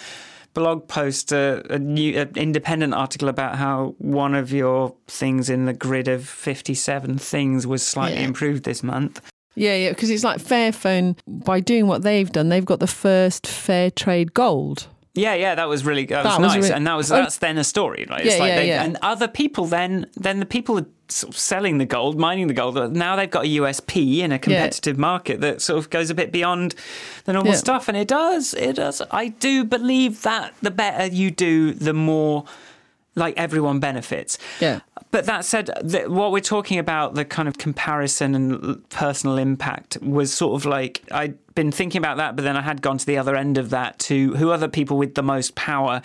blog 0.54 0.88
post, 0.88 1.32
a, 1.32 1.64
a 1.74 1.80
new 1.80 2.20
an 2.20 2.32
independent 2.36 2.94
article 2.94 3.30
about 3.30 3.56
how 3.56 3.96
one 4.00 4.36
of 4.36 4.52
your 4.52 4.94
things 5.08 5.50
in 5.50 5.66
the 5.66 5.74
grid 5.74 6.08
of 6.08 6.28
57 6.28 7.18
things 7.18 7.66
was 7.68 7.86
slightly 7.86 8.18
Yeah. 8.20 8.26
improved 8.26 8.64
this 8.64 8.84
month. 8.84 9.22
Yeah, 9.56 9.76
yeah, 9.76 9.90
because 9.90 10.10
it's 10.10 10.24
like 10.24 10.40
Fairphone, 10.42 11.18
by 11.28 11.60
doing 11.60 11.88
what 11.88 12.04
they've 12.04 12.32
done, 12.32 12.50
they've 12.50 12.64
got 12.66 12.80
the 12.80 12.88
first 12.88 13.46
fair 13.48 13.92
trade 13.92 14.34
gold. 14.34 14.88
Yeah, 15.14 15.34
yeah, 15.34 15.56
that 15.56 15.68
was 15.68 15.84
really 15.84 16.06
that 16.06 16.24
That 16.24 16.40
was 16.40 16.56
nice, 16.56 16.70
re- 16.70 16.76
and 16.76 16.88
that 16.88 16.96
was 16.96 17.12
Oh. 17.12 17.16
that's 17.16 17.38
then 17.40 17.58
a 17.58 17.66
story, 17.66 18.08
right? 18.10 18.26
It's 18.26 18.36
Yeah, 18.36 18.40
like 18.40 18.50
yeah, 18.50 18.56
they, 18.56 18.68
yeah. 18.70 18.84
and 18.84 18.98
other 19.02 19.28
people 19.28 19.66
then 19.66 20.06
then 20.16 20.40
the 20.40 20.46
people 20.46 20.86
sort 21.12 21.34
of 21.34 21.39
selling 21.39 21.78
the 21.78 21.86
gold, 21.86 22.19
mining 22.19 22.47
the 22.47 22.54
gold. 22.54 22.93
Now 22.93 23.15
they've 23.15 23.30
got 23.30 23.45
a 23.45 23.50
USP 23.60 24.19
in 24.19 24.32
a 24.32 24.39
competitive 24.39 24.97
market 24.97 25.41
that 25.41 25.62
sort 25.62 25.80
of 25.80 25.89
goes 25.89 26.10
a 26.10 26.15
bit 26.15 26.32
beyond 26.32 26.76
the 27.26 27.34
normal 27.34 27.54
Yeah. 27.54 27.58
stuff, 27.60 27.88
and 27.88 27.97
it 27.97 28.08
does, 28.08 28.54
it 28.54 28.78
does. 28.78 29.02
I 29.12 29.28
do 29.30 29.63
believe 29.63 30.21
that 30.24 30.54
the 30.62 30.71
better 30.71 31.06
you 31.13 31.32
do, 31.32 31.74
the 31.74 31.93
more 31.93 32.45
like 33.13 33.34
everyone 33.38 33.80
benefits. 33.82 34.38
Yeah. 34.62 34.80
But 35.12 35.26
that 35.26 35.43
said, 35.43 35.69
th- 35.89 36.08
what 36.08 36.32
we're 36.32 36.39
talking 36.39 36.80
about, 36.80 37.15
the 37.15 37.26
kind 37.26 37.50
of 37.50 37.58
comparison 37.58 38.34
and 38.36 38.88
personal 38.89 39.38
impact, 39.38 39.97
was 40.02 40.34
sort 40.34 40.54
of 40.56 40.65
like 40.65 41.02
I'd 41.12 41.38
been 41.54 41.74
thinking 41.74 42.00
about 42.00 42.15
that, 42.15 42.38
but 42.38 42.43
then 42.43 42.56
I 42.56 42.62
had 42.62 42.82
gone 42.82 42.97
to 42.97 43.06
the 43.06 43.17
other 43.17 43.36
end 43.36 43.58
of 43.58 43.69
that 43.71 44.00
to 44.00 44.34
who 44.36 44.52
are 44.52 44.58
the 44.58 44.69
people 44.69 44.95
with 44.97 45.15
the 45.15 45.24
most 45.24 45.56
power. 45.56 46.02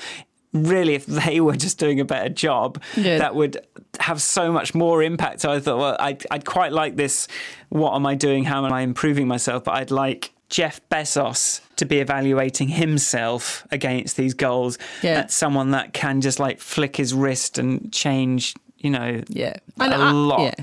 Really, 0.64 0.94
if 0.94 1.06
they 1.06 1.40
were 1.46 1.56
just 1.56 1.78
doing 1.78 2.00
a 2.00 2.04
better 2.04 2.28
job, 2.28 2.82
Yeah. 2.96 3.18
that 3.18 3.34
would 3.34 3.64
have 4.00 4.20
so 4.22 4.52
much 4.52 4.74
more 4.74 5.02
impact. 5.02 5.40
So 5.40 5.50
I 5.52 5.60
thought, 5.60 5.78
well, 5.78 5.96
I'd, 5.98 6.24
I'd 6.30 6.44
quite 6.44 6.72
like 6.72 6.96
this. 6.96 7.28
What 7.70 7.94
am 7.94 8.06
I 8.06 8.14
doing? 8.14 8.44
How 8.44 8.64
am 8.64 8.72
I 8.72 8.82
improving 8.82 9.26
myself? 9.28 9.64
But 9.64 9.74
I'd 9.74 9.90
like 9.90 10.32
Jeff 10.48 10.80
Bezos 10.90 11.60
to 11.76 11.84
be 11.84 11.98
evaluating 11.98 12.68
himself 12.68 13.66
against 13.70 14.16
these 14.16 14.34
goals. 14.34 14.78
Yeah. 15.02 15.14
That's 15.14 15.34
someone 15.34 15.72
that 15.72 15.92
can 15.92 16.20
just 16.20 16.38
like 16.38 16.60
flick 16.60 16.96
his 16.96 17.12
wrist 17.14 17.58
and 17.58 17.92
change, 17.92 18.54
you 18.78 18.90
know, 18.90 19.22
Yeah. 19.28 19.56
a 19.80 19.82
And 19.84 19.94
I- 19.94 20.10
lot. 20.12 20.40
yeah. 20.40 20.54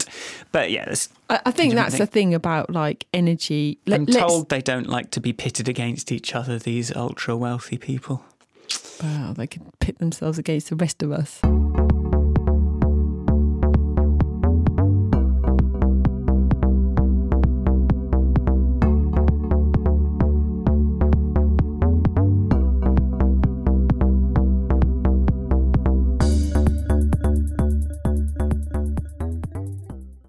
But 0.52 0.70
yeah, 0.72 0.94
I, 1.30 1.40
I 1.48 1.52
think 1.52 1.74
that's 1.74 1.98
the 1.98 2.06
thing 2.06 2.34
about 2.34 2.70
like 2.70 3.06
energy. 3.14 3.80
Let- 3.88 4.02
I'm 4.02 4.06
let's- 4.06 4.18
told 4.20 4.50
they 4.50 4.62
don't 4.62 4.88
like 4.88 5.12
to 5.12 5.20
be 5.20 5.34
pitted 5.34 5.68
against 5.68 6.12
each 6.12 6.34
other, 6.36 6.60
these 6.60 6.96
ultra 6.96 7.36
wealthy 7.36 7.78
people. 7.78 8.24
Wow, 9.02 9.34
they 9.36 9.48
could 9.48 9.64
pit 9.80 9.98
themselves 10.00 10.38
against 10.38 10.70
the 10.70 10.76
rest 10.76 11.04
of 11.04 11.12
us. 11.12 11.42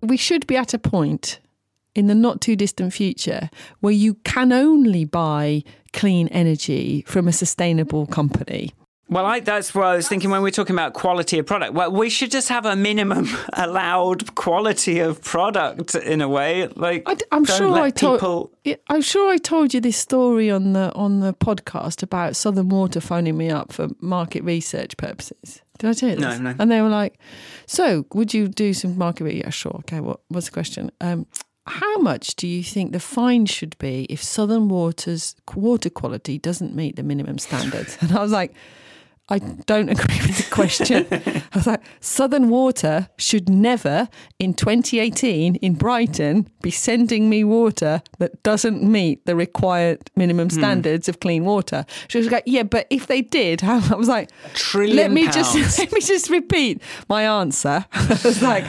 We 0.02 0.16
should 0.16 0.46
be 0.46 0.56
at 0.56 0.74
a 0.74 0.78
point 0.78 1.40
in 1.94 2.06
the 2.06 2.14
not 2.14 2.40
too 2.40 2.56
distant 2.56 2.92
future 2.92 3.50
where 3.80 3.92
you 3.92 4.14
can 4.24 4.52
only 4.52 5.04
buy 5.04 5.62
clean 5.92 6.28
energy 6.28 7.04
from 7.06 7.28
a 7.28 7.32
sustainable 7.32 8.06
company. 8.06 8.72
Well, 9.10 9.26
I, 9.26 9.40
that's 9.40 9.74
what 9.74 9.86
I 9.86 9.96
was 9.96 10.08
thinking 10.08 10.30
when 10.30 10.42
we 10.42 10.48
are 10.48 10.52
talking 10.52 10.74
about 10.74 10.94
quality 10.94 11.38
of 11.38 11.44
product. 11.44 11.74
Well, 11.74 11.92
we 11.92 12.08
should 12.08 12.30
just 12.30 12.48
have 12.48 12.64
a 12.64 12.74
minimum 12.74 13.28
allowed 13.52 14.34
quality 14.34 15.00
of 15.00 15.22
product 15.22 15.94
in 15.94 16.22
a 16.22 16.28
way. 16.28 16.68
Like, 16.68 17.02
I, 17.06 17.16
am 17.36 17.44
sure 17.44 17.74
I 17.74 17.90
told. 17.90 18.20
people. 18.64 18.78
I'm 18.88 19.02
sure 19.02 19.30
I 19.30 19.36
told 19.36 19.74
you 19.74 19.80
this 19.80 19.98
story 19.98 20.50
on 20.50 20.72
the 20.72 20.90
on 20.94 21.20
the 21.20 21.34
podcast 21.34 22.02
about 22.02 22.34
Southern 22.34 22.70
Water 22.70 23.00
phoning 23.00 23.36
me 23.36 23.50
up 23.50 23.72
for 23.72 23.88
market 24.00 24.42
research 24.42 24.96
purposes. 24.96 25.60
Did 25.78 25.90
I 25.90 25.92
tell 25.92 26.08
you 26.08 26.16
this? 26.16 26.38
No, 26.38 26.38
no. 26.38 26.54
And 26.58 26.70
they 26.70 26.80
were 26.80 26.88
like, 26.88 27.18
"So, 27.66 28.06
would 28.14 28.32
you 28.32 28.48
do 28.48 28.72
some 28.72 28.96
market 28.96 29.24
research?" 29.24 29.44
Yeah, 29.44 29.50
sure. 29.50 29.76
Okay. 29.80 30.00
What 30.00 30.20
what's 30.28 30.46
the 30.46 30.52
question? 30.52 30.90
Um, 31.02 31.26
how 31.66 31.98
much 31.98 32.36
do 32.36 32.46
you 32.46 32.62
think 32.62 32.92
the 32.92 33.00
fine 33.00 33.46
should 33.46 33.76
be 33.78 34.04
if 34.10 34.22
Southern 34.22 34.68
Water's 34.68 35.34
water 35.54 35.90
quality 35.90 36.38
doesn't 36.38 36.74
meet 36.74 36.96
the 36.96 37.02
minimum 37.02 37.38
standards? 37.38 37.96
And 38.02 38.12
I 38.12 38.22
was 38.22 38.32
like. 38.32 38.54
I 39.26 39.38
don't 39.38 39.88
agree 39.88 40.18
with 40.20 40.36
the 40.36 40.54
question. 40.54 41.06
I 41.10 41.42
was 41.56 41.66
like, 41.66 41.80
Southern 42.00 42.50
Water 42.50 43.08
should 43.16 43.48
never, 43.48 44.06
in 44.38 44.52
2018 44.52 45.54
in 45.54 45.72
Brighton, 45.76 46.46
be 46.60 46.70
sending 46.70 47.30
me 47.30 47.42
water 47.42 48.02
that 48.18 48.42
doesn't 48.42 48.82
meet 48.82 49.24
the 49.24 49.34
required 49.34 50.10
minimum 50.14 50.50
Hmm. 50.50 50.58
standards 50.58 51.08
of 51.08 51.20
clean 51.20 51.46
water. 51.46 51.86
She 52.08 52.18
was 52.18 52.30
like, 52.30 52.42
Yeah, 52.44 52.64
but 52.64 52.86
if 52.90 53.06
they 53.06 53.22
did. 53.22 53.64
I 53.64 53.94
was 53.96 54.08
like, 54.08 54.28
trillion 54.52 54.96
Let 54.98 55.10
me 55.10 55.22
pounds. 55.24 55.36
just 55.54 55.78
let 55.78 55.90
me 55.90 56.02
just 56.02 56.28
repeat 56.28 56.82
my 57.08 57.22
answer. 57.22 57.86
I 57.94 58.20
was 58.22 58.42
like. 58.42 58.66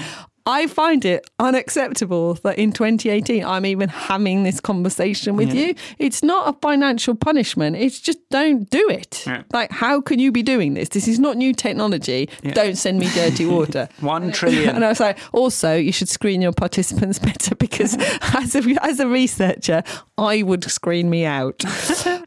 I 0.48 0.68
find 0.68 1.04
it 1.06 1.28
unacceptable 1.40 2.36
that 2.36 2.60
in 2.60 2.72
2018 2.72 3.44
I'm 3.44 3.66
even 3.66 3.90
having 3.90 4.44
this 4.44 4.60
conversation 4.60 5.36
with 5.36 5.52
you. 5.54 5.74
It's 5.98 6.22
not 6.22 6.48
a 6.48 6.54
financial 6.60 7.16
punishment. 7.16 7.76
It's 7.76 8.00
just 8.00 8.20
don't 8.30 8.70
do 8.70 8.88
it. 8.90 9.24
Yeah. 9.26 9.42
Like, 9.52 9.72
how 9.72 10.02
can 10.02 10.20
you 10.20 10.32
be 10.32 10.44
doing 10.44 10.76
this? 10.76 10.90
This 10.90 11.08
is 11.08 11.18
not 11.18 11.36
new 11.38 11.52
technology. 11.52 12.30
Don't 12.54 12.76
send 12.76 13.00
me 13.00 13.10
dirty 13.16 13.46
water. 13.58 13.90
One 14.02 14.32
trillion. 14.32 14.76
And 14.76 14.86
I 14.86 14.90
was 14.90 15.00
like, 15.00 15.18
also, 15.34 15.76
you 15.76 15.92
should 15.92 16.10
screen 16.10 16.44
your 16.44 16.52
participants 16.52 17.18
better 17.30 17.56
because 17.56 17.96
as 18.22 18.56
a, 18.56 18.64
as 18.84 19.00
a 19.00 19.08
researcher, 19.08 19.82
I 20.18 20.44
would 20.44 20.64
screen 20.66 21.10
me 21.10 21.26
out. 21.26 21.64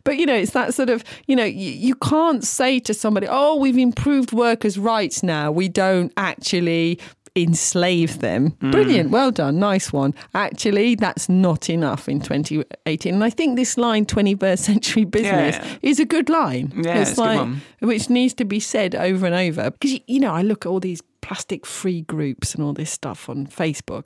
but, 0.03 0.17
you 0.17 0.27
know, 0.27 0.35
it's 0.35 0.53
that 0.53 0.75
sort 0.75 0.91
of, 0.91 1.05
you 1.29 1.37
know, 1.37 1.45
you, 1.45 1.71
you 1.71 1.95
can't 1.95 2.43
say 2.43 2.81
to 2.81 2.95
somebody, 2.95 3.29
oh, 3.31 3.57
we've 3.57 3.79
improved 3.79 4.33
workers' 4.33 4.77
rights 4.77 5.23
now. 5.23 5.53
We 5.53 5.69
don't 5.69 6.13
actually 6.17 6.99
enslave 7.43 8.19
them. 8.21 8.51
Mm. 8.61 8.73
Brilliant, 8.73 9.11
well 9.11 9.31
done, 9.31 9.59
nice 9.59 9.93
one. 9.93 10.15
Actually, 10.35 10.95
that's 10.95 11.29
not 11.29 11.69
enough 11.71 12.09
in 12.09 12.21
2018. 12.21 13.15
And 13.15 13.25
I 13.25 13.31
think 13.31 13.57
this 13.57 13.77
line, 13.79 14.07
21st 14.07 14.59
century 14.59 15.05
business, 15.05 15.57
Yeah. 15.57 15.77
is 15.83 16.01
a 16.01 16.05
good 16.05 16.29
line. 16.29 16.73
Yeah, 16.85 16.99
it's 17.01 17.13
a 17.13 17.17
good 17.17 17.37
one. 17.37 17.63
which 17.81 18.11
needs 18.11 18.35
to 18.35 18.45
be 18.45 18.61
said 18.61 18.95
over 18.95 19.27
and 19.27 19.35
over. 19.35 19.71
Because, 19.71 20.01
you 20.07 20.21
know, 20.21 20.33
I 20.33 20.43
look 20.43 20.67
at 20.67 20.69
all 20.69 20.81
these 20.81 21.03
plastic 21.21 21.67
free 21.67 22.03
groups 22.03 22.55
and 22.55 22.65
all 22.65 22.73
this 22.73 22.91
stuff 22.91 23.29
on 23.29 23.47
Facebook, 23.47 24.05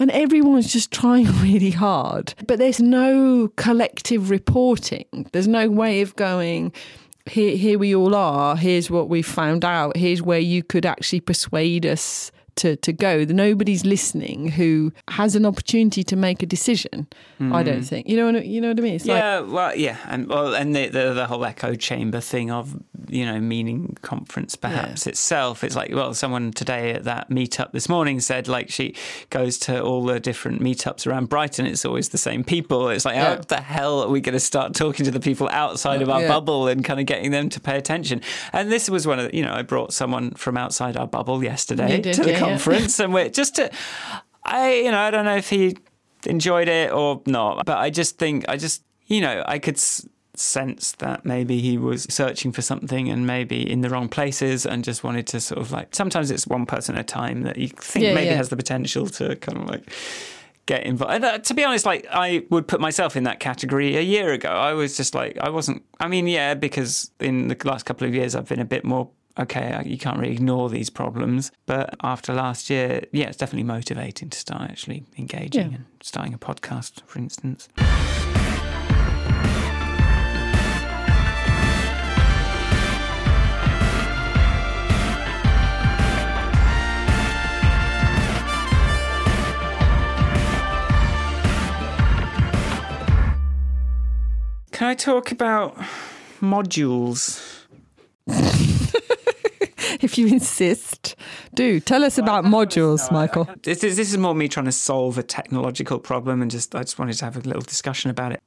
and 0.00 0.10
everyone's 0.12 0.72
just 0.72 0.90
trying 0.90 1.26
really 1.42 1.70
hard. 1.72 2.34
But 2.46 2.58
there's 2.58 2.80
no 2.80 3.48
collective 3.56 4.30
reporting, 4.30 5.28
there's 5.32 5.48
no 5.48 5.68
way 5.68 6.00
of 6.00 6.16
going. 6.16 6.72
Here, 7.26 7.56
here 7.56 7.78
we 7.78 7.94
all 7.94 8.14
are. 8.14 8.54
Here's 8.54 8.90
what 8.90 9.08
we 9.08 9.22
found 9.22 9.64
out. 9.64 9.96
Here's 9.96 10.20
where 10.20 10.38
you 10.38 10.62
could 10.62 10.84
actually 10.84 11.20
persuade 11.20 11.86
us 11.86 12.30
to, 12.56 12.76
to 12.76 12.92
go. 12.92 13.24
Nobody's 13.24 13.84
listening 13.84 14.48
who 14.48 14.92
has 15.08 15.34
an 15.36 15.44
opportunity 15.46 16.04
to 16.04 16.16
make 16.16 16.42
a 16.42 16.46
decision. 16.46 17.06
I 17.40 17.62
don't 17.62 17.78
hmm. 17.78 17.82
think. 17.82 18.08
You 18.08 18.16
know 18.16 18.26
what 18.26 18.36
I- 18.36 18.44
you 18.44 18.60
know 18.60 18.68
what 18.68 18.78
I 18.78 18.82
mean? 18.82 18.94
It's 18.94 19.06
like 19.06 19.18
yeah, 19.18 19.40
well, 19.40 19.74
yeah, 19.76 19.98
and 20.06 20.28
well, 20.28 20.54
and 20.54 20.74
the, 20.74 20.88
the 20.88 21.12
the 21.12 21.26
whole 21.26 21.44
echo 21.44 21.74
chamber 21.74 22.20
thing 22.20 22.50
of 22.50 22.80
you 23.08 23.26
know 23.26 23.40
meaning 23.40 23.96
conference 24.02 24.56
perhaps 24.56 25.06
itself. 25.06 25.64
It's 25.64 25.76
like 25.76 25.92
well, 25.92 26.14
someone 26.14 26.52
today 26.52 26.92
at 26.92 27.04
that 27.04 27.30
meetup 27.30 27.72
this 27.72 27.88
morning 27.88 28.20
said 28.20 28.48
like 28.48 28.70
she 28.70 28.94
goes 29.30 29.58
to 29.58 29.82
all 29.82 30.04
the 30.04 30.20
different 30.20 30.62
meetups 30.62 31.06
around 31.06 31.28
Brighton. 31.28 31.66
It's 31.66 31.84
always 31.84 32.10
the 32.10 32.18
same 32.18 32.44
people. 32.44 32.88
It's 32.88 33.04
like 33.04 33.16
Yeah. 33.16 33.36
how 33.36 33.42
the 33.42 33.60
hell 33.60 34.00
are 34.02 34.08
we 34.08 34.20
going 34.20 34.34
to 34.34 34.40
start 34.40 34.74
talking 34.74 35.04
to 35.04 35.10
the 35.10 35.20
people 35.20 35.48
outside 35.50 36.02
of 36.02 36.08
our 36.08 36.22
Yeah. 36.22 36.28
bubble 36.28 36.68
and 36.68 36.84
kind 36.84 37.00
of 37.00 37.06
getting 37.06 37.30
them 37.30 37.48
to 37.50 37.60
pay 37.60 37.76
attention? 37.76 38.20
And 38.52 38.70
this 38.70 38.88
was 38.88 39.06
one 39.06 39.18
of 39.18 39.30
the, 39.30 39.36
you 39.36 39.44
know 39.44 39.52
I 39.52 39.62
brought 39.62 39.92
someone 39.92 40.30
from 40.32 40.56
outside 40.56 40.96
our 40.96 41.06
bubble 41.06 41.42
yesterday 41.42 42.00
did, 42.00 42.14
to 42.14 42.22
the 42.22 42.30
yeah, 42.30 42.38
yeah. 42.38 42.43
Conference, 42.48 43.00
and 43.00 43.12
we're 43.14 43.28
just 43.30 43.54
to 43.56 43.70
I 44.44 44.74
you 44.74 44.90
know 44.90 44.98
I 45.00 45.10
don't 45.10 45.24
know 45.24 45.36
if 45.36 45.50
he 45.50 45.76
enjoyed 46.26 46.68
it 46.68 46.90
or 46.92 47.20
not. 47.26 47.66
But 47.66 47.78
I 47.78 47.90
just 47.90 48.18
think, 48.18 48.44
I 48.48 48.56
just, 48.56 48.82
you 49.06 49.20
know, 49.20 49.44
I 49.46 49.58
could 49.58 49.74
s- 49.76 50.08
sense 50.34 50.92
that 50.92 51.24
maybe 51.24 51.60
he 51.60 51.76
was 51.76 52.04
searching 52.08 52.50
for 52.50 52.62
something 52.62 53.10
and 53.10 53.26
maybe 53.26 53.70
in 53.70 53.82
the 53.82 53.90
wrong 53.90 54.08
places 54.08 54.64
and 54.64 54.82
just 54.82 55.04
wanted 55.04 55.26
to 55.28 55.40
sort 55.40 55.60
of 55.60 55.70
like, 55.70 55.94
sometimes 55.94 56.30
it's 56.30 56.46
one 56.46 56.64
person 56.64 56.94
at 56.94 57.00
a 57.02 57.04
time 57.04 57.42
that 57.42 57.58
you 57.58 57.68
think 57.68 58.04
Yeah, 58.06 58.14
maybe 58.14 58.28
yeah. 58.30 58.36
has 58.36 58.48
the 58.48 58.56
potential 58.56 59.06
to 59.06 59.36
kind 59.36 59.58
of 59.58 59.68
like 59.68 59.90
get 60.66 60.84
involved. 60.84 61.12
And 61.14 61.24
uh, 61.26 61.38
to 61.38 61.52
be 61.54 61.62
honest, 61.62 61.84
like 61.84 62.06
I 62.10 62.44
would 62.48 62.66
put 62.66 62.80
myself 62.80 63.16
in 63.16 63.24
that 63.24 63.38
category 63.38 63.96
a 63.98 64.00
year 64.00 64.32
ago. 64.32 64.48
I 64.48 64.72
was 64.72 64.96
just 64.96 65.14
like, 65.14 65.36
I 65.38 65.50
wasn't, 65.50 65.82
I 66.00 66.08
mean, 66.08 66.26
yeah, 66.26 66.54
because 66.54 67.10
in 67.20 67.48
the 67.48 67.56
last 67.64 67.84
couple 67.84 68.06
of 68.08 68.14
years 68.14 68.34
I've 68.34 68.48
been 68.48 68.60
a 68.60 68.64
bit 68.64 68.82
more 68.84 69.10
okay, 69.38 69.82
you 69.84 69.98
can't 69.98 70.18
really 70.18 70.32
ignore 70.32 70.68
these 70.68 70.90
problems. 70.90 71.50
But 71.66 71.94
after 72.02 72.32
last 72.34 72.70
year, 72.70 73.04
yeah, 73.12 73.26
it's 73.26 73.36
definitely 73.36 73.64
motivating 73.64 74.30
to 74.30 74.38
start 74.38 74.62
actually 74.70 75.04
engaging 75.18 75.70
Yeah. 75.70 75.76
and 75.76 75.84
starting 76.02 76.34
a 76.34 76.38
podcast, 76.38 77.02
for 77.06 77.18
instance. 77.18 77.68
Can 94.72 94.88
I 94.88 94.94
talk 94.94 95.30
about 95.30 95.76
modules? 96.40 97.63
if 100.00 100.18
you 100.18 100.26
insist, 100.26 101.16
do 101.54 101.80
tell 101.80 102.04
us 102.04 102.18
about 102.18 102.44
modules, 102.44 103.10
Michael. 103.12 103.48
This 103.62 103.84
is, 103.84 103.96
this 103.96 104.10
is 104.10 104.18
more 104.18 104.34
me 104.34 104.48
trying 104.48 104.66
to 104.66 104.72
solve 104.72 105.18
a 105.18 105.22
technological 105.22 105.98
problem, 105.98 106.42
and 106.42 106.50
just 106.50 106.74
I 106.74 106.80
just 106.80 106.98
wanted 106.98 107.14
to 107.14 107.24
have 107.24 107.36
a 107.36 107.40
little 107.40 107.62
discussion 107.62 108.10
about 108.10 108.32
it. 108.32 108.42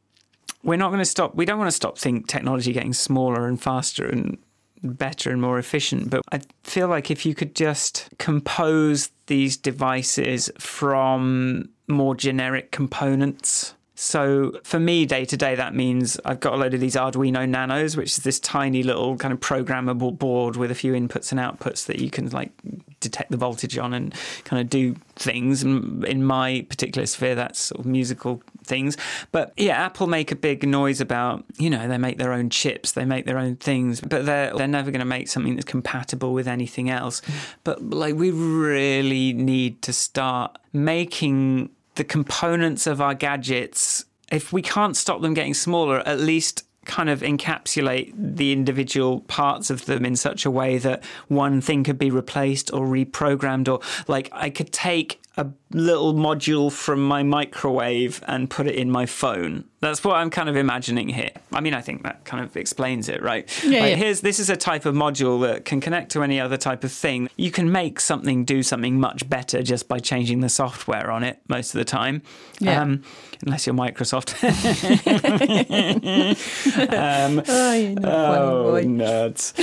We're 0.64 0.78
not 0.78 0.90
going 0.90 1.00
to 1.00 1.06
stop. 1.06 1.36
We 1.36 1.46
don't 1.46 1.60
want 1.60 1.70
to 1.70 1.76
stop 1.76 1.98
think 1.98 2.28
technology 2.28 2.74
getting 2.74 2.94
smaller 2.94 3.48
and 3.48 3.62
faster 3.62 4.06
and 4.06 4.38
better 4.84 5.32
and 5.32 5.42
more 5.42 5.58
efficient. 5.60 6.10
But 6.10 6.22
I 6.32 6.42
feel 6.64 6.88
like 6.88 7.10
if 7.10 7.26
you 7.26 7.36
could 7.36 7.56
just 7.56 8.10
compose 8.18 9.12
these 9.28 9.58
devices 9.58 10.50
from 10.60 11.70
more 11.88 12.16
generic 12.16 12.72
components. 12.72 13.74
So 14.00 14.52
for 14.64 14.80
me, 14.80 15.08
day 15.08 15.26
to 15.26 15.36
day, 15.36 15.56
that 15.56 15.74
means 15.74 16.20
I've 16.24 16.40
got 16.40 16.54
a 16.54 16.56
load 16.56 16.76
of 16.76 16.80
these 16.80 16.96
Arduino 16.96 17.50
Nanos, 17.50 17.98
which 17.98 18.10
is 18.10 18.18
this 18.18 18.40
tiny 18.40 18.84
little 18.84 19.18
kind 19.18 19.34
of 19.34 19.40
programmable 19.40 20.16
board 20.16 20.56
with 20.56 20.70
a 20.70 20.76
few 20.76 20.94
inputs 20.94 21.32
and 21.32 21.42
outputs 21.42 21.88
that 21.88 21.98
you 21.98 22.12
can 22.12 22.30
like 22.30 22.52
detect 23.00 23.32
the 23.32 23.38
voltage 23.38 23.76
on 23.76 23.96
and 23.96 24.14
kind 24.44 24.62
of 24.62 24.70
do 24.70 24.94
things. 25.16 25.64
And 25.64 26.06
in 26.06 26.24
my 26.24 26.64
particular 26.70 27.08
sphere, 27.08 27.34
that's 27.34 27.60
sort 27.60 27.80
of 27.80 27.88
musical 27.88 28.44
things. 28.64 28.98
But 29.32 29.52
yeah, 29.58 29.84
Apple 29.84 30.06
make 30.06 30.32
a 30.32 30.36
big 30.36 30.68
noise 30.68 31.02
about, 31.02 31.44
you 31.58 31.72
know, 31.72 31.88
they 31.88 31.98
make 31.98 32.20
their 32.20 32.34
own 32.34 32.52
chips, 32.52 32.92
they 32.92 33.04
make 33.04 33.26
their 33.26 33.40
own 33.40 33.56
things, 33.56 34.00
but 34.00 34.28
they're 34.28 34.56
they're 34.56 34.68
never 34.68 34.92
going 34.92 35.00
to 35.00 35.06
make 35.06 35.28
something 35.28 35.56
that's 35.56 35.66
compatible 35.66 36.34
with 36.34 36.48
anything 36.48 36.92
else. 36.92 37.24
But 37.64 37.82
like 37.82 38.14
we 38.14 38.30
really 38.30 39.34
need 39.34 39.82
to 39.82 39.92
start 39.92 40.60
making 40.72 41.72
the 41.98 42.04
components 42.04 42.88
of 42.88 43.02
our 43.02 43.14
gadgets, 43.14 44.06
if 44.32 44.54
we 44.54 44.62
can't 44.62 44.96
stop 44.96 45.22
them 45.22 45.34
getting 45.34 45.54
smaller, 45.54 46.00
at 46.08 46.20
least 46.20 46.64
kind 46.86 47.10
of 47.10 47.20
encapsulate 47.20 48.14
the 48.16 48.54
individual 48.54 49.20
parts 49.22 49.70
of 49.70 49.86
them 49.86 50.06
in 50.06 50.16
such 50.16 50.46
a 50.46 50.52
way 50.52 50.78
that 50.78 51.04
one 51.28 51.60
thing 51.60 51.84
could 51.84 51.98
be 52.00 52.10
replaced 52.10 52.72
or 52.74 52.86
reprogrammed 52.86 53.68
or 53.68 53.82
like 54.08 54.30
I 54.32 54.50
could 54.50 54.72
take 54.72 55.22
a 55.36 55.46
little 55.72 56.14
module 56.14 56.72
from 56.72 57.06
my 57.06 57.24
microwave 57.24 58.24
and 58.28 58.50
put 58.50 58.68
it 58.68 58.76
in 58.76 58.90
my 58.90 59.06
phone. 59.06 59.66
That's 59.80 60.04
what 60.04 60.16
I'm 60.16 60.30
kind 60.32 60.50
of 60.50 60.56
imagining 60.56 61.10
here. 61.10 61.30
I 61.54 61.62
mean, 61.62 61.74
I 61.76 61.82
think 61.82 62.02
that 62.04 62.24
kind 62.26 62.44
of 62.44 62.56
explains 62.58 63.10
it, 63.10 63.22
right? 63.22 63.48
Yeah, 63.64 63.82
Like, 63.82 63.90
yeah. 63.92 63.96
Here's 63.96 64.22
this 64.22 64.40
is 64.40 64.50
a 64.50 64.56
type 64.56 64.86
of 64.86 64.96
module 64.96 65.42
that 65.42 65.66
can 65.66 65.82
connect 65.82 66.12
to 66.14 66.24
any 66.24 66.40
other 66.40 66.58
type 66.58 66.84
of 66.84 66.92
thing. 66.92 67.30
You 67.36 67.52
can 67.52 67.72
make 67.72 68.00
something 68.00 68.44
do 68.46 68.64
something 68.64 69.00
much 69.00 69.30
better 69.30 69.62
just 69.62 69.88
by 69.88 70.00
changing 70.00 70.40
the 70.40 70.50
software 70.50 71.12
on 71.12 71.24
it 71.24 71.40
most 71.48 71.76
of 71.76 71.80
the 71.80 71.86
time. 71.86 72.22
Yeah. 72.60 72.82
Um, 72.82 73.04
unless 73.46 73.68
you're 73.68 73.76
Microsoft. 73.76 74.34
um, 76.94 77.42
Oh, 77.48 77.74
you 77.74 77.96
know, 77.96 78.68
Oh, 78.78 78.82
nerds. 78.84 79.54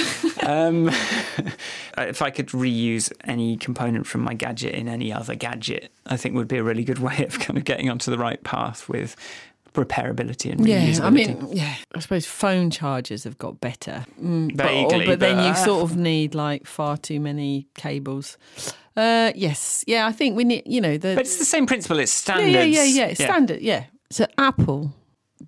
um, 0.46 0.88
if 1.98 2.22
I 2.22 2.30
could 2.30 2.48
reuse 2.48 3.12
any 3.24 3.56
component 3.56 4.06
from 4.06 4.22
my 4.22 4.34
gadget 4.34 4.74
in 4.74 4.88
any 4.88 5.12
other 5.12 5.34
gadget, 5.34 5.90
I 6.06 6.16
think 6.16 6.34
would 6.34 6.48
be 6.48 6.58
a 6.58 6.62
really 6.62 6.84
good 6.84 6.98
way 6.98 7.24
of 7.24 7.38
kind 7.40 7.56
of 7.58 7.64
getting 7.64 7.88
onto 7.90 8.10
the 8.10 8.18
right 8.18 8.42
path 8.44 8.88
with 8.88 9.16
repairability 9.74 10.52
and 10.52 10.66
Yeah. 10.66 11.04
I 11.04 11.10
mean, 11.10 11.48
yeah, 11.50 11.74
I 11.94 11.98
suppose 11.98 12.26
phone 12.26 12.70
chargers 12.70 13.24
have 13.24 13.38
got 13.38 13.60
better. 13.60 14.04
Mm, 14.22 14.56
but, 14.56 14.66
Vaguely, 14.66 15.06
but 15.06 15.18
then 15.18 15.36
but, 15.36 15.48
you 15.48 15.64
sort 15.64 15.82
of 15.82 15.96
need 15.96 16.34
like 16.34 16.66
far 16.66 16.96
too 16.96 17.18
many 17.20 17.66
cables. 17.74 18.38
Uh, 18.96 19.32
yes, 19.34 19.82
yeah, 19.88 20.06
I 20.06 20.12
think 20.12 20.36
we 20.36 20.44
need, 20.44 20.62
you 20.66 20.80
know, 20.80 20.96
the 20.96 21.14
but 21.16 21.22
it's 21.22 21.38
the 21.38 21.44
same 21.44 21.66
principle. 21.66 21.98
It's 21.98 22.26
yeah, 22.28 22.38
yeah, 22.38 22.62
yeah, 22.62 22.84
yeah, 22.84 23.06
it's 23.06 23.20
standard, 23.22 23.60
yeah. 23.60 23.86
So 24.10 24.26
Apple 24.38 24.94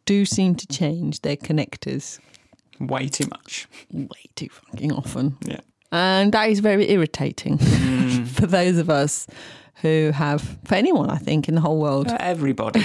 do 0.06 0.24
seem 0.24 0.56
to 0.56 0.66
change 0.66 1.20
their 1.22 1.36
connectors 1.36 2.18
Way 2.80 3.06
too 3.08 3.26
much. 3.30 3.68
way 3.92 4.24
too 4.34 4.48
fucking 4.50 4.90
often, 4.92 5.36
Yeah. 5.46 5.60
and 5.92 6.32
that 6.32 6.50
is 6.50 6.58
very 6.58 6.90
irritating 6.90 7.58
Mm. 7.58 8.26
for 8.36 8.46
those 8.46 8.78
of 8.78 8.90
us 8.90 9.26
who 9.82 10.10
have, 10.14 10.42
for 10.64 10.74
anyone, 10.74 11.10
I 11.10 11.16
think, 11.18 11.48
in 11.48 11.54
the 11.54 11.60
whole 11.60 11.78
world. 11.80 12.08
Uh, 12.08 12.16
Everybody. 12.20 12.82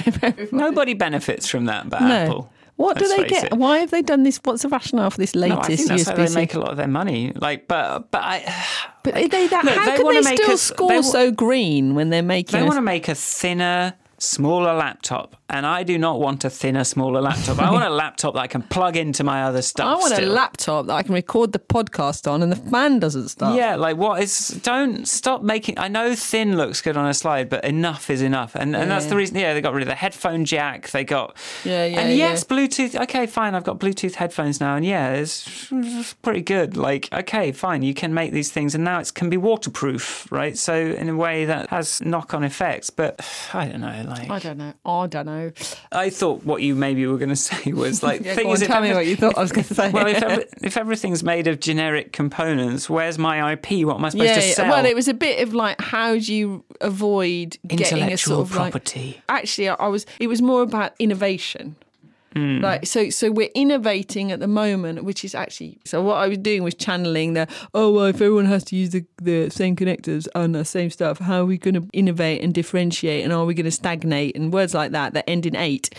Nobody 0.52 0.94
benefits 0.94 1.48
from 1.48 1.66
that 1.66 1.90
but 1.90 2.02
no. 2.02 2.08
Apple. 2.16 2.54
What 2.78 2.98
do 2.98 3.08
they 3.08 3.26
get? 3.28 3.46
it. 3.46 3.54
Why 3.54 3.78
have 3.78 3.92
they 3.92 4.02
done 4.02 4.24
this? 4.24 4.40
What's 4.44 4.64
the 4.64 4.70
rationale 4.70 5.12
for 5.12 5.18
this 5.20 5.36
latest? 5.36 5.60
No, 5.60 5.62
I 5.74 5.76
think 5.78 5.88
that's 5.90 6.08
how 6.10 6.16
they 6.16 6.24
USB-C? 6.26 6.36
make 6.36 6.54
a 6.56 6.60
lot 6.60 6.72
of 6.72 6.78
their 6.78 6.88
money. 6.88 7.32
Like, 7.36 7.68
but 7.68 8.10
but 8.10 8.22
I, 8.24 8.66
But 9.04 9.14
they 9.14 9.28
that, 9.28 9.64
Look, 9.66 9.76
how 9.76 9.86
they 9.98 9.98
can 9.98 10.24
they 10.24 10.36
still 10.36 10.52
us- 10.52 10.62
score 10.64 10.88
they 10.90 10.96
wa- 10.96 11.02
so 11.02 11.32
green 11.32 11.94
when 11.94 12.10
they're 12.10 12.24
making? 12.24 12.60
they 12.60 12.66
want 12.66 12.78
to 12.78 12.82
make 12.82 13.08
a 13.08 13.14
thinner, 13.14 13.94
smaller 14.22 14.74
laptop, 14.74 15.36
and 15.50 15.66
I 15.66 15.82
do 15.84 15.98
not 15.98 16.20
want 16.20 16.46
a 16.46 16.50
thinner, 16.50 16.84
smaller 16.84 17.22
laptop. 17.22 17.60
I 17.60 17.72
want 17.72 17.86
a 17.86 17.90
laptop 18.04 18.36
that 18.36 18.42
I 18.42 18.48
can 18.48 18.62
plug 18.62 18.96
into 18.96 19.24
my 19.24 19.44
other 19.44 19.62
stuff. 19.64 19.88
I 19.88 19.96
want 19.96 20.18
a 20.18 20.26
laptop 20.26 20.86
that 20.88 20.94
I 20.94 21.02
can 21.02 21.16
record 21.16 21.52
the 21.52 21.60
podcast 21.60 22.32
on, 22.32 22.44
and 22.44 22.52
the 22.52 22.56
fan 22.56 23.00
doesn't 23.00 23.30
start. 23.30 23.58
Yeah, 23.58 23.76
like 23.76 23.98
what 23.98 24.22
is? 24.22 24.50
Don't 24.64 25.08
stop 25.08 25.42
making. 25.42 25.80
I 25.80 25.88
know 25.88 26.14
thin 26.16 26.56
looks 26.56 26.82
good 26.82 26.96
on 26.98 27.08
a 27.08 27.14
slide, 27.14 27.50
but 27.50 27.66
enough 27.66 28.10
is 28.10 28.22
enough, 28.22 28.56
and 28.56 28.76
and 28.76 28.90
that's 28.90 29.08
the 29.08 29.16
reason. 29.16 29.38
Yeah, 29.38 29.54
they 29.54 29.62
got 29.62 29.74
rid 29.74 29.82
of 29.82 29.88
the 29.88 29.96
headphone 29.96 30.46
jack. 30.46 30.92
They 30.92 31.04
got 31.04 31.36
Yeah, 31.64 31.86
yeah, 31.86 32.00
and 32.00 32.18
yes, 32.18 32.46
yeah. 32.48 32.56
Bluetooth. 32.56 33.02
Okay, 33.04 33.26
fine. 33.26 33.56
I've 33.56 33.64
got 33.64 33.80
Bluetooth 33.80 34.16
headphones 34.16 34.60
now, 34.60 34.76
and 34.76 34.86
yeah, 34.86 35.14
it's, 35.14 35.72
it's 35.72 36.14
pretty 36.14 36.42
good. 36.42 36.78
Like, 36.78 37.12
okay, 37.12 37.52
fine. 37.52 37.82
You 37.82 37.96
can 37.96 38.14
make 38.14 38.32
these 38.34 38.52
things, 38.52 38.76
and 38.76 38.84
now 38.84 39.00
it 39.00 39.12
can 39.14 39.30
be 39.30 39.38
waterproof, 39.38 40.32
right? 40.32 40.58
So 40.58 40.76
in 40.76 41.10
a 41.10 41.16
way 41.16 41.46
that 41.46 41.70
has 41.70 42.02
knock-on 42.02 42.44
effects. 42.44 42.92
But 42.92 43.20
I 43.54 43.68
don't 43.68 43.82
know. 43.82 44.11
Like, 44.12 44.30
I 44.30 44.40
don't 44.40 44.58
know. 44.58 44.74
Oh, 44.86 45.00
I 45.00 45.08
don't 45.08 45.26
know. 45.26 45.48
know. 45.48 45.52
I 45.92 46.10
thought 46.10 46.44
what 46.44 46.62
you 46.62 46.76
maybe 46.76 47.06
were 47.08 47.18
going 47.18 47.30
to 47.30 47.36
say 47.36 47.72
was 47.72 48.04
like, 48.04 48.22
Yeah, 48.22 48.36
thing 48.36 48.48
go 48.48 48.54
is, 48.54 48.62
on, 48.62 48.68
tell 48.68 48.82
me 48.82 48.90
every- 48.90 48.98
what 49.00 49.08
you 49.08 49.16
thought 49.16 49.38
I 49.38 49.42
was 49.42 49.52
going 49.52 49.66
to 49.66 49.74
say. 49.74 49.90
well, 49.92 50.08
if, 50.08 50.22
every, 50.22 50.46
if 50.64 50.78
everything's 50.78 51.24
made 51.24 51.48
of 51.48 51.60
generic 51.60 52.12
components, 52.12 52.90
where's 52.90 53.18
my 53.18 53.54
IP? 53.54 53.86
What 53.86 53.96
am 53.96 54.06
I 54.06 54.10
supposed 54.10 54.28
yeah, 54.28 54.40
to 54.40 54.48
yeah. 54.48 54.54
sell? 54.54 54.70
well, 54.70 54.86
it 54.86 54.96
was 54.96 55.08
a 55.08 55.14
bit 55.14 55.42
of 55.48 55.54
like, 55.54 55.80
how 55.82 56.18
do 56.18 56.34
you 56.34 56.64
avoid 56.82 57.58
getting 57.66 57.98
a 58.00 58.02
Intellectual 58.02 58.36
sort 58.38 58.50
of 58.50 58.56
like 58.56 58.72
property. 58.72 59.22
actually 59.30 59.70
I 59.70 59.76
I 59.76 59.88
was 59.88 60.06
it 60.20 60.28
was 60.28 60.42
more 60.42 60.62
about 60.62 60.94
innovation 61.00 61.76
Hmm. 62.34 62.60
Like 62.62 62.86
so, 62.86 63.10
so 63.10 63.30
we're 63.30 63.50
innovating 63.54 64.32
at 64.32 64.40
the 64.40 64.48
moment, 64.48 65.04
which 65.04 65.26
is 65.26 65.36
actually 65.36 65.80
so. 65.84 66.02
What 66.02 66.16
I 66.16 66.28
was 66.30 66.38
doing 66.38 66.64
was 66.64 66.74
channeling 66.76 67.34
the 67.34 67.46
oh, 67.74 67.92
well, 67.92 68.06
if 68.06 68.16
everyone 68.16 68.46
has 68.46 68.64
to 68.66 68.76
use 68.78 68.92
the, 68.92 69.06
the 69.22 69.50
same 69.50 69.76
connectors 69.76 70.28
and 70.34 70.56
the 70.56 70.64
same 70.64 70.90
stuff, 70.90 71.20
how 71.20 71.42
are 71.42 71.46
we 71.46 71.58
going 71.58 71.74
to 71.76 71.86
innovate 71.92 72.42
and 72.42 72.54
differentiate, 72.54 73.24
and 73.26 73.34
are 73.34 73.44
we 73.46 73.54
going 73.54 73.66
to 73.66 73.72
stagnate 73.72 74.36
and 74.38 74.54
words 74.54 74.74
like 74.74 74.92
that 74.92 75.14
that 75.14 75.30
end 75.30 75.46
in 75.46 75.58
eight? 75.58 75.90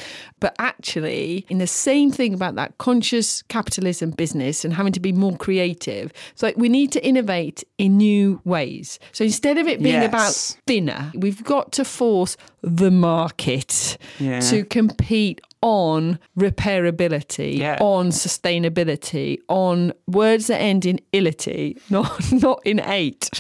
But 0.41 0.57
actually, 0.59 1.45
in 1.51 1.59
the 1.59 1.67
same 1.67 2.11
thing 2.11 2.33
about 2.33 2.55
that 2.55 2.79
conscious 2.79 3.43
capitalism 3.43 4.11
business 4.13 4.65
and 4.65 4.73
having 4.73 4.93
to 4.95 5.01
be 5.01 5.13
more 5.13 5.37
creative, 5.37 6.13
So 6.35 6.47
like 6.47 6.57
we 6.57 6.69
need 6.71 6.93
to 6.93 7.05
innovate 7.07 7.63
in 7.77 7.99
new 7.99 8.41
ways. 8.45 8.99
So 9.13 9.23
instead 9.25 9.59
of 9.59 9.67
it 9.69 9.83
being 9.83 10.01
Yes. 10.01 10.09
about 10.09 10.63
thinner, 10.67 11.13
we've 11.15 11.45
got 11.45 11.73
to 11.73 11.85
force 11.85 12.37
the 12.63 12.91
market 12.91 13.99
Yeah. 14.19 14.41
to 14.41 14.65
compete 14.65 15.41
on 15.63 16.19
repairability, 16.39 17.57
Yeah. 17.57 17.79
on 17.81 18.09
sustainability, 18.11 19.39
on 19.49 19.93
words 20.07 20.49
that 20.49 20.61
end 20.61 20.85
in 20.85 21.01
ility, 21.13 21.79
not 21.91 22.21
not 22.33 22.61
in 22.65 22.81
eight. 22.81 23.31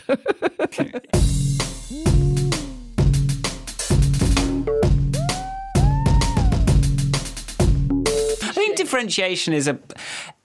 I 8.44 8.52
think 8.54 8.76
differentiation 8.76 9.52
is 9.52 9.68
a, 9.68 9.78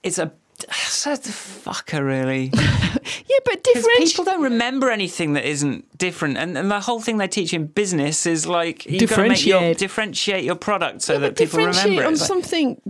it's 0.02 0.18
a, 0.18 0.32
such 0.72 1.26
a 1.26 1.30
fucker 1.30 2.04
really. 2.04 2.50
yeah, 2.54 3.38
but 3.44 3.62
different. 3.62 3.98
people 3.98 4.24
don't 4.24 4.42
remember 4.42 4.90
anything 4.90 5.34
that 5.34 5.44
isn't 5.48 5.96
different, 5.98 6.36
and, 6.38 6.56
and 6.58 6.70
the 6.70 6.80
whole 6.80 7.00
thing 7.00 7.18
they 7.18 7.28
teach 7.28 7.52
in 7.54 7.66
business 7.66 8.26
is 8.26 8.46
like 8.46 8.80
to 8.80 8.90
make 8.90 9.00
your 9.00 9.08
Differentiate. 9.08 9.78
differentiate 9.78 10.44
your 10.44 10.56
product 10.56 11.02
so 11.02 11.18
that 11.18 11.34
but 11.34 11.36
people 11.38 11.58
differentiate 11.58 11.84
remember 11.84 12.02
it. 12.02 12.06
on 12.06 12.12
like- 12.14 12.22
something 12.26 12.80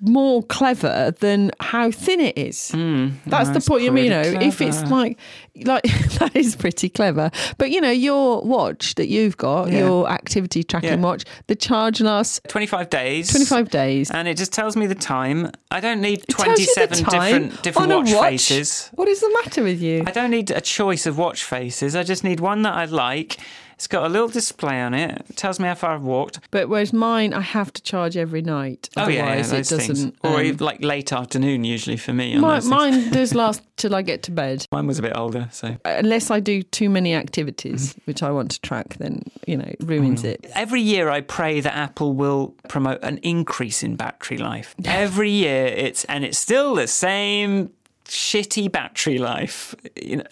more 0.00 0.42
clever 0.44 1.12
than 1.20 1.50
how 1.60 1.90
thin 1.90 2.20
it 2.20 2.36
is. 2.38 2.70
Hmm, 2.70 3.08
that's 3.26 3.50
the 3.50 3.60
point. 3.60 3.82
You 3.82 3.92
mean, 3.92 4.04
you 4.04 4.10
know, 4.10 4.22
pretty 4.22 4.46
if 4.46 4.60
it's 4.60 4.82
like, 4.84 5.18
like 5.64 5.82
that 6.18 6.30
is 6.34 6.56
pretty 6.56 6.88
clever. 6.88 7.30
But 7.58 7.70
you 7.70 7.80
know, 7.80 7.90
your 7.90 8.42
watch 8.42 8.94
that 8.94 9.08
you've 9.08 9.36
got, 9.36 9.70
Yeah. 9.70 9.80
your 9.80 10.08
activity 10.10 10.62
tracking 10.64 10.90
Yeah. 10.90 10.96
watch, 10.96 11.24
the 11.48 11.54
charge 11.54 12.00
lasts 12.00 12.40
25 12.48 12.88
days. 12.90 13.28
25 13.30 13.68
days. 13.70 14.10
And 14.10 14.26
it 14.26 14.36
just 14.36 14.52
tells 14.52 14.76
me 14.76 14.86
the 14.86 14.94
time. 14.94 15.50
I 15.70 15.80
don't 15.80 16.00
need 16.00 16.20
It 16.28 16.28
tells 16.36 16.58
you 16.60 16.66
the 16.74 16.86
27 16.86 17.42
different 17.48 17.62
different 17.62 17.88
watch, 17.92 18.12
watch. 18.14 18.30
faces. 18.30 18.88
What 18.94 19.08
is 19.08 19.20
the 19.20 19.30
matter 19.44 19.62
with 19.62 19.82
you? 19.82 20.04
I 20.06 20.10
don't 20.12 20.30
need 20.30 20.50
a 20.50 20.60
choice 20.60 21.06
of 21.06 21.18
watch 21.18 21.44
faces. 21.44 21.94
I 21.94 22.02
just 22.04 22.24
need 22.24 22.40
one 22.40 22.62
that 22.62 22.74
I 22.74 22.86
like. 22.86 23.36
It's 23.80 23.86
got 23.86 24.04
a 24.04 24.10
little 24.10 24.28
display 24.28 24.78
on 24.82 24.92
it. 24.92 25.24
It 25.30 25.36
tells 25.38 25.58
me 25.58 25.66
how 25.66 25.74
far 25.74 25.94
I've 25.94 26.02
walked. 26.02 26.38
But 26.50 26.68
whereas 26.68 26.92
mine, 26.92 27.32
I 27.32 27.40
have 27.40 27.72
to 27.72 27.80
charge 27.80 28.14
every 28.14 28.42
night. 28.42 28.90
Oh 28.94 29.08
yeah, 29.08 29.14
yeah 29.14 29.22
Otherwise, 29.22 29.50
those 29.52 29.72
it 29.72 29.76
things. 29.76 29.88
doesn't. 29.88 30.16
Or 30.22 30.34
um, 30.34 30.40
even, 30.42 30.58
like 30.66 30.84
late 30.84 31.14
afternoon 31.14 31.64
usually 31.64 31.96
for 31.96 32.12
me. 32.12 32.34
On 32.34 32.42
my, 32.42 32.60
mine 32.60 33.08
does 33.12 33.34
last 33.34 33.62
till 33.78 33.94
I 33.94 34.02
get 34.02 34.22
to 34.24 34.32
bed. 34.32 34.66
Mine 34.70 34.86
was 34.86 34.98
a 34.98 35.02
bit 35.02 35.16
older, 35.16 35.48
so 35.50 35.78
Unless 35.86 36.30
I 36.30 36.40
do 36.40 36.62
too 36.62 36.90
many 36.90 37.14
activities, 37.14 37.94
Mm-hmm. 37.94 38.00
which 38.04 38.22
I 38.22 38.30
want 38.30 38.50
to 38.50 38.60
track, 38.60 38.98
then 38.98 39.22
you 39.46 39.56
know 39.56 39.64
it 39.64 39.78
ruins 39.80 40.24
it. 40.24 40.44
Every 40.54 40.82
year, 40.82 41.08
I 41.08 41.22
pray 41.22 41.60
that 41.62 41.74
Apple 41.74 42.12
will 42.12 42.54
promote 42.68 43.02
an 43.02 43.16
increase 43.22 43.82
in 43.82 43.96
battery 43.96 44.36
life. 44.36 44.74
Every 44.84 45.30
year, 45.30 45.64
it's 45.64 46.04
and 46.04 46.22
it's 46.22 46.36
still 46.36 46.74
the 46.74 46.86
same 46.86 47.70
shitty 48.04 48.70
battery 48.70 49.16
life. 49.16 49.74
You 49.96 50.18
know, 50.18 50.24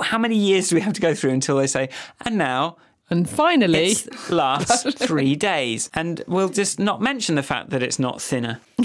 how 0.00 0.16
many 0.16 0.36
years 0.36 0.68
do 0.70 0.76
we 0.76 0.80
have 0.80 0.94
to 0.94 1.02
go 1.02 1.14
through 1.14 1.32
until 1.32 1.58
they 1.58 1.66
say, 1.66 1.90
and 2.24 2.38
now 2.38 2.78
and 3.14 3.30
finally, 3.30 3.92
it's 3.92 4.30
lasts 4.30 4.92
three 4.94 5.36
days. 5.36 5.88
And 5.94 6.24
we'll 6.26 6.48
just 6.48 6.80
not 6.80 7.00
mention 7.00 7.36
the 7.36 7.44
fact 7.44 7.70
that 7.70 7.80
it's 7.80 8.00
not 8.00 8.20
thinner. 8.20 8.60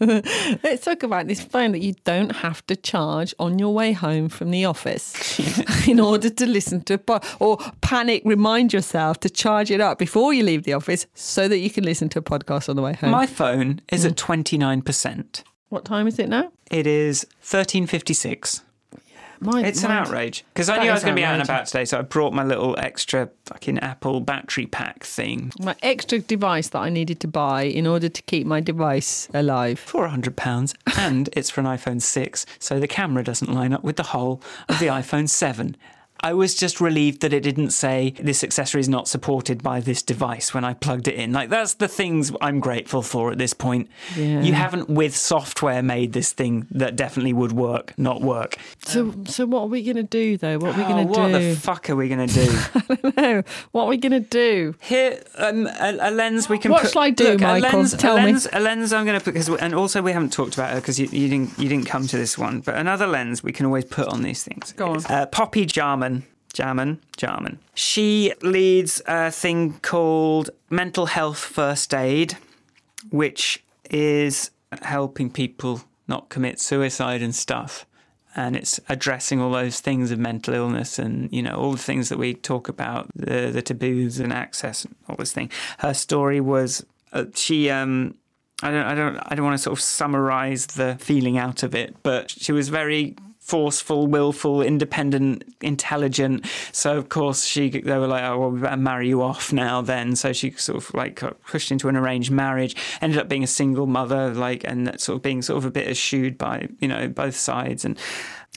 Let's 0.00 0.84
talk 0.84 1.04
about 1.04 1.28
this 1.28 1.40
phone 1.40 1.70
that 1.70 1.82
you 1.82 1.94
don't 2.02 2.34
have 2.34 2.66
to 2.66 2.74
charge 2.74 3.32
on 3.38 3.60
your 3.60 3.72
way 3.72 3.92
home 3.92 4.28
from 4.28 4.50
the 4.50 4.64
office 4.64 5.38
in 5.88 6.00
order 6.00 6.28
to 6.28 6.46
listen 6.46 6.80
to 6.82 6.94
a 6.94 6.98
pod 6.98 7.24
or 7.38 7.58
panic 7.80 8.22
remind 8.24 8.72
yourself 8.72 9.20
to 9.20 9.30
charge 9.30 9.70
it 9.70 9.80
up 9.80 9.96
before 9.96 10.34
you 10.34 10.42
leave 10.42 10.64
the 10.64 10.72
office 10.72 11.06
so 11.14 11.46
that 11.46 11.58
you 11.58 11.70
can 11.70 11.84
listen 11.84 12.08
to 12.08 12.18
a 12.18 12.22
podcast 12.22 12.68
on 12.68 12.74
the 12.74 12.82
way 12.82 12.94
home. 12.94 13.12
My 13.12 13.26
phone 13.26 13.80
is 13.92 14.04
mm. 14.04 14.10
at 14.10 14.16
29%. 14.16 15.44
What 15.68 15.84
time 15.84 16.08
is 16.08 16.18
it 16.18 16.28
now? 16.28 16.50
It 16.72 16.88
is 16.88 17.24
1356 17.42 18.62
my, 19.40 19.64
it's 19.64 19.84
an 19.84 19.90
outrage 19.90 20.44
because 20.52 20.68
I 20.68 20.82
knew 20.82 20.90
I 20.90 20.94
was 20.94 21.02
going 21.02 21.14
to 21.14 21.20
be 21.20 21.24
out 21.24 21.34
and 21.34 21.42
about 21.42 21.66
today, 21.66 21.84
so 21.84 21.98
I 21.98 22.02
brought 22.02 22.32
my 22.32 22.44
little 22.44 22.78
extra 22.78 23.28
fucking 23.44 23.78
Apple 23.78 24.20
battery 24.20 24.66
pack 24.66 25.04
thing. 25.04 25.52
My 25.60 25.76
extra 25.82 26.18
device 26.18 26.68
that 26.68 26.78
I 26.78 26.90
needed 26.90 27.20
to 27.20 27.28
buy 27.28 27.62
in 27.62 27.86
order 27.86 28.08
to 28.08 28.22
keep 28.22 28.46
my 28.46 28.60
device 28.60 29.28
alive. 29.34 29.78
Four 29.78 30.08
hundred 30.08 30.36
pounds, 30.36 30.74
and 30.96 31.28
it's 31.32 31.50
for 31.50 31.60
an 31.60 31.66
iPhone 31.66 32.00
six, 32.00 32.46
so 32.58 32.80
the 32.80 32.88
camera 32.88 33.22
doesn't 33.22 33.52
line 33.52 33.72
up 33.72 33.84
with 33.84 33.96
the 33.96 34.02
hole 34.04 34.40
of 34.68 34.78
the 34.78 34.86
iPhone 34.86 35.28
seven. 35.28 35.76
I 36.20 36.32
was 36.34 36.54
just 36.54 36.80
relieved 36.80 37.20
that 37.22 37.32
it 37.32 37.40
didn't 37.42 37.70
say 37.70 38.10
this 38.20 38.42
accessory 38.42 38.80
is 38.80 38.88
not 38.88 39.06
supported 39.08 39.62
by 39.62 39.80
this 39.80 40.02
device 40.02 40.52
when 40.54 40.64
I 40.64 40.74
plugged 40.74 41.08
it 41.08 41.14
in. 41.14 41.32
Like, 41.32 41.50
that's 41.50 41.74
the 41.74 41.88
things 41.88 42.32
I'm 42.40 42.58
grateful 42.60 43.02
for 43.02 43.30
at 43.30 43.38
this 43.38 43.52
point. 43.54 43.88
Yeah. 44.16 44.40
You 44.40 44.52
haven't, 44.54 44.88
with 44.88 45.16
software, 45.16 45.82
made 45.82 46.12
this 46.12 46.32
thing 46.32 46.66
that 46.70 46.96
definitely 46.96 47.32
would 47.32 47.52
work, 47.52 47.92
not 47.98 48.22
work. 48.22 48.56
So, 48.84 49.14
so 49.26 49.46
what 49.46 49.62
are 49.62 49.66
we 49.66 49.82
going 49.82 49.96
to 49.96 50.02
do 50.02 50.36
though? 50.36 50.58
What 50.58 50.74
are 50.74 50.78
we 50.78 50.84
Oh, 50.84 50.88
going 50.88 51.06
to 51.06 51.10
what 51.10 51.16
do? 51.28 51.32
What 51.32 51.38
the 51.40 51.54
fuck 51.56 51.90
are 51.90 51.96
we 51.96 52.08
going 52.08 52.28
to 52.28 52.34
do? 52.34 53.12
no, 53.16 53.42
what 53.72 53.84
are 53.84 53.88
we 53.88 53.96
going 53.96 54.12
to 54.12 54.20
do? 54.20 54.74
Here, 54.80 55.22
um, 55.36 55.66
a, 55.66 55.96
a 56.00 56.10
lens 56.10 56.48
we 56.48 56.58
can. 56.58 56.70
What 56.70 56.82
put, 56.82 56.92
shall 56.92 57.02
I 57.02 57.10
do, 57.10 57.32
look, 57.32 57.40
Michael? 57.40 57.68
A 57.68 57.72
lens, 57.80 57.94
Tell 57.94 58.16
a 58.16 58.20
me. 58.20 58.26
lens, 58.26 58.48
A 58.52 58.60
lens. 58.60 58.92
I'm 58.92 59.04
going 59.04 59.18
to 59.18 59.24
put 59.24 59.34
because, 59.34 59.48
and 59.48 59.74
also 59.74 60.02
we 60.02 60.12
haven't 60.12 60.32
talked 60.32 60.54
about 60.54 60.72
it 60.76 60.80
because 60.82 60.98
you, 60.98 61.06
you 61.10 61.28
didn't 61.28 61.58
you 61.58 61.68
didn't 61.68 61.86
come 61.86 62.06
to 62.06 62.16
this 62.16 62.38
one. 62.38 62.60
But 62.60 62.76
another 62.76 63.06
lens 63.06 63.42
we 63.42 63.52
can 63.52 63.66
always 63.66 63.84
put 63.84 64.08
on 64.08 64.22
these 64.22 64.42
things. 64.44 64.72
Go 64.72 64.92
on. 64.92 65.04
Uh, 65.06 65.26
Poppy 65.26 65.66
Jarman. 65.66 66.05
Jarman, 66.56 67.00
Jarman. 67.18 67.58
She 67.74 68.32
leads 68.40 69.02
a 69.06 69.30
thing 69.30 69.74
called 69.82 70.48
Mental 70.70 71.04
Health 71.04 71.38
First 71.38 71.92
Aid, 71.92 72.38
which 73.10 73.62
is 73.90 74.50
helping 74.80 75.30
people 75.30 75.82
not 76.08 76.30
commit 76.30 76.58
suicide 76.58 77.20
and 77.20 77.34
stuff. 77.34 77.84
And 78.34 78.56
it's 78.56 78.80
addressing 78.88 79.38
all 79.38 79.50
those 79.50 79.80
things 79.80 80.10
of 80.10 80.18
mental 80.18 80.54
illness 80.54 80.98
and, 80.98 81.30
you 81.30 81.42
know, 81.42 81.54
all 81.54 81.72
the 81.72 81.78
things 81.78 82.08
that 82.08 82.18
we 82.18 82.32
talk 82.32 82.70
about, 82.70 83.10
the, 83.14 83.50
the 83.50 83.62
taboos 83.62 84.18
and 84.18 84.32
access 84.32 84.84
and 84.84 84.94
all 85.08 85.16
this 85.16 85.32
thing. 85.32 85.50
Her 85.78 85.92
story 85.92 86.40
was 86.40 86.84
uh, 87.12 87.24
she, 87.34 87.68
um, 87.68 88.14
I 88.62 88.70
don't, 88.70 88.86
I 88.86 88.94
don't, 88.94 89.18
I 89.26 89.34
don't 89.34 89.44
want 89.44 89.58
to 89.58 89.62
sort 89.62 89.78
of 89.78 89.82
summarize 89.82 90.66
the 90.66 90.96
feeling 90.98 91.36
out 91.36 91.62
of 91.62 91.74
it, 91.74 91.96
but 92.02 92.30
she 92.30 92.52
was 92.52 92.70
very 92.70 93.14
forceful, 93.46 94.08
willful, 94.08 94.60
independent, 94.60 95.44
intelligent. 95.60 96.44
So 96.72 96.98
of 96.98 97.08
course 97.08 97.44
she, 97.44 97.70
they 97.70 97.96
were 97.96 98.08
like, 98.08 98.24
oh, 98.24 98.38
well, 98.40 98.50
we 98.50 98.60
better 98.60 98.76
marry 98.76 99.08
you 99.08 99.22
off 99.22 99.52
now. 99.52 99.80
Then, 99.82 100.16
so 100.16 100.32
she 100.32 100.50
sort 100.50 100.78
of 100.78 100.92
like 100.94 101.20
got 101.20 101.40
pushed 101.44 101.70
into 101.70 101.88
an 101.88 101.96
arranged 101.96 102.32
marriage, 102.32 102.74
ended 103.00 103.20
up 103.20 103.28
being 103.28 103.44
a 103.44 103.46
single 103.46 103.86
mother, 103.86 104.34
like, 104.34 104.64
and 104.64 105.00
sort 105.00 105.16
of 105.16 105.22
being 105.22 105.42
sort 105.42 105.58
of 105.58 105.64
a 105.64 105.70
bit 105.70 105.86
eschewed 105.86 106.36
by 106.36 106.68
you 106.80 106.88
know 106.88 107.08
both 107.08 107.36
sides 107.36 107.84
and. 107.84 107.98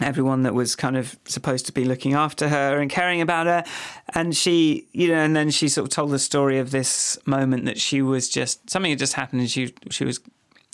Everyone 0.01 0.43
that 0.43 0.53
was 0.53 0.77
kind 0.77 0.95
of 0.95 1.19
supposed 1.25 1.65
to 1.65 1.73
be 1.73 1.83
looking 1.83 2.13
after 2.13 2.47
her 2.47 2.79
and 2.79 2.89
caring 2.89 3.19
about 3.19 3.47
her. 3.47 3.65
And 4.13 4.33
she, 4.33 4.87
you 4.93 5.09
know, 5.09 5.15
and 5.15 5.35
then 5.35 5.49
she 5.49 5.67
sort 5.67 5.87
of 5.87 5.89
told 5.89 6.11
the 6.11 6.19
story 6.19 6.57
of 6.57 6.71
this 6.71 7.17
moment 7.25 7.65
that 7.65 7.77
she 7.81 8.01
was 8.01 8.29
just, 8.29 8.69
something 8.69 8.91
had 8.91 8.99
just 8.99 9.15
happened 9.15 9.41
and 9.41 9.51
she, 9.51 9.73
she 9.89 10.05
was 10.05 10.21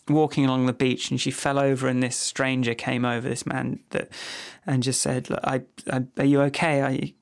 walking 0.07 0.45
along 0.45 0.65
the 0.67 0.73
beach 0.73 1.09
and 1.09 1.19
she 1.19 1.31
fell 1.31 1.57
over 1.57 1.87
and 1.87 2.01
this 2.03 2.15
stranger 2.15 2.73
came 2.75 3.03
over 3.05 3.27
this 3.27 3.45
man 3.45 3.79
that 3.89 4.09
and 4.65 4.83
just 4.83 5.01
said 5.01 5.29
Look, 5.29 5.39
I, 5.43 5.63
I 5.91 6.03
are 6.17 6.25
you 6.25 6.41
okay? 6.43 6.83
I 6.83 7.13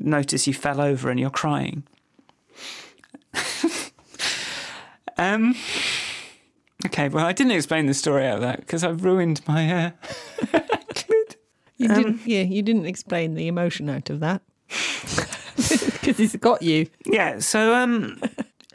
notice 0.00 0.46
you 0.46 0.54
fell 0.54 0.80
over 0.80 1.08
and 1.10 1.20
you're 1.20 1.30
crying. 1.30 1.84
Um 5.18 5.54
okay 6.84 7.08
well 7.08 7.24
I 7.24 7.32
didn't 7.32 7.52
explain 7.52 7.86
the 7.86 7.94
story 7.94 8.26
out 8.26 8.36
of 8.36 8.40
that 8.42 8.60
because 8.60 8.84
I've 8.84 9.02
ruined 9.02 9.40
my 9.48 9.86
uh, 9.86 9.90
You 11.78 11.88
Um, 11.90 11.94
didn't, 11.94 12.20
yeah, 12.26 12.42
you 12.42 12.62
didn't 12.62 12.86
explain 12.86 13.34
the 13.34 13.48
emotion 13.48 13.88
out 13.90 14.08
of 14.10 14.20
that. 14.20 14.42
Because 15.56 16.20
it's 16.20 16.36
got 16.36 16.62
you. 16.62 16.86
yeah 17.06 17.38
so 17.40 17.74
um 17.74 18.20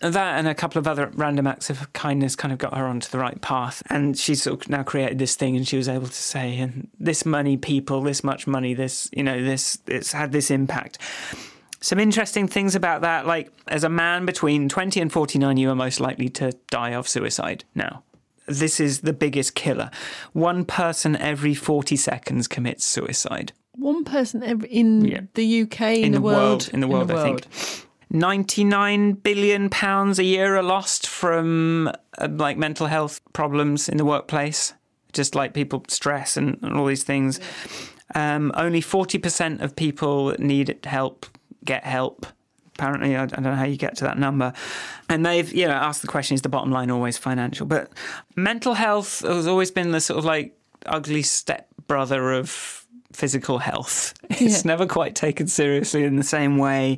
that 0.01 0.37
and 0.39 0.47
a 0.47 0.55
couple 0.55 0.79
of 0.79 0.87
other 0.87 1.11
random 1.15 1.47
acts 1.47 1.69
of 1.69 1.91
kindness 1.93 2.35
kind 2.35 2.51
of 2.51 2.57
got 2.57 2.75
her 2.75 2.85
onto 2.85 3.09
the 3.09 3.19
right 3.19 3.39
path. 3.41 3.83
And 3.89 4.17
she 4.17 4.35
sort 4.35 4.63
of 4.63 4.69
now 4.69 4.83
created 4.83 5.19
this 5.19 5.35
thing 5.35 5.55
and 5.55 5.67
she 5.67 5.77
was 5.77 5.87
able 5.87 6.07
to 6.07 6.13
say, 6.13 6.57
and 6.59 6.89
this 6.99 7.25
money, 7.25 7.57
people, 7.57 8.01
this 8.01 8.23
much 8.23 8.47
money, 8.47 8.73
this, 8.73 9.09
you 9.13 9.23
know, 9.23 9.43
this, 9.43 9.77
it's 9.87 10.11
had 10.11 10.31
this 10.31 10.49
impact. 10.51 10.97
Some 11.81 11.99
interesting 11.99 12.47
things 12.47 12.75
about 12.75 13.01
that, 13.01 13.25
like 13.25 13.51
as 13.67 13.83
a 13.83 13.89
man 13.89 14.25
between 14.25 14.69
20 14.69 15.01
and 15.01 15.11
49, 15.11 15.57
you 15.57 15.69
are 15.69 15.75
most 15.75 15.99
likely 15.99 16.29
to 16.29 16.51
die 16.69 16.91
of 16.93 17.07
suicide 17.07 17.63
now. 17.73 18.03
This 18.47 18.79
is 18.79 19.01
the 19.01 19.13
biggest 19.13 19.55
killer. 19.55 19.89
One 20.33 20.65
person 20.65 21.15
every 21.15 21.53
40 21.53 21.95
seconds 21.95 22.47
commits 22.47 22.85
suicide. 22.85 23.53
One 23.75 24.03
person 24.03 24.43
every, 24.43 24.69
in 24.69 25.05
Yeah. 25.05 25.21
the 25.33 25.61
UK, 25.61 25.81
in, 25.99 26.11
the 26.11 26.21
world, 26.21 26.37
world, 26.37 26.69
in 26.73 26.81
the 26.81 26.87
world, 26.87 27.09
I 27.11 27.23
think. 27.23 27.45
99 28.11 29.13
billion 29.13 29.69
pounds 29.69 30.19
a 30.19 30.23
year 30.23 30.57
are 30.57 30.63
lost 30.63 31.07
from 31.07 31.87
uh, 32.17 32.27
like 32.29 32.57
mental 32.57 32.87
health 32.87 33.21
problems 33.33 33.87
in 33.87 33.97
the 33.97 34.05
workplace, 34.05 34.73
just 35.13 35.33
like 35.33 35.53
people 35.53 35.83
stress 35.87 36.35
and, 36.35 36.59
and 36.61 36.75
all 36.75 36.85
these 36.85 37.03
things. 37.03 37.39
Um, 38.13 38.51
only 38.55 38.81
40% 38.81 39.61
of 39.61 39.75
people 39.75 40.27
that 40.27 40.39
need 40.41 40.77
help 40.83 41.25
get 41.63 41.85
help. 41.85 42.25
Apparently, 42.75 43.15
I, 43.15 43.23
I 43.23 43.25
don't 43.27 43.43
know 43.43 43.55
how 43.55 43.65
you 43.65 43.77
get 43.77 43.95
to 43.97 44.03
that 44.03 44.17
number. 44.17 44.51
And 45.07 45.25
they've, 45.25 45.51
you 45.53 45.67
know, 45.67 45.73
asked 45.73 46.01
the 46.01 46.07
question: 46.07 46.35
Is 46.35 46.41
the 46.41 46.49
bottom 46.49 46.71
line 46.71 46.91
always 46.91 47.17
financial? 47.17 47.65
But 47.65 47.91
mental 48.35 48.73
health 48.73 49.21
has 49.21 49.47
always 49.47 49.71
been 49.71 49.91
the 49.91 50.01
sort 50.01 50.19
of 50.19 50.25
like 50.25 50.57
ugly 50.85 51.21
step 51.21 51.67
brother 51.87 52.33
of 52.33 52.85
physical 53.13 53.59
health. 53.59 54.13
It's 54.41 54.65
never 54.65 54.87
quite 54.87 55.13
taken 55.13 55.47
seriously 55.47 56.03
in 56.03 56.15
the 56.15 56.23
same 56.23 56.57
way. 56.57 56.97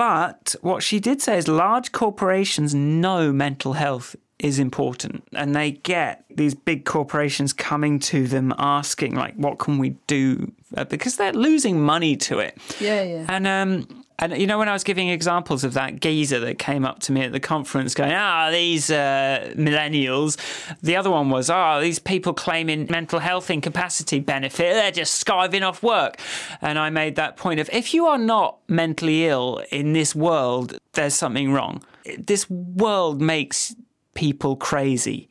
But 0.00 0.54
what 0.62 0.82
she 0.82 0.98
did 0.98 1.20
say 1.20 1.36
is 1.36 1.46
large 1.46 1.92
corporations 1.92 2.74
know 2.74 3.32
mental 3.32 3.74
health 3.74 4.16
is 4.38 4.58
important 4.58 5.22
and 5.34 5.54
they 5.54 5.72
get 5.72 6.24
these 6.34 6.54
big 6.54 6.86
corporations 6.86 7.52
coming 7.52 7.98
to 7.98 8.26
them 8.26 8.54
asking 8.56 9.14
like 9.14 9.34
what 9.34 9.58
can 9.58 9.76
we 9.76 9.90
do 10.06 10.50
Uh, 10.74 10.84
because 10.84 11.16
they're 11.16 11.34
losing 11.34 11.82
money 11.82 12.16
to 12.16 12.38
it 12.38 12.56
Yeah, 12.80 13.02
yeah. 13.02 13.26
and 13.28 13.46
um 13.46 13.99
and 14.20 14.36
you 14.36 14.46
know 14.46 14.58
when 14.58 14.68
I 14.68 14.72
was 14.72 14.84
giving 14.84 15.08
examples 15.08 15.64
of 15.64 15.74
that 15.74 16.00
geezer 16.00 16.38
that 16.40 16.58
came 16.58 16.84
up 16.84 17.00
to 17.00 17.12
me 17.12 17.22
at 17.22 17.32
the 17.32 17.40
conference 17.40 17.94
going 17.94 18.12
ah 18.12 18.50
these 18.50 18.90
uh, 18.90 19.52
millennials 19.56 20.36
the 20.80 20.96
other 20.96 21.10
one 21.10 21.30
was 21.30 21.50
oh 21.50 21.80
these 21.80 21.98
people 21.98 22.32
claiming 22.32 22.86
mental 22.90 23.18
health 23.18 23.50
incapacity 23.50 24.20
benefit 24.20 24.74
they're 24.74 24.92
just 24.92 25.24
skiving 25.24 25.66
off 25.66 25.82
work. 25.82 26.20
And 26.60 26.78
I 26.78 26.90
made 26.90 27.16
that 27.16 27.36
point 27.36 27.60
of 27.60 27.70
if 27.72 27.94
you 27.94 28.06
are 28.06 28.18
not 28.18 28.58
mentally 28.68 29.26
ill 29.26 29.62
in 29.70 29.92
this 29.94 30.14
world 30.14 30.78
there's 30.92 31.14
something 31.14 31.52
wrong. 31.52 31.82
This 32.18 32.48
world 32.50 33.20
makes 33.20 33.74
people 34.14 34.56
crazy 34.56 35.29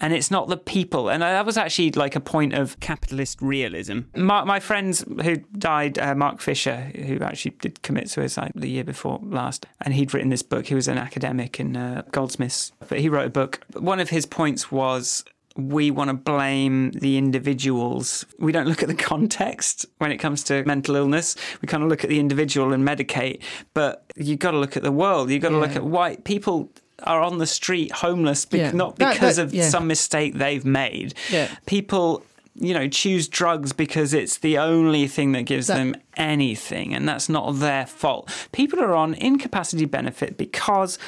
and 0.00 0.12
it's 0.12 0.30
not 0.30 0.48
the 0.48 0.56
people. 0.56 1.10
And 1.10 1.22
that 1.22 1.44
was 1.44 1.56
actually 1.56 1.92
like 1.92 2.16
a 2.16 2.20
point 2.20 2.54
of 2.54 2.78
capitalist 2.80 3.40
realism. 3.40 4.00
My, 4.16 4.44
my 4.44 4.60
friends 4.60 5.04
who 5.22 5.36
died, 5.58 5.98
uh, 5.98 6.14
Mark 6.14 6.40
Fisher, 6.40 6.76
who 6.76 7.18
actually 7.20 7.52
did 7.60 7.82
commit 7.82 8.08
suicide 8.08 8.52
the 8.54 8.68
year 8.68 8.84
before 8.84 9.20
last, 9.22 9.66
and 9.80 9.94
he'd 9.94 10.14
written 10.14 10.30
this 10.30 10.42
book. 10.42 10.66
He 10.66 10.74
was 10.74 10.88
an 10.88 10.98
academic 10.98 11.60
in 11.60 11.76
uh, 11.76 12.02
Goldsmiths, 12.10 12.72
but 12.88 13.00
he 13.00 13.08
wrote 13.08 13.26
a 13.26 13.30
book. 13.30 13.60
One 13.74 14.00
of 14.00 14.10
his 14.10 14.26
points 14.26 14.72
was 14.72 15.24
we 15.56 15.90
want 15.90 16.08
to 16.08 16.14
blame 16.14 16.92
the 16.92 17.18
individuals. 17.18 18.24
We 18.38 18.52
don't 18.52 18.66
look 18.66 18.82
at 18.82 18.88
the 18.88 18.94
context 18.94 19.84
when 19.98 20.12
it 20.12 20.18
comes 20.18 20.42
to 20.44 20.64
mental 20.64 20.96
illness. 20.96 21.36
We 21.60 21.66
kind 21.66 21.82
of 21.82 21.88
look 21.88 22.04
at 22.04 22.10
the 22.10 22.20
individual 22.20 22.72
and 22.72 22.86
medicate, 22.86 23.42
but 23.74 24.04
you've 24.16 24.38
got 24.38 24.52
to 24.52 24.58
look 24.58 24.76
at 24.76 24.82
the 24.82 24.92
world. 24.92 25.30
You've 25.30 25.42
got 25.42 25.50
to 25.50 25.58
look 25.58 25.76
at 25.76 25.84
white 25.84 26.24
people 26.24 26.70
are 27.04 27.20
on 27.22 27.38
the 27.38 27.46
street 27.46 27.92
homeless, 27.92 28.44
bec- 28.44 28.60
Yeah. 28.60 28.70
not 28.72 28.96
That- 28.96 29.14
because 29.14 29.36
that- 29.36 29.42
of 29.44 29.54
yeah. 29.54 29.68
some 29.68 29.86
mistake 29.86 30.34
they've 30.34 30.64
made. 30.64 31.14
Yeah. 31.30 31.48
People, 31.66 32.24
you 32.54 32.74
know, 32.74 32.88
choose 32.88 33.28
drugs 33.28 33.72
because 33.72 34.12
it's 34.14 34.38
the 34.38 34.58
only 34.58 35.06
thing 35.06 35.32
that 35.32 35.42
gives 35.42 35.66
That- 35.68 35.76
them 35.76 35.94
anything, 36.16 36.94
and 36.94 37.08
that's 37.08 37.28
not 37.28 37.52
their 37.60 37.86
fault. 37.86 38.28
People 38.52 38.80
are 38.80 38.94
on 38.94 39.14
incapacity 39.14 39.84
benefit 39.84 40.36
because 40.36 40.98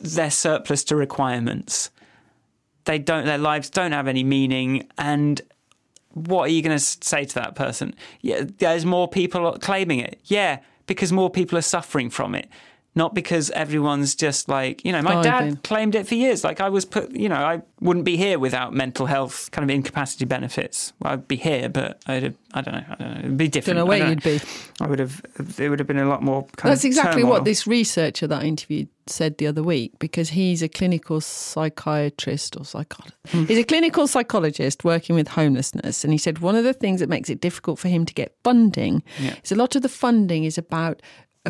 they're 0.00 0.30
surplus 0.30 0.82
to 0.84 0.96
requirements. 0.96 1.90
They 2.84 2.98
don't. 2.98 3.24
Their 3.26 3.38
lives 3.38 3.70
don't 3.70 3.92
have 3.92 4.08
any 4.08 4.24
meaning, 4.24 4.88
and 4.98 5.40
what 6.14 6.42
are 6.42 6.52
you 6.52 6.60
going 6.62 6.76
to 6.76 6.82
say 6.84 7.24
to 7.24 7.34
that 7.36 7.54
person? 7.54 7.94
Yeah, 8.20 8.42
there's 8.58 8.84
more 8.84 9.06
people 9.08 9.50
claiming 9.60 10.00
it. 10.00 10.18
Yeah, 10.24 10.58
because 10.88 11.12
more 11.12 11.30
people 11.30 11.56
are 11.56 11.62
suffering 11.62 12.10
from 12.10 12.34
it. 12.34 12.48
Not 12.94 13.14
because 13.14 13.48
everyone's 13.52 14.14
just 14.14 14.50
like, 14.50 14.84
you 14.84 14.92
know, 14.92 15.00
my 15.00 15.22
Thriving. 15.22 15.54
dad 15.54 15.62
claimed 15.64 15.94
it 15.94 16.06
for 16.06 16.14
years. 16.14 16.44
Like 16.44 16.60
I 16.60 16.68
was 16.68 16.84
put, 16.84 17.10
you 17.12 17.26
know, 17.26 17.36
I 17.36 17.62
wouldn't 17.80 18.04
be 18.04 18.18
here 18.18 18.38
without 18.38 18.74
mental 18.74 19.06
health 19.06 19.50
kind 19.50 19.64
of 19.64 19.74
incapacity 19.74 20.26
benefits. 20.26 20.92
Well, 21.00 21.14
I'd 21.14 21.26
be 21.26 21.36
here, 21.36 21.70
but 21.70 22.02
I'd 22.06 22.22
have, 22.22 22.34
I 22.52 22.60
don't 22.60 22.74
know, 22.74 22.84
I 22.90 22.94
don't 22.96 23.14
know, 23.14 23.18
it'd 23.20 23.36
be 23.38 23.48
different. 23.48 23.76
Don't 23.78 23.86
know 23.86 23.88
where 23.88 24.04
I 24.04 24.10
you'd 24.10 24.22
be. 24.22 24.40
I 24.78 24.86
would 24.88 24.98
have, 24.98 25.22
it 25.58 25.70
would 25.70 25.78
have 25.78 25.88
been 25.88 25.96
a 25.98 26.04
lot 26.06 26.22
more 26.22 26.42
kind 26.56 26.70
That's 26.70 26.84
exactly 26.84 27.22
turmoil. 27.22 27.30
what 27.36 27.44
this 27.46 27.66
researcher 27.66 28.26
that 28.26 28.42
I 28.42 28.44
interviewed 28.44 28.88
said 29.06 29.38
the 29.38 29.46
other 29.46 29.62
week 29.62 29.98
because 29.98 30.28
he's 30.28 30.62
a 30.62 30.68
clinical 30.68 31.22
psychiatrist 31.72 32.56
or 32.58 32.64
psychologist. 32.64 33.16
Hmm. 33.28 33.44
He's 33.46 33.58
a 33.58 33.64
clinical 33.64 34.06
psychologist 34.06 34.84
working 34.84 35.16
with 35.16 35.28
homelessness. 35.28 36.04
And 36.04 36.12
he 36.12 36.18
said 36.18 36.40
one 36.40 36.56
of 36.56 36.64
the 36.64 36.74
things 36.74 37.00
that 37.00 37.08
makes 37.08 37.30
it 37.30 37.40
difficult 37.40 37.78
for 37.78 37.88
him 37.88 38.04
to 38.04 38.12
get 38.14 38.34
funding 38.44 39.02
Yeah. 39.18 39.34
is 39.42 39.50
a 39.50 39.56
lot 39.56 39.76
of 39.76 39.82
the 39.82 39.88
funding 39.88 40.44
is 40.44 40.58
about 40.58 41.00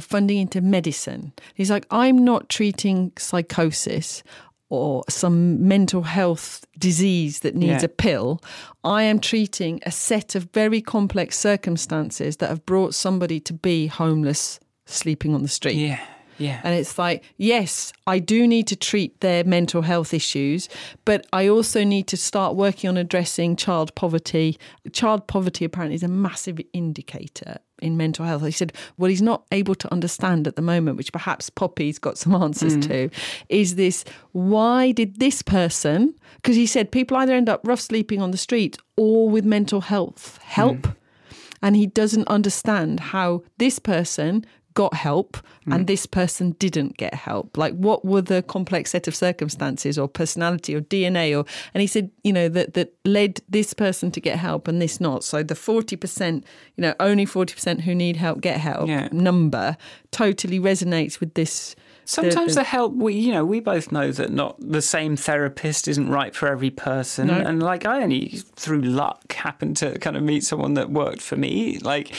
funding 0.00 0.38
into 0.38 0.60
medicine. 0.60 1.32
He's 1.54 1.70
like, 1.70 1.86
I'm 1.90 2.24
not 2.24 2.48
treating 2.48 3.12
psychosis 3.18 4.22
or 4.70 5.04
some 5.08 5.68
mental 5.68 6.00
health 6.02 6.64
disease 6.78 7.40
that 7.40 7.54
needs 7.54 7.82
Yeah. 7.82 7.84
a 7.84 7.88
pill. 7.88 8.40
I 8.82 9.02
am 9.02 9.20
treating 9.20 9.80
a 9.84 9.90
set 9.90 10.34
of 10.34 10.48
very 10.54 10.80
complex 10.80 11.38
circumstances 11.38 12.38
that 12.38 12.48
have 12.48 12.64
brought 12.64 12.94
somebody 12.94 13.38
to 13.40 13.52
be 13.52 13.88
homeless, 13.88 14.58
sleeping 14.86 15.34
on 15.34 15.42
the 15.42 15.48
street. 15.48 15.74
Yeah, 15.76 16.00
yeah. 16.38 16.62
And 16.64 16.74
it's 16.74 16.96
like, 16.98 17.22
yes, 17.36 17.92
I 18.06 18.18
do 18.18 18.46
need 18.48 18.66
to 18.68 18.76
treat 18.76 19.20
their 19.20 19.44
mental 19.44 19.82
health 19.82 20.14
issues, 20.14 20.70
but 21.04 21.26
I 21.34 21.48
also 21.48 21.84
need 21.84 22.06
to 22.06 22.16
start 22.16 22.56
working 22.56 22.88
on 22.88 22.96
addressing 22.96 23.56
child 23.56 23.94
poverty. 23.94 24.56
Child 24.94 25.26
poverty 25.26 25.66
apparently 25.66 25.96
is 25.96 26.02
a 26.02 26.08
massive 26.08 26.58
indicator 26.72 27.58
in 27.82 27.96
mental 27.96 28.24
health. 28.24 28.44
He 28.44 28.50
said, 28.50 28.72
what 28.96 29.10
he's 29.10 29.22
not 29.22 29.44
able 29.52 29.74
to 29.74 29.92
understand 29.92 30.46
at 30.46 30.56
the 30.56 30.62
moment, 30.62 30.96
which 30.96 31.12
perhaps 31.12 31.50
Poppy's 31.50 31.98
got 31.98 32.16
some 32.18 32.34
answers 32.34 32.76
mm. 32.76 32.86
to, 32.88 33.10
is 33.48 33.74
this 33.74 34.04
why 34.32 34.92
did 34.92 35.18
this 35.18 35.42
person, 35.42 36.14
because 36.36 36.56
he 36.56 36.66
said 36.66 36.90
people 36.92 37.16
either 37.16 37.34
end 37.34 37.48
up 37.48 37.60
rough 37.64 37.80
sleeping 37.80 38.22
on 38.22 38.30
the 38.30 38.38
street 38.38 38.78
or 38.96 39.28
with 39.28 39.44
mental 39.44 39.82
health 39.82 40.38
help. 40.42 40.78
Mm. 40.78 40.96
And 41.64 41.76
he 41.76 41.86
doesn't 41.86 42.26
understand 42.26 42.98
how 42.98 43.44
this 43.58 43.78
person 43.78 44.44
got 44.74 44.94
help 44.94 45.36
and 45.66 45.80
hmm. 45.80 45.84
this 45.84 46.06
person 46.06 46.52
didn't 46.58 46.96
get 46.96 47.14
help. 47.14 47.56
Like 47.56 47.74
what 47.74 48.04
were 48.04 48.22
the 48.22 48.42
complex 48.42 48.90
set 48.90 49.08
of 49.08 49.14
circumstances 49.14 49.98
or 49.98 50.08
personality 50.08 50.74
or 50.74 50.80
dna 50.80 51.38
or 51.38 51.44
and 51.74 51.80
he 51.80 51.86
said 51.86 52.10
you 52.24 52.32
know 52.32 52.48
that 52.48 52.74
that 52.74 52.94
led 53.04 53.40
this 53.48 53.74
person 53.74 54.10
to 54.12 54.20
get 54.20 54.38
help 54.38 54.68
and 54.68 54.80
this 54.80 55.00
not. 55.00 55.24
So 55.24 55.42
the 55.42 55.54
40% 55.54 56.44
you 56.76 56.82
know 56.82 56.94
only 57.00 57.26
40% 57.26 57.80
who 57.82 57.94
need 57.94 58.16
help 58.16 58.40
get 58.40 58.58
help 58.58 58.88
Yeah. 58.88 59.08
number 59.12 59.76
totally 60.10 60.60
resonates 60.60 61.20
with 61.20 61.34
this 61.34 61.74
Sometimes 62.04 62.54
the- 62.54 62.60
the, 62.60 62.64
help 62.64 62.94
we 62.94 63.14
you 63.14 63.32
know 63.32 63.44
we 63.44 63.60
both 63.60 63.92
know 63.92 64.10
that 64.12 64.30
not 64.30 64.56
the 64.58 64.82
same 64.82 65.16
therapist 65.16 65.88
isn't 65.88 66.08
right 66.10 66.34
for 66.34 66.48
every 66.48 66.70
person. 66.70 67.28
No. 67.28 67.34
and 67.34 67.62
like 67.62 67.86
I 67.86 68.02
only 68.02 68.40
through 68.56 68.82
luck 68.82 69.32
happened 69.32 69.76
to 69.78 69.98
kind 69.98 70.16
of 70.16 70.22
meet 70.22 70.44
someone 70.44 70.74
that 70.74 70.90
worked 70.90 71.22
for 71.22 71.36
me. 71.36 71.78
Like 71.78 72.12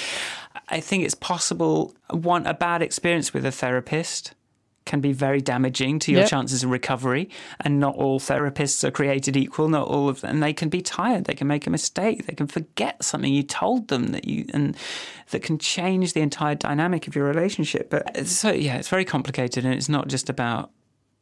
I 0.69 0.79
think 0.79 1.03
it's 1.03 1.15
possible 1.15 1.93
one 2.09 2.45
a 2.47 2.53
bad 2.53 2.81
experience 2.81 3.33
with 3.33 3.45
a 3.45 3.51
therapist 3.51 4.33
can 4.85 4.99
be 5.01 5.13
very 5.13 5.41
damaging 5.41 5.99
to 5.99 6.11
your 6.11 6.21
Yep. 6.21 6.29
chances 6.29 6.63
of 6.63 6.69
recovery 6.69 7.29
and 7.61 7.79
not 7.79 7.95
all 7.95 8.19
therapists 8.19 8.83
are 8.83 8.91
created 8.91 9.35
equal 9.37 9.69
not 9.69 9.87
all 9.87 10.09
of 10.09 10.21
them 10.21 10.31
and 10.31 10.43
they 10.43 10.53
can 10.53 10.69
be 10.69 10.81
tired 10.81 11.25
they 11.25 11.33
can 11.33 11.47
make 11.47 11.65
a 11.65 11.69
mistake 11.69 12.25
they 12.25 12.33
can 12.35 12.47
forget 12.47 13.03
something 13.03 13.33
you 13.33 13.43
told 13.43 13.87
them 13.87 14.07
that 14.07 14.25
you 14.25 14.45
and 14.53 14.75
that 15.31 15.41
can 15.41 15.57
change 15.57 16.13
the 16.13 16.21
entire 16.21 16.55
dynamic 16.55 17.07
of 17.07 17.15
your 17.15 17.25
relationship 17.25 17.89
but 17.89 18.27
so 18.27 18.51
yeah 18.51 18.75
it's 18.75 18.89
very 18.89 19.05
complicated 19.05 19.63
and 19.65 19.73
it's 19.73 19.89
not 19.89 20.07
just 20.07 20.29
about 20.29 20.69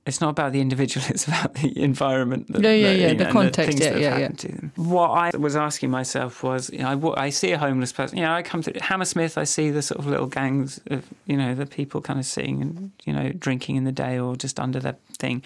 it's 0.05 0.19
not 0.19 0.29
about 0.29 0.51
the 0.51 0.61
individual 0.61 1.05
it's 1.09 1.27
about 1.27 1.53
the 1.55 1.79
environment 1.81 2.47
that, 2.51 2.61
Yeah, 2.61 2.71
yeah, 2.71 2.87
that, 2.87 2.99
yeah, 2.99 3.13
the 3.13 3.23
know, 3.25 3.31
context, 3.31 3.79
yeah, 3.79 3.97
yeah, 3.97 4.17
yeah. 4.17 4.27
to 4.29 4.47
them 4.47 4.71
what 4.75 5.09
I 5.09 5.37
was 5.37 5.55
asking 5.55 5.91
myself 5.91 6.43
was 6.43 6.69
you 6.71 6.79
know 6.79 7.13
I, 7.15 7.25
I 7.25 7.29
see 7.29 7.51
a 7.51 7.57
homeless 7.57 7.91
person 7.91 8.17
you 8.17 8.23
know 8.23 8.33
I 8.33 8.41
come 8.41 8.61
to 8.63 8.73
Hammersmith 8.79 9.37
I 9.37 9.43
see 9.43 9.69
the 9.69 9.81
sort 9.81 9.99
of 9.99 10.07
little 10.07 10.27
gangs 10.27 10.79
of 10.87 11.05
you 11.25 11.37
know 11.37 11.53
the 11.53 11.65
people 11.65 12.01
kind 12.01 12.19
of 12.19 12.25
sitting 12.25 12.61
and 12.61 12.91
you 13.05 13.13
know 13.13 13.31
drinking 13.31 13.75
in 13.75 13.83
the 13.83 13.91
day 13.91 14.19
or 14.19 14.35
just 14.35 14.59
under 14.59 14.79
their 14.79 14.97
thing 15.17 15.43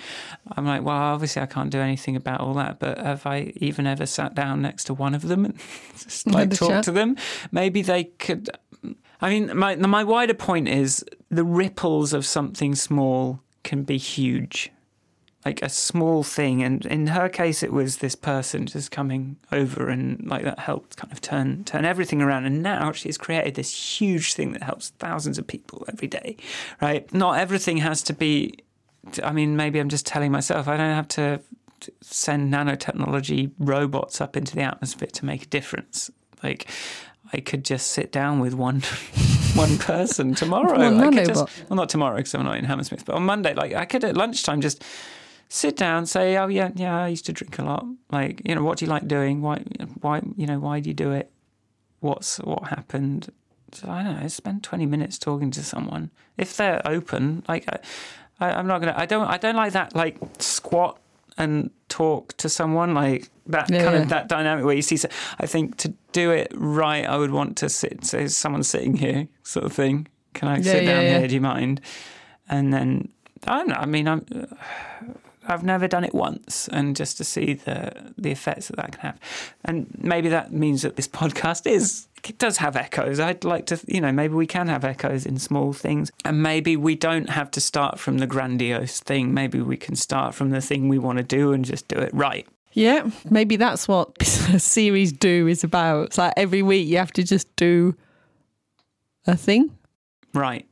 I'm 0.55 0.65
like 0.65 0.83
well 0.83 0.95
obviously 0.95 1.41
I 1.41 1.47
can't 1.47 1.69
do 1.69 1.79
anything 1.79 2.15
about 2.15 2.39
all 2.39 2.53
that 2.55 2.79
but 2.79 2.97
have 2.97 3.25
I 3.25 3.53
even 3.57 3.87
ever 3.87 4.05
sat 4.05 4.35
down 4.35 4.61
next 4.61 4.85
to 4.85 4.93
one 4.93 5.13
of 5.13 5.23
them 5.23 5.45
and 5.45 5.59
just 5.97 6.27
like 6.27 6.53
chat? 6.53 6.83
to 6.85 6.91
them 6.91 7.17
maybe 7.51 7.81
they 7.81 8.05
could 8.05 8.49
I 9.21 9.29
mean 9.29 9.57
my 9.57 9.75
my 9.75 10.03
wider 10.03 10.33
point 10.33 10.67
is 10.69 11.03
the 11.29 11.43
ripples 11.43 12.13
of 12.13 12.25
something 12.25 12.75
small 12.75 13.41
can 13.65 13.83
be 13.83 13.97
huge 13.97 14.71
like 15.45 15.61
a 15.61 15.69
small 15.69 16.23
thing. 16.23 16.63
And 16.63 16.85
in 16.87 17.07
her 17.07 17.29
case, 17.29 17.61
it 17.61 17.71
was 17.71 17.97
this 17.97 18.15
person 18.15 18.65
just 18.65 18.89
coming 18.89 19.37
over 19.51 19.89
and 19.89 20.25
like 20.27 20.43
that 20.43 20.59
helped 20.59 20.97
kind 20.97 21.13
of 21.13 21.21
turn 21.21 21.63
turn 21.63 21.85
everything 21.85 22.21
around. 22.21 22.45
And 22.45 22.63
now 22.63 22.91
she's 22.91 23.17
created 23.17 23.53
this 23.53 23.99
huge 23.99 24.33
thing 24.33 24.53
that 24.53 24.63
helps 24.63 24.89
thousands 24.97 25.37
of 25.37 25.45
people 25.45 25.85
every 25.87 26.07
day, 26.07 26.35
right? 26.81 27.11
Not 27.13 27.37
everything 27.37 27.77
has 27.77 28.01
to 28.03 28.13
be. 28.13 28.55
I 29.23 29.31
mean, 29.31 29.55
maybe 29.55 29.79
I'm 29.79 29.89
just 29.89 30.07
telling 30.07 30.31
myself 30.31 30.67
I 30.67 30.77
don't 30.77 30.95
have 30.95 31.07
to 31.09 31.39
send 32.01 32.51
nanotechnology 32.51 33.51
robots 33.59 34.19
up 34.19 34.35
into 34.35 34.55
the 34.55 34.63
atmosphere 34.63 35.09
to 35.13 35.25
make 35.25 35.43
a 35.43 35.47
difference. 35.47 36.09
Like 36.41 36.67
I 37.31 37.39
could 37.39 37.63
just 37.63 37.91
sit 37.91 38.11
down 38.11 38.39
with 38.39 38.55
one 38.55 38.81
one 39.55 39.77
person 39.77 40.35
tomorrow. 40.35 40.77
One 40.77 40.99
I 41.01 41.09
could 41.11 41.27
just, 41.27 41.47
well, 41.69 41.77
not 41.77 41.89
tomorrow 41.89 42.17
because 42.17 42.33
I'm 42.33 42.43
not 42.43 42.57
in 42.57 42.65
Hammersmith, 42.65 43.05
but 43.05 43.15
on 43.15 43.23
Monday, 43.23 43.53
like 43.53 43.73
I 43.73 43.85
could 43.85 44.03
at 44.03 44.15
lunchtime 44.15 44.61
just 44.61 44.83
sit 45.49 45.77
down, 45.77 46.05
say, 46.05 46.37
"Oh 46.37 46.47
yeah, 46.47 46.71
yeah, 46.75 47.03
I 47.03 47.07
used 47.07 47.25
to 47.27 47.33
drink 47.33 47.57
a 47.59 47.63
lot. 47.63 47.85
Like, 48.11 48.41
you 48.45 48.55
know, 48.55 48.63
what 48.63 48.77
do 48.77 48.85
you 48.85 48.91
like 48.91 49.07
doing? 49.07 49.41
Why, 49.41 49.63
why, 50.01 50.21
you 50.35 50.45
know, 50.45 50.59
why 50.59 50.79
do 50.79 50.89
you 50.89 50.93
do 50.93 51.11
it? 51.11 51.31
What's 51.99 52.37
what 52.37 52.67
happened?" 52.67 53.31
So 53.71 53.89
I 53.89 54.03
don't 54.03 54.21
know. 54.21 54.27
Spend 54.27 54.63
twenty 54.63 54.85
minutes 54.85 55.17
talking 55.17 55.51
to 55.51 55.63
someone 55.63 56.11
if 56.37 56.55
they're 56.57 56.81
open. 56.85 57.43
Like, 57.47 57.65
I, 57.67 57.79
I, 58.39 58.51
I'm 58.53 58.67
not 58.67 58.79
gonna. 58.79 58.95
I 58.95 59.05
don't. 59.05 59.27
I 59.27 59.37
don't 59.37 59.55
like 59.55 59.73
that. 59.73 59.95
Like 59.95 60.17
squat 60.39 60.99
and 61.37 61.69
talk 61.89 62.35
to 62.37 62.49
someone 62.49 62.93
like 62.93 63.29
that 63.47 63.69
Yeah, 63.69 63.83
kind 63.83 63.95
yeah. 63.95 64.01
of 64.03 64.09
that 64.09 64.27
dynamic 64.27 64.65
where 64.65 64.75
you 64.75 64.81
see. 64.81 64.97
so- 64.97 65.09
I 65.39 65.45
think 65.45 65.77
to 65.77 65.93
do 66.13 66.31
it 66.31 66.51
right, 66.55 67.05
I 67.05 67.17
would 67.17 67.31
want 67.31 67.57
to 67.57 67.69
sit. 67.69 68.05
So 68.05 68.27
someone's 68.27 68.67
sitting 68.67 68.95
here, 68.97 69.27
sort 69.43 69.65
of 69.65 69.73
thing. 69.73 70.07
Can 70.33 70.47
I 70.47 70.57
Yeah, 70.57 70.63
sit 70.63 70.85
down 70.85 71.01
here? 71.03 71.27
Do 71.27 71.35
you 71.35 71.41
mind? 71.41 71.81
And 72.49 72.73
then 72.73 73.09
I 73.47 73.57
don't 73.57 73.69
know. 73.69 73.75
I 73.75 73.85
mean, 73.85 74.07
I'm. 74.07 74.25
I've 75.47 75.63
never 75.63 75.87
done 75.87 76.03
it 76.03 76.15
once, 76.15 76.67
and 76.69 76.95
just 76.95 77.17
to 77.17 77.23
see 77.23 77.53
the 77.53 77.91
the 78.17 78.31
effects 78.31 78.67
that 78.69 78.77
that 78.77 78.93
can 78.93 79.01
have, 79.01 79.19
and 79.63 79.85
maybe 80.01 80.27
that 80.29 80.51
means 80.51 80.81
that 80.81 80.95
this 80.95 81.07
podcast 81.21 81.67
is 81.69 82.07
it 82.29 82.37
does 82.37 82.57
have 82.57 82.75
echoes. 82.75 83.19
I'd 83.19 83.43
like 83.43 83.65
to, 83.67 83.79
you 83.87 84.01
know, 84.01 84.11
maybe 84.11 84.33
we 84.33 84.47
can 84.47 84.67
have 84.67 84.83
echoes 84.83 85.25
in 85.25 85.37
small 85.39 85.73
things, 85.73 86.11
and 86.23 86.41
maybe 86.41 86.75
we 86.75 86.95
don't 86.95 87.29
have 87.29 87.51
to 87.51 87.61
start 87.61 87.99
from 87.99 88.19
the 88.19 88.27
grandiose 88.27 88.99
thing. 88.99 89.33
Maybe 89.33 89.61
we 89.61 89.77
can 89.77 89.95
start 89.95 90.35
from 90.35 90.49
the 90.49 90.61
thing 90.61 90.87
we 90.89 90.99
want 90.99 91.17
to 91.17 91.23
do 91.23 91.53
and 91.53 91.63
just 91.65 91.87
do 91.87 91.97
it 91.97 92.13
right. 92.13 92.47
Yeah, 92.73 93.09
maybe 93.29 93.55
that's 93.55 93.87
what 93.87 94.21
series 94.23 95.13
do 95.13 95.47
is 95.47 95.63
about. 95.63 96.07
It's 96.07 96.17
like 96.17 96.33
every 96.35 96.61
week 96.61 96.87
you 96.87 96.97
have 96.97 97.13
to 97.13 97.23
just 97.23 97.53
do 97.55 97.95
a 99.25 99.37
thing. 99.37 99.71
Right. 100.33 100.67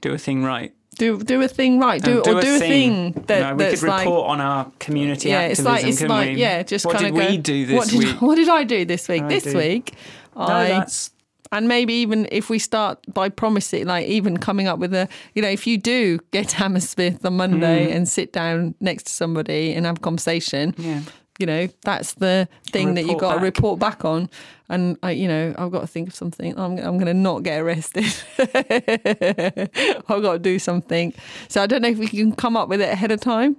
Do 0.00 0.14
a 0.14 0.18
thing 0.18 0.42
right. 0.42 0.72
Do 0.98 1.18
do 1.18 1.42
a 1.42 1.48
thing 1.48 1.78
right. 1.78 2.02
Do, 2.02 2.22
do 2.22 2.36
or 2.36 2.38
a 2.38 2.42
do 2.42 2.56
a 2.56 2.58
thing. 2.58 3.12
thing, 3.12 3.24
that 3.26 3.40
no, 3.40 3.54
we 3.56 3.70
could 3.70 3.82
report 3.82 4.06
like 4.06 4.08
on 4.08 4.40
our 4.40 4.72
community 4.78 5.28
yeah, 5.28 5.42
it's 5.42 5.62
like 5.62 5.84
it's 5.84 6.00
like 6.00 6.30
we? 6.30 6.36
yeah, 6.36 6.62
just 6.62 6.86
what 6.86 6.96
kind 6.96 7.04
did 7.04 7.14
of 7.14 7.20
go. 7.20 7.30
we 7.30 7.36
do 7.38 7.66
this 7.66 7.76
what 7.76 7.88
did, 7.88 7.98
week? 8.04 8.22
What 8.22 8.34
did 8.36 8.48
I 8.48 8.64
do 8.64 8.84
this 8.86 9.06
week? 9.06 9.22
I 9.22 9.28
this 9.28 9.52
week, 9.52 9.94
no, 10.36 10.46
that's 10.68 11.10
and 11.52 11.68
maybe 11.68 11.94
even 11.94 12.26
if 12.32 12.50
we 12.50 12.58
start 12.58 12.98
by 13.14 13.28
promising, 13.28 13.86
like 13.86 14.06
even 14.06 14.36
coming 14.36 14.66
up 14.66 14.78
with 14.80 14.92
a, 14.92 15.08
you 15.34 15.42
know, 15.42 15.48
if 15.48 15.64
you 15.66 15.78
do 15.78 16.18
get 16.32 16.52
Hammersmith 16.60 17.24
on 17.24 17.36
Monday 17.36 17.86
Mm. 17.86 17.94
and 17.94 18.08
sit 18.08 18.32
down 18.32 18.74
next 18.80 19.04
to 19.04 19.12
somebody 19.12 19.72
and 19.72 19.86
have 19.86 19.98
a 19.98 20.00
conversation, 20.00 20.74
yeah. 20.76 21.02
you 21.38 21.46
know, 21.46 21.68
that's 21.82 22.14
the 22.14 22.48
thing 22.72 22.94
that 22.94 23.06
you've 23.06 23.20
got 23.20 23.34
to 23.34 23.40
report 23.40 23.78
back 23.78 24.04
on. 24.04 24.28
And 24.68 24.98
I, 25.04 25.12
you 25.12 25.28
know, 25.28 25.54
I've 25.56 25.70
got 25.70 25.82
to 25.82 25.86
think 25.86 26.08
of 26.08 26.14
something. 26.16 26.58
I'm, 26.58 26.78
I'm 26.78 26.98
going 26.98 27.06
to 27.06 27.14
not 27.14 27.44
get 27.44 27.60
arrested. 27.60 28.12
I've 28.38 30.22
got 30.22 30.32
to 30.32 30.38
do 30.40 30.58
something. 30.58 31.14
So 31.48 31.62
I 31.62 31.66
don't 31.66 31.82
know 31.82 31.88
if 31.88 31.98
we 31.98 32.08
can 32.08 32.32
come 32.34 32.56
up 32.56 32.68
with 32.68 32.80
it 32.80 32.88
ahead 32.92 33.12
of 33.12 33.20
time. 33.20 33.56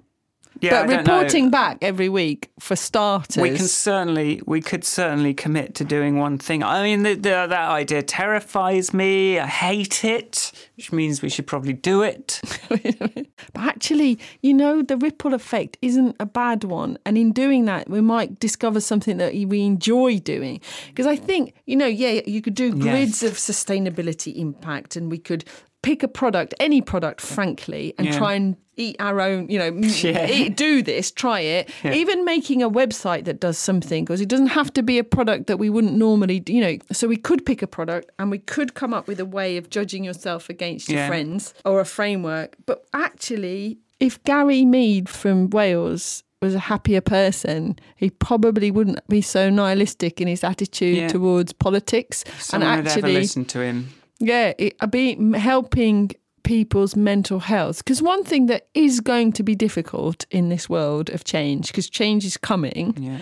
Yeah, 0.62 0.84
but 0.84 0.88
don't 0.88 1.06
know. 1.06 1.14
reporting 1.14 1.50
back 1.50 1.78
every 1.82 2.10
week 2.10 2.50
for 2.60 2.76
starters. 2.76 3.42
We 3.42 3.56
can 3.56 3.68
certainly, 3.68 4.42
we 4.46 4.62
could 4.62 4.84
certainly 4.84 5.34
commit 5.34 5.76
to 5.76 5.84
doing 5.84 6.18
one 6.18 6.38
thing. 6.38 6.64
I 6.64 6.84
mean, 6.84 7.04
the, 7.04 7.14
the, 7.14 7.30
that 7.30 7.70
idea 7.70 8.02
terrifies 8.04 8.94
me. 8.94 9.40
I 9.40 9.48
hate 9.48 10.04
it, 10.04 10.52
which 10.76 10.92
means 10.92 11.22
we 11.22 11.30
should 11.30 11.48
probably 11.48 11.74
do 11.74 12.02
it. 12.02 12.42
But 13.54 13.64
actually, 13.64 14.20
you 14.42 14.54
know, 14.54 14.82
the 14.82 14.98
ripple 14.98 15.34
effect 15.34 15.78
isn't 15.82 16.16
a 16.20 16.26
bad 16.26 16.64
one. 16.64 16.98
And 17.06 17.18
in 17.18 17.32
doing 17.32 17.66
that, 17.66 17.90
we 17.90 18.02
might 18.02 18.40
discover 18.40 18.82
something 18.82 19.18
that 19.18 19.34
we 19.34 19.62
enjoy 19.62 20.20
doing. 20.20 20.62
Because 20.88 21.06
I 21.06 21.16
think, 21.16 21.54
you 21.66 21.76
know, 21.76 21.86
yeah, 21.86 22.22
you 22.26 22.42
could 22.42 22.56
do 22.56 22.72
grids 22.74 23.24
of 23.24 23.34
sustainability 23.34 24.36
impact 24.36 24.96
and 24.96 25.12
we 25.12 25.18
could 25.18 25.46
pick 25.84 26.04
a 26.04 26.08
product, 26.08 26.54
any 26.60 26.82
product, 26.82 27.22
frankly, 27.22 27.94
and 27.98 28.08
Yeah. 28.08 28.18
try 28.18 28.34
and 28.34 28.56
eat 28.80 28.96
our 29.00 29.20
own, 29.22 29.50
you 29.50 29.58
know, 29.58 29.72
Yeah. 30.04 30.28
eat, 30.30 30.56
do 30.56 30.82
this, 30.84 31.10
try 31.12 31.40
it. 31.40 31.70
Yeah. 31.84 31.94
Even 31.94 32.26
making 32.26 32.62
a 32.62 32.70
website 32.70 33.26
that 33.26 33.40
does 33.40 33.58
something, 33.58 34.04
because 34.06 34.22
it 34.22 34.28
doesn't 34.30 34.48
have 34.48 34.72
to 34.74 34.84
be 34.84 35.00
a 35.00 35.04
product 35.04 35.48
that 35.48 35.58
we 35.58 35.70
wouldn't 35.70 35.94
normally, 35.94 36.44
you 36.48 36.62
know. 36.62 36.78
So 36.92 37.08
we 37.08 37.18
could 37.18 37.46
pick 37.46 37.62
a 37.62 37.68
product 37.68 38.12
and 38.20 38.30
we 38.30 38.38
could 38.40 38.74
come 38.76 38.94
up 38.94 39.08
with 39.08 39.20
a 39.20 39.26
way 39.26 39.58
of 39.58 39.70
judging 39.70 40.04
yourself 40.04 40.50
against 40.50 40.90
your 40.90 41.08
friends 41.08 41.54
or 41.66 41.80
a 41.80 41.86
framework. 41.86 42.56
But 42.66 42.86
actually, 42.94 43.80
if 44.00 44.22
Gary 44.24 44.64
Mead 44.66 45.10
from 45.10 45.50
Wales 45.50 46.24
was 46.40 46.54
a 46.54 46.60
happier 46.60 47.02
person, 47.02 47.80
he 47.96 48.12
probably 48.12 48.70
wouldn't 48.70 49.00
be 49.08 49.22
so 49.22 49.50
nihilistic 49.50 50.22
in 50.22 50.28
his 50.28 50.44
attitude 50.44 51.10
towards 51.10 51.52
politics. 51.52 52.24
Someone 52.38 52.70
and 52.70 52.78
would 52.84 52.92
ever 52.92 52.98
actually, 53.00 53.14
listen 53.14 53.46
to 53.46 53.62
him. 53.62 53.90
Yeah, 54.20 54.54
it, 54.58 54.76
be 54.92 55.16
helping 55.38 56.12
people's 56.44 56.96
mental 56.96 57.40
health. 57.40 57.80
Because 57.84 58.02
one 58.02 58.24
thing 58.24 58.46
that 58.48 58.68
is 58.74 59.00
going 59.02 59.34
to 59.34 59.44
be 59.44 59.56
difficult 59.56 60.26
in 60.32 60.50
this 60.50 60.70
world 60.70 61.10
of 61.10 61.24
change, 61.24 61.68
because 61.68 61.90
change 61.90 62.24
is 62.26 62.38
coming, 62.38 62.96
Yeah. 62.98 63.18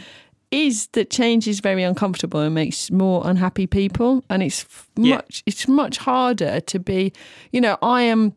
is 0.52 0.88
that 0.94 1.10
change 1.10 1.48
is 1.48 1.60
very 1.60 1.82
uncomfortable 1.84 2.40
and 2.40 2.54
makes 2.54 2.92
more 2.92 3.22
unhappy 3.26 3.66
people, 3.68 4.24
and 4.30 4.44
it's 4.44 4.62
f- 4.62 4.88
Yeah. 4.96 5.16
much 5.16 5.44
it's 5.46 5.68
much 5.68 5.98
harder 5.98 6.60
to 6.62 6.80
be. 6.80 7.12
You 7.52 7.62
know, 7.62 7.78
I 7.82 8.04
am 8.04 8.34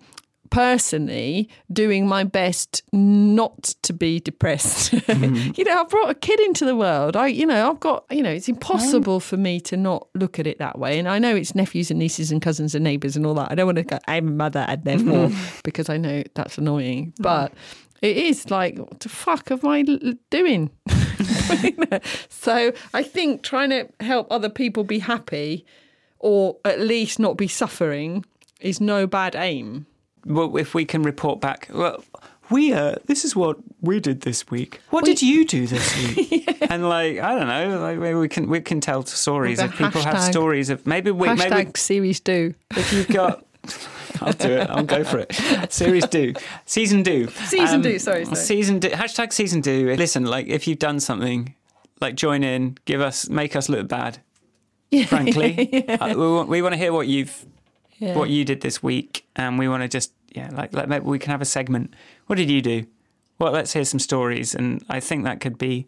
personally 0.50 1.48
doing 1.72 2.06
my 2.06 2.24
best 2.24 2.82
not 2.92 3.62
to 3.82 3.92
be 3.92 4.20
depressed. 4.20 4.94
Mm-hmm. 5.08 5.52
you 5.56 5.64
know, 5.64 5.80
I've 5.80 5.88
brought 5.88 6.10
a 6.10 6.14
kid 6.14 6.38
into 6.40 6.64
the 6.64 6.76
world. 6.76 7.16
I, 7.16 7.28
you 7.28 7.46
know, 7.46 7.70
I've 7.70 7.80
got, 7.80 8.04
you 8.10 8.22
know, 8.22 8.30
it's 8.30 8.48
impossible 8.48 9.20
for 9.20 9.36
me 9.36 9.58
to 9.62 9.76
not 9.76 10.06
look 10.14 10.38
at 10.38 10.46
it 10.46 10.58
that 10.58 10.78
way. 10.78 10.98
And 10.98 11.08
I 11.08 11.18
know 11.18 11.34
it's 11.34 11.54
nephews 11.54 11.90
and 11.90 11.98
nieces 11.98 12.30
and 12.30 12.42
cousins 12.42 12.74
and 12.74 12.84
neighbours 12.84 13.16
and 13.16 13.26
all 13.26 13.34
that. 13.34 13.50
I 13.50 13.54
don't 13.54 13.66
want 13.66 13.78
to 13.78 13.84
go, 13.84 13.98
I'm 14.06 14.28
a 14.28 14.30
mother 14.30 14.64
and 14.68 14.84
therefore, 14.84 15.28
mm-hmm. 15.28 15.58
because 15.64 15.88
I 15.88 15.96
know 15.96 16.22
that's 16.34 16.58
annoying. 16.58 17.14
But 17.18 17.52
it 18.02 18.16
is 18.16 18.50
like, 18.50 18.78
what 18.78 19.00
the 19.00 19.08
fuck 19.08 19.50
am 19.50 19.66
I 19.66 19.82
doing? 20.30 20.70
so 22.28 22.72
I 22.94 23.02
think 23.02 23.42
trying 23.42 23.70
to 23.70 23.88
help 24.00 24.28
other 24.30 24.50
people 24.50 24.84
be 24.84 25.00
happy 25.00 25.66
or 26.18 26.56
at 26.64 26.80
least 26.80 27.18
not 27.18 27.36
be 27.36 27.48
suffering 27.48 28.24
is 28.60 28.80
no 28.80 29.06
bad 29.06 29.34
aim. 29.36 29.86
Well, 30.28 30.56
if 30.56 30.74
we 30.74 30.84
can 30.84 31.02
report 31.02 31.40
back, 31.40 31.68
well, 31.72 32.04
we 32.50 32.72
uh, 32.72 32.96
this 33.06 33.24
is 33.24 33.34
what 33.34 33.56
we 33.80 34.00
did 34.00 34.20
this 34.22 34.48
week. 34.50 34.80
What 34.90 35.04
did 35.04 35.20
you 35.22 35.44
do 35.44 35.66
this 35.66 36.16
week? 36.16 36.44
And 36.70 36.86
like, 36.86 37.18
I 37.18 37.34
don't 37.34 37.48
know, 37.48 37.80
like 37.80 37.98
maybe 37.98 38.18
we 38.18 38.28
can 38.28 38.46
we 38.50 38.60
can 38.60 38.80
tell 38.80 39.02
stories 39.06 39.58
if 39.58 39.72
people 39.78 40.02
have 40.02 40.22
stories 40.22 40.68
of 40.68 40.86
maybe 40.86 41.10
we 41.10 41.26
Hashtag 41.28 41.50
maybe 41.50 41.70
series 41.76 42.20
do. 42.20 42.54
if 42.76 42.92
you've 42.92 43.08
got. 43.08 43.42
I'll 44.20 44.32
do 44.34 44.50
it. 44.50 44.68
I'll 44.68 44.84
go 44.84 45.02
for 45.04 45.18
it. 45.18 45.32
Series 45.72 46.06
do. 46.08 46.34
Season 46.66 47.02
do. 47.02 47.28
Season 47.46 47.80
do, 47.80 47.98
sorry, 47.98 48.24
sorry. 48.24 48.36
Season 48.36 48.78
do. 48.80 48.90
Hashtag 48.90 49.32
season 49.32 49.60
do. 49.62 49.94
Listen, 49.96 50.24
like 50.26 50.46
if 50.48 50.66
you've 50.68 50.78
done 50.78 51.00
something, 51.00 51.54
like 52.00 52.14
join 52.16 52.42
in, 52.42 52.76
give 52.84 53.00
us, 53.00 53.28
make 53.30 53.54
us 53.56 53.68
look 53.70 53.88
bad. 53.88 54.18
Frankly, 55.06 55.84
Uh, 55.88 56.08
we, 56.08 56.16
want, 56.16 56.48
we 56.48 56.62
want 56.62 56.72
to 56.74 56.78
hear 56.78 56.92
what 56.92 57.06
you've 57.08 57.46
Yeah. 57.98 58.14
what 58.14 58.28
you 58.30 58.44
did 58.44 58.60
this 58.60 58.82
week, 58.82 59.26
and 59.36 59.58
we 59.58 59.68
want 59.68 59.82
to 59.82 59.88
just 59.88 60.12
yeah, 60.34 60.50
like, 60.52 60.72
like 60.72 60.88
maybe 60.88 61.04
we 61.04 61.18
can 61.18 61.30
have 61.30 61.42
a 61.42 61.46
segment. 61.46 61.94
What 62.26 62.36
did 62.36 62.50
you 62.50 62.60
do? 62.62 62.86
Well, 63.38 63.52
let's 63.52 63.72
hear 63.72 63.84
some 63.84 64.00
stories, 64.00 64.54
and 64.54 64.84
I 64.88 65.00
think 65.00 65.24
that 65.24 65.40
could 65.40 65.58
be 65.58 65.86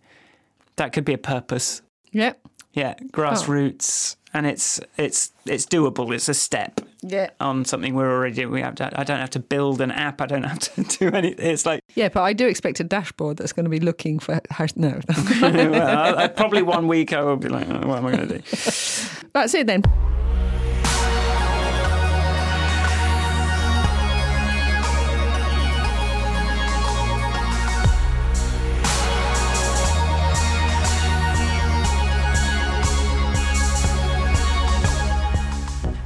that 0.76 0.92
could 0.92 1.04
be 1.04 1.12
a 1.12 1.18
purpose. 1.18 1.82
Yep. 2.12 2.40
Yeah, 2.72 2.94
grassroots, 3.12 4.14
oh. 4.16 4.30
and 4.34 4.46
it's 4.46 4.80
it's 4.96 5.32
it's 5.44 5.66
doable. 5.66 6.14
It's 6.14 6.28
a 6.28 6.34
step 6.34 6.80
Yeah. 7.02 7.30
on 7.40 7.64
something 7.64 7.94
we're 7.94 8.10
already 8.10 8.36
doing. 8.36 8.52
We 8.52 8.60
have 8.60 8.76
to, 8.76 8.88
I 8.98 9.02
don't 9.02 9.18
have 9.18 9.30
to 9.30 9.40
build 9.40 9.80
an 9.80 9.90
app. 9.90 10.20
I 10.20 10.26
don't 10.26 10.44
have 10.44 10.58
to 10.76 10.84
do 10.84 11.08
anything. 11.08 11.44
It's 11.44 11.66
like 11.66 11.80
Yeah, 11.96 12.08
but 12.10 12.22
I 12.22 12.32
do 12.32 12.46
expect 12.46 12.78
a 12.78 12.84
dashboard 12.84 13.38
that's 13.38 13.52
going 13.52 13.64
to 13.64 13.70
be 13.70 13.80
looking 13.80 14.20
for 14.20 14.40
hash. 14.50 14.76
No, 14.76 15.00
well, 15.40 15.98
I, 15.98 16.24
I, 16.24 16.28
probably 16.28 16.62
one 16.62 16.86
week 16.86 17.12
I 17.12 17.22
will 17.24 17.36
be 17.36 17.48
like, 17.48 17.68
oh, 17.68 17.88
what 17.88 17.98
am 17.98 18.06
I 18.06 18.16
going 18.16 18.28
to 18.28 18.38
do? 18.38 18.44
that's 19.32 19.54
it 19.54 19.66
then. 19.66 19.82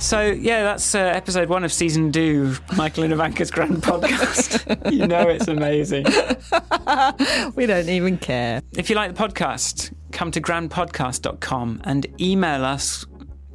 So 0.05 0.21
yeah, 0.21 0.65
that's 0.65 0.95
uh, 0.95 0.99
episode 0.99 1.49
one 1.49 1.65
of 1.65 1.73
season 1.73 2.13
two, 2.13 2.57
Michael 2.77 3.05
and 3.05 3.13
Ivanka's 3.15 3.51
Grand 3.51 3.83
Podcast. 3.83 4.93
you 4.93 5.07
know 5.07 5.27
it's 5.29 5.49
amazing. 5.49 6.05
We 7.57 7.65
don't 7.65 7.89
even 7.89 8.19
care. 8.19 8.61
If 8.77 8.91
you 8.91 8.97
like 8.97 9.15
the 9.15 9.21
podcast, 9.21 9.95
come 10.13 10.31
to 10.33 10.43
grandpodcast.com 10.43 11.81
and 11.85 12.07
email 12.21 12.67
us 12.67 13.07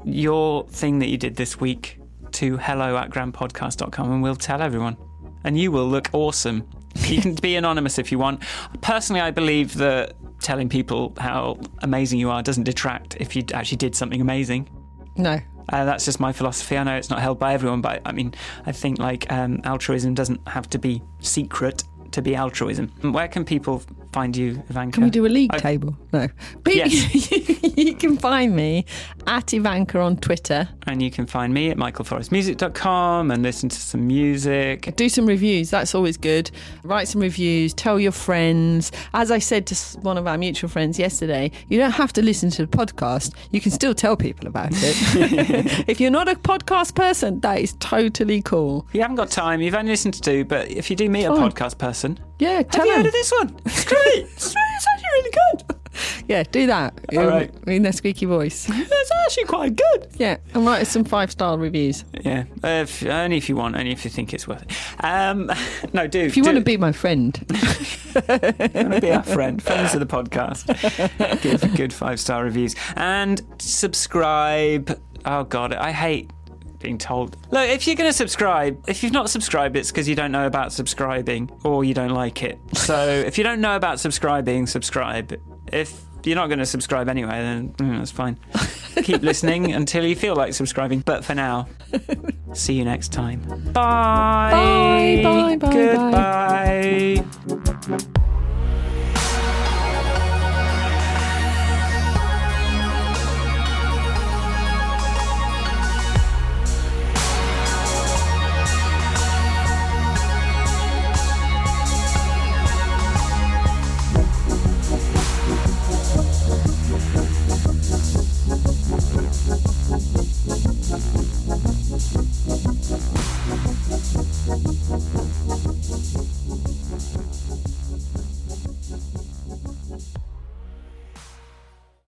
your 0.03 0.67
thing 0.69 0.97
that 0.99 1.09
you 1.09 1.17
did 1.17 1.35
this 1.35 1.59
week 1.59 1.99
to 2.31 2.57
hello 2.57 2.97
at 2.97 3.11
grandpodcast.com 3.11 4.11
and 4.11 4.23
we'll 4.23 4.35
tell 4.35 4.63
everyone. 4.63 4.97
And 5.43 5.57
you 5.57 5.71
will 5.71 5.87
look 5.87 6.09
awesome. 6.13 6.67
You 7.05 7.21
can 7.21 7.35
be 7.35 7.57
anonymous 7.57 7.99
if 7.99 8.11
you 8.11 8.17
want. 8.17 8.41
Personally, 8.81 9.21
I 9.21 9.29
believe 9.29 9.75
that 9.75 10.13
telling 10.41 10.67
people 10.67 11.13
how 11.19 11.59
amazing 11.83 12.17
you 12.17 12.31
are 12.31 12.41
doesn't 12.41 12.63
detract 12.63 13.17
if 13.19 13.35
you 13.35 13.43
actually 13.53 13.77
did 13.77 13.93
something 13.93 14.19
amazing. 14.19 14.67
No. 15.15 15.39
Uh, 15.71 15.85
that's 15.85 16.05
just 16.05 16.19
my 16.19 16.31
philosophy. 16.31 16.77
I 16.77 16.83
know 16.83 16.95
it's 16.95 17.09
not 17.09 17.19
held 17.19 17.39
by 17.39 17.53
everyone, 17.53 17.81
but 17.81 18.01
I 18.05 18.11
mean, 18.11 18.33
I 18.65 18.71
think 18.71 18.99
like 18.99 19.31
um, 19.31 19.61
altruism 19.63 20.13
doesn't 20.13 20.45
have 20.47 20.69
to 20.71 20.79
be 20.79 21.01
secret 21.19 21.83
to 22.11 22.21
be 22.21 22.35
altruism. 22.35 22.87
Where 23.01 23.27
can 23.27 23.45
people 23.45 23.83
find 24.11 24.35
you, 24.35 24.63
Ivanka? 24.69 24.95
Can 24.95 25.03
we 25.03 25.09
do 25.11 25.25
a 25.25 25.29
league 25.29 25.53
I- 25.53 25.59
table? 25.59 25.95
No. 26.11 26.27
Yes. 26.67 27.29
you 27.87 27.95
can 27.95 28.17
find 28.17 28.55
me 28.55 28.83
at 29.25 29.53
Ivanka 29.53 29.99
on 29.99 30.17
Twitter. 30.17 30.67
And 30.87 31.01
you 31.01 31.09
can 31.09 31.25
find 31.25 31.53
me 31.53 31.69
at 31.69 31.77
michaelforestmusic.com 31.77 33.31
and 33.31 33.43
listen 33.43 33.69
to 33.69 33.79
some 33.79 34.05
music. 34.05 34.93
Do 34.95 35.07
some 35.07 35.25
reviews. 35.25 35.69
That's 35.69 35.95
always 35.95 36.17
good. 36.17 36.51
Write 36.83 37.07
some 37.07 37.21
reviews. 37.21 37.73
Tell 37.73 37.99
your 37.99 38.11
friends. 38.11 38.91
As 39.13 39.31
I 39.31 39.39
said 39.39 39.65
to 39.67 39.75
one 39.99 40.17
of 40.17 40.27
our 40.27 40.37
mutual 40.37 40.69
friends 40.69 40.99
yesterday, 40.99 41.51
you 41.69 41.79
don't 41.79 41.91
have 41.91 42.11
to 42.13 42.21
listen 42.21 42.49
to 42.51 42.65
the 42.65 42.77
podcast. 42.77 43.33
You 43.51 43.61
can 43.61 43.71
still 43.71 43.93
tell 43.93 44.17
people 44.17 44.47
about 44.47 44.71
it. 44.73 45.85
if 45.87 46.01
you're 46.01 46.11
not 46.11 46.27
a 46.27 46.35
podcast 46.35 46.95
person, 46.95 47.39
that 47.41 47.59
is 47.59 47.73
totally 47.79 48.41
cool. 48.41 48.87
You 48.91 49.01
haven't 49.01 49.15
got 49.15 49.29
time, 49.29 49.61
you've 49.61 49.75
only 49.75 49.91
listened 49.91 50.15
to 50.15 50.21
two, 50.21 50.43
but 50.43 50.69
if 50.69 50.89
you 50.89 50.95
do 50.97 51.09
meet 51.09 51.25
a 51.25 51.31
podcast 51.31 51.77
person, 51.77 52.19
Yeah, 52.39 52.63
have 52.73 52.85
you 52.85 52.93
heard 52.93 53.05
of 53.05 53.11
this 53.13 53.31
one? 53.31 53.55
It's 53.65 53.85
great. 53.85 53.99
it's, 54.05 54.53
great. 54.53 54.63
it's 54.75 54.87
actually 54.93 55.09
really 55.13 55.31
good. 55.31 55.78
Yeah, 56.27 56.43
do 56.43 56.67
that. 56.67 56.93
All 57.17 57.25
right. 57.25 57.51
In 57.65 57.85
a 57.85 57.93
squeaky 57.93 58.25
voice. 58.27 58.65
That's 58.67 59.11
actually 59.25 59.45
quite 59.45 59.75
good. 59.75 60.09
Yeah, 60.17 60.37
and 60.53 60.65
write 60.65 60.81
us 60.81 60.89
some 60.89 61.03
five 61.03 61.31
star 61.31 61.57
reviews. 61.57 62.05
Yeah, 62.21 62.43
uh, 62.63 62.83
if, 62.83 63.03
only 63.05 63.37
if 63.37 63.49
you 63.49 63.55
want, 63.55 63.75
only 63.75 63.91
if 63.91 64.05
you 64.05 64.11
think 64.11 64.33
it's 64.33 64.47
worth 64.47 64.61
it. 64.63 65.03
Um, 65.03 65.51
no, 65.93 66.05
do. 66.07 66.19
If 66.19 66.37
you 66.37 66.43
want 66.43 66.57
to 66.57 66.63
be 66.63 66.77
my 66.77 66.91
friend, 66.91 67.37
want 68.13 68.27
to 68.27 68.99
be 69.01 69.11
our 69.11 69.23
friend, 69.23 69.61
friends 69.61 69.95
of 69.95 69.99
the 69.99 70.05
podcast, 70.05 71.41
give 71.41 71.75
good 71.75 71.93
five 71.93 72.19
star 72.19 72.43
reviews 72.43 72.75
and 72.95 73.41
subscribe. 73.59 74.99
Oh 75.25 75.43
God, 75.43 75.73
I 75.73 75.91
hate 75.91 76.31
being 76.79 76.97
told. 76.97 77.37
Look, 77.51 77.69
if 77.69 77.85
you're 77.85 77.95
going 77.95 78.09
to 78.09 78.13
subscribe, 78.13 78.83
if 78.87 79.03
you've 79.03 79.13
not 79.13 79.29
subscribed, 79.29 79.75
it's 79.75 79.91
because 79.91 80.07
you 80.07 80.15
don't 80.15 80.31
know 80.31 80.45
about 80.45 80.73
subscribing 80.73 81.49
or 81.63 81.83
you 81.83 81.93
don't 81.93 82.11
like 82.11 82.41
it. 82.43 82.57
So 82.73 83.07
if 83.07 83.37
you 83.37 83.43
don't 83.43 83.61
know 83.61 83.75
about 83.75 83.99
subscribing, 83.99 84.65
subscribe. 84.67 85.39
If 85.71 86.01
you're 86.23 86.35
not 86.35 86.47
going 86.47 86.59
to 86.59 86.65
subscribe 86.65 87.09
anyway, 87.09 87.31
then 87.31 87.69
mm, 87.73 87.97
that's 87.97 88.11
fine. 88.11 88.37
Keep 89.03 89.21
listening 89.21 89.71
until 89.71 90.05
you 90.05 90.15
feel 90.15 90.35
like 90.35 90.53
subscribing. 90.53 90.99
But 91.01 91.23
for 91.23 91.35
now, 91.35 91.67
see 92.53 92.73
you 92.73 92.83
next 92.85 93.13
time. 93.13 93.41
Bye. 93.71 95.21
Bye, 95.23 95.55
bye, 95.55 95.69
bye, 95.69 97.23
Goodbye. 97.87 98.25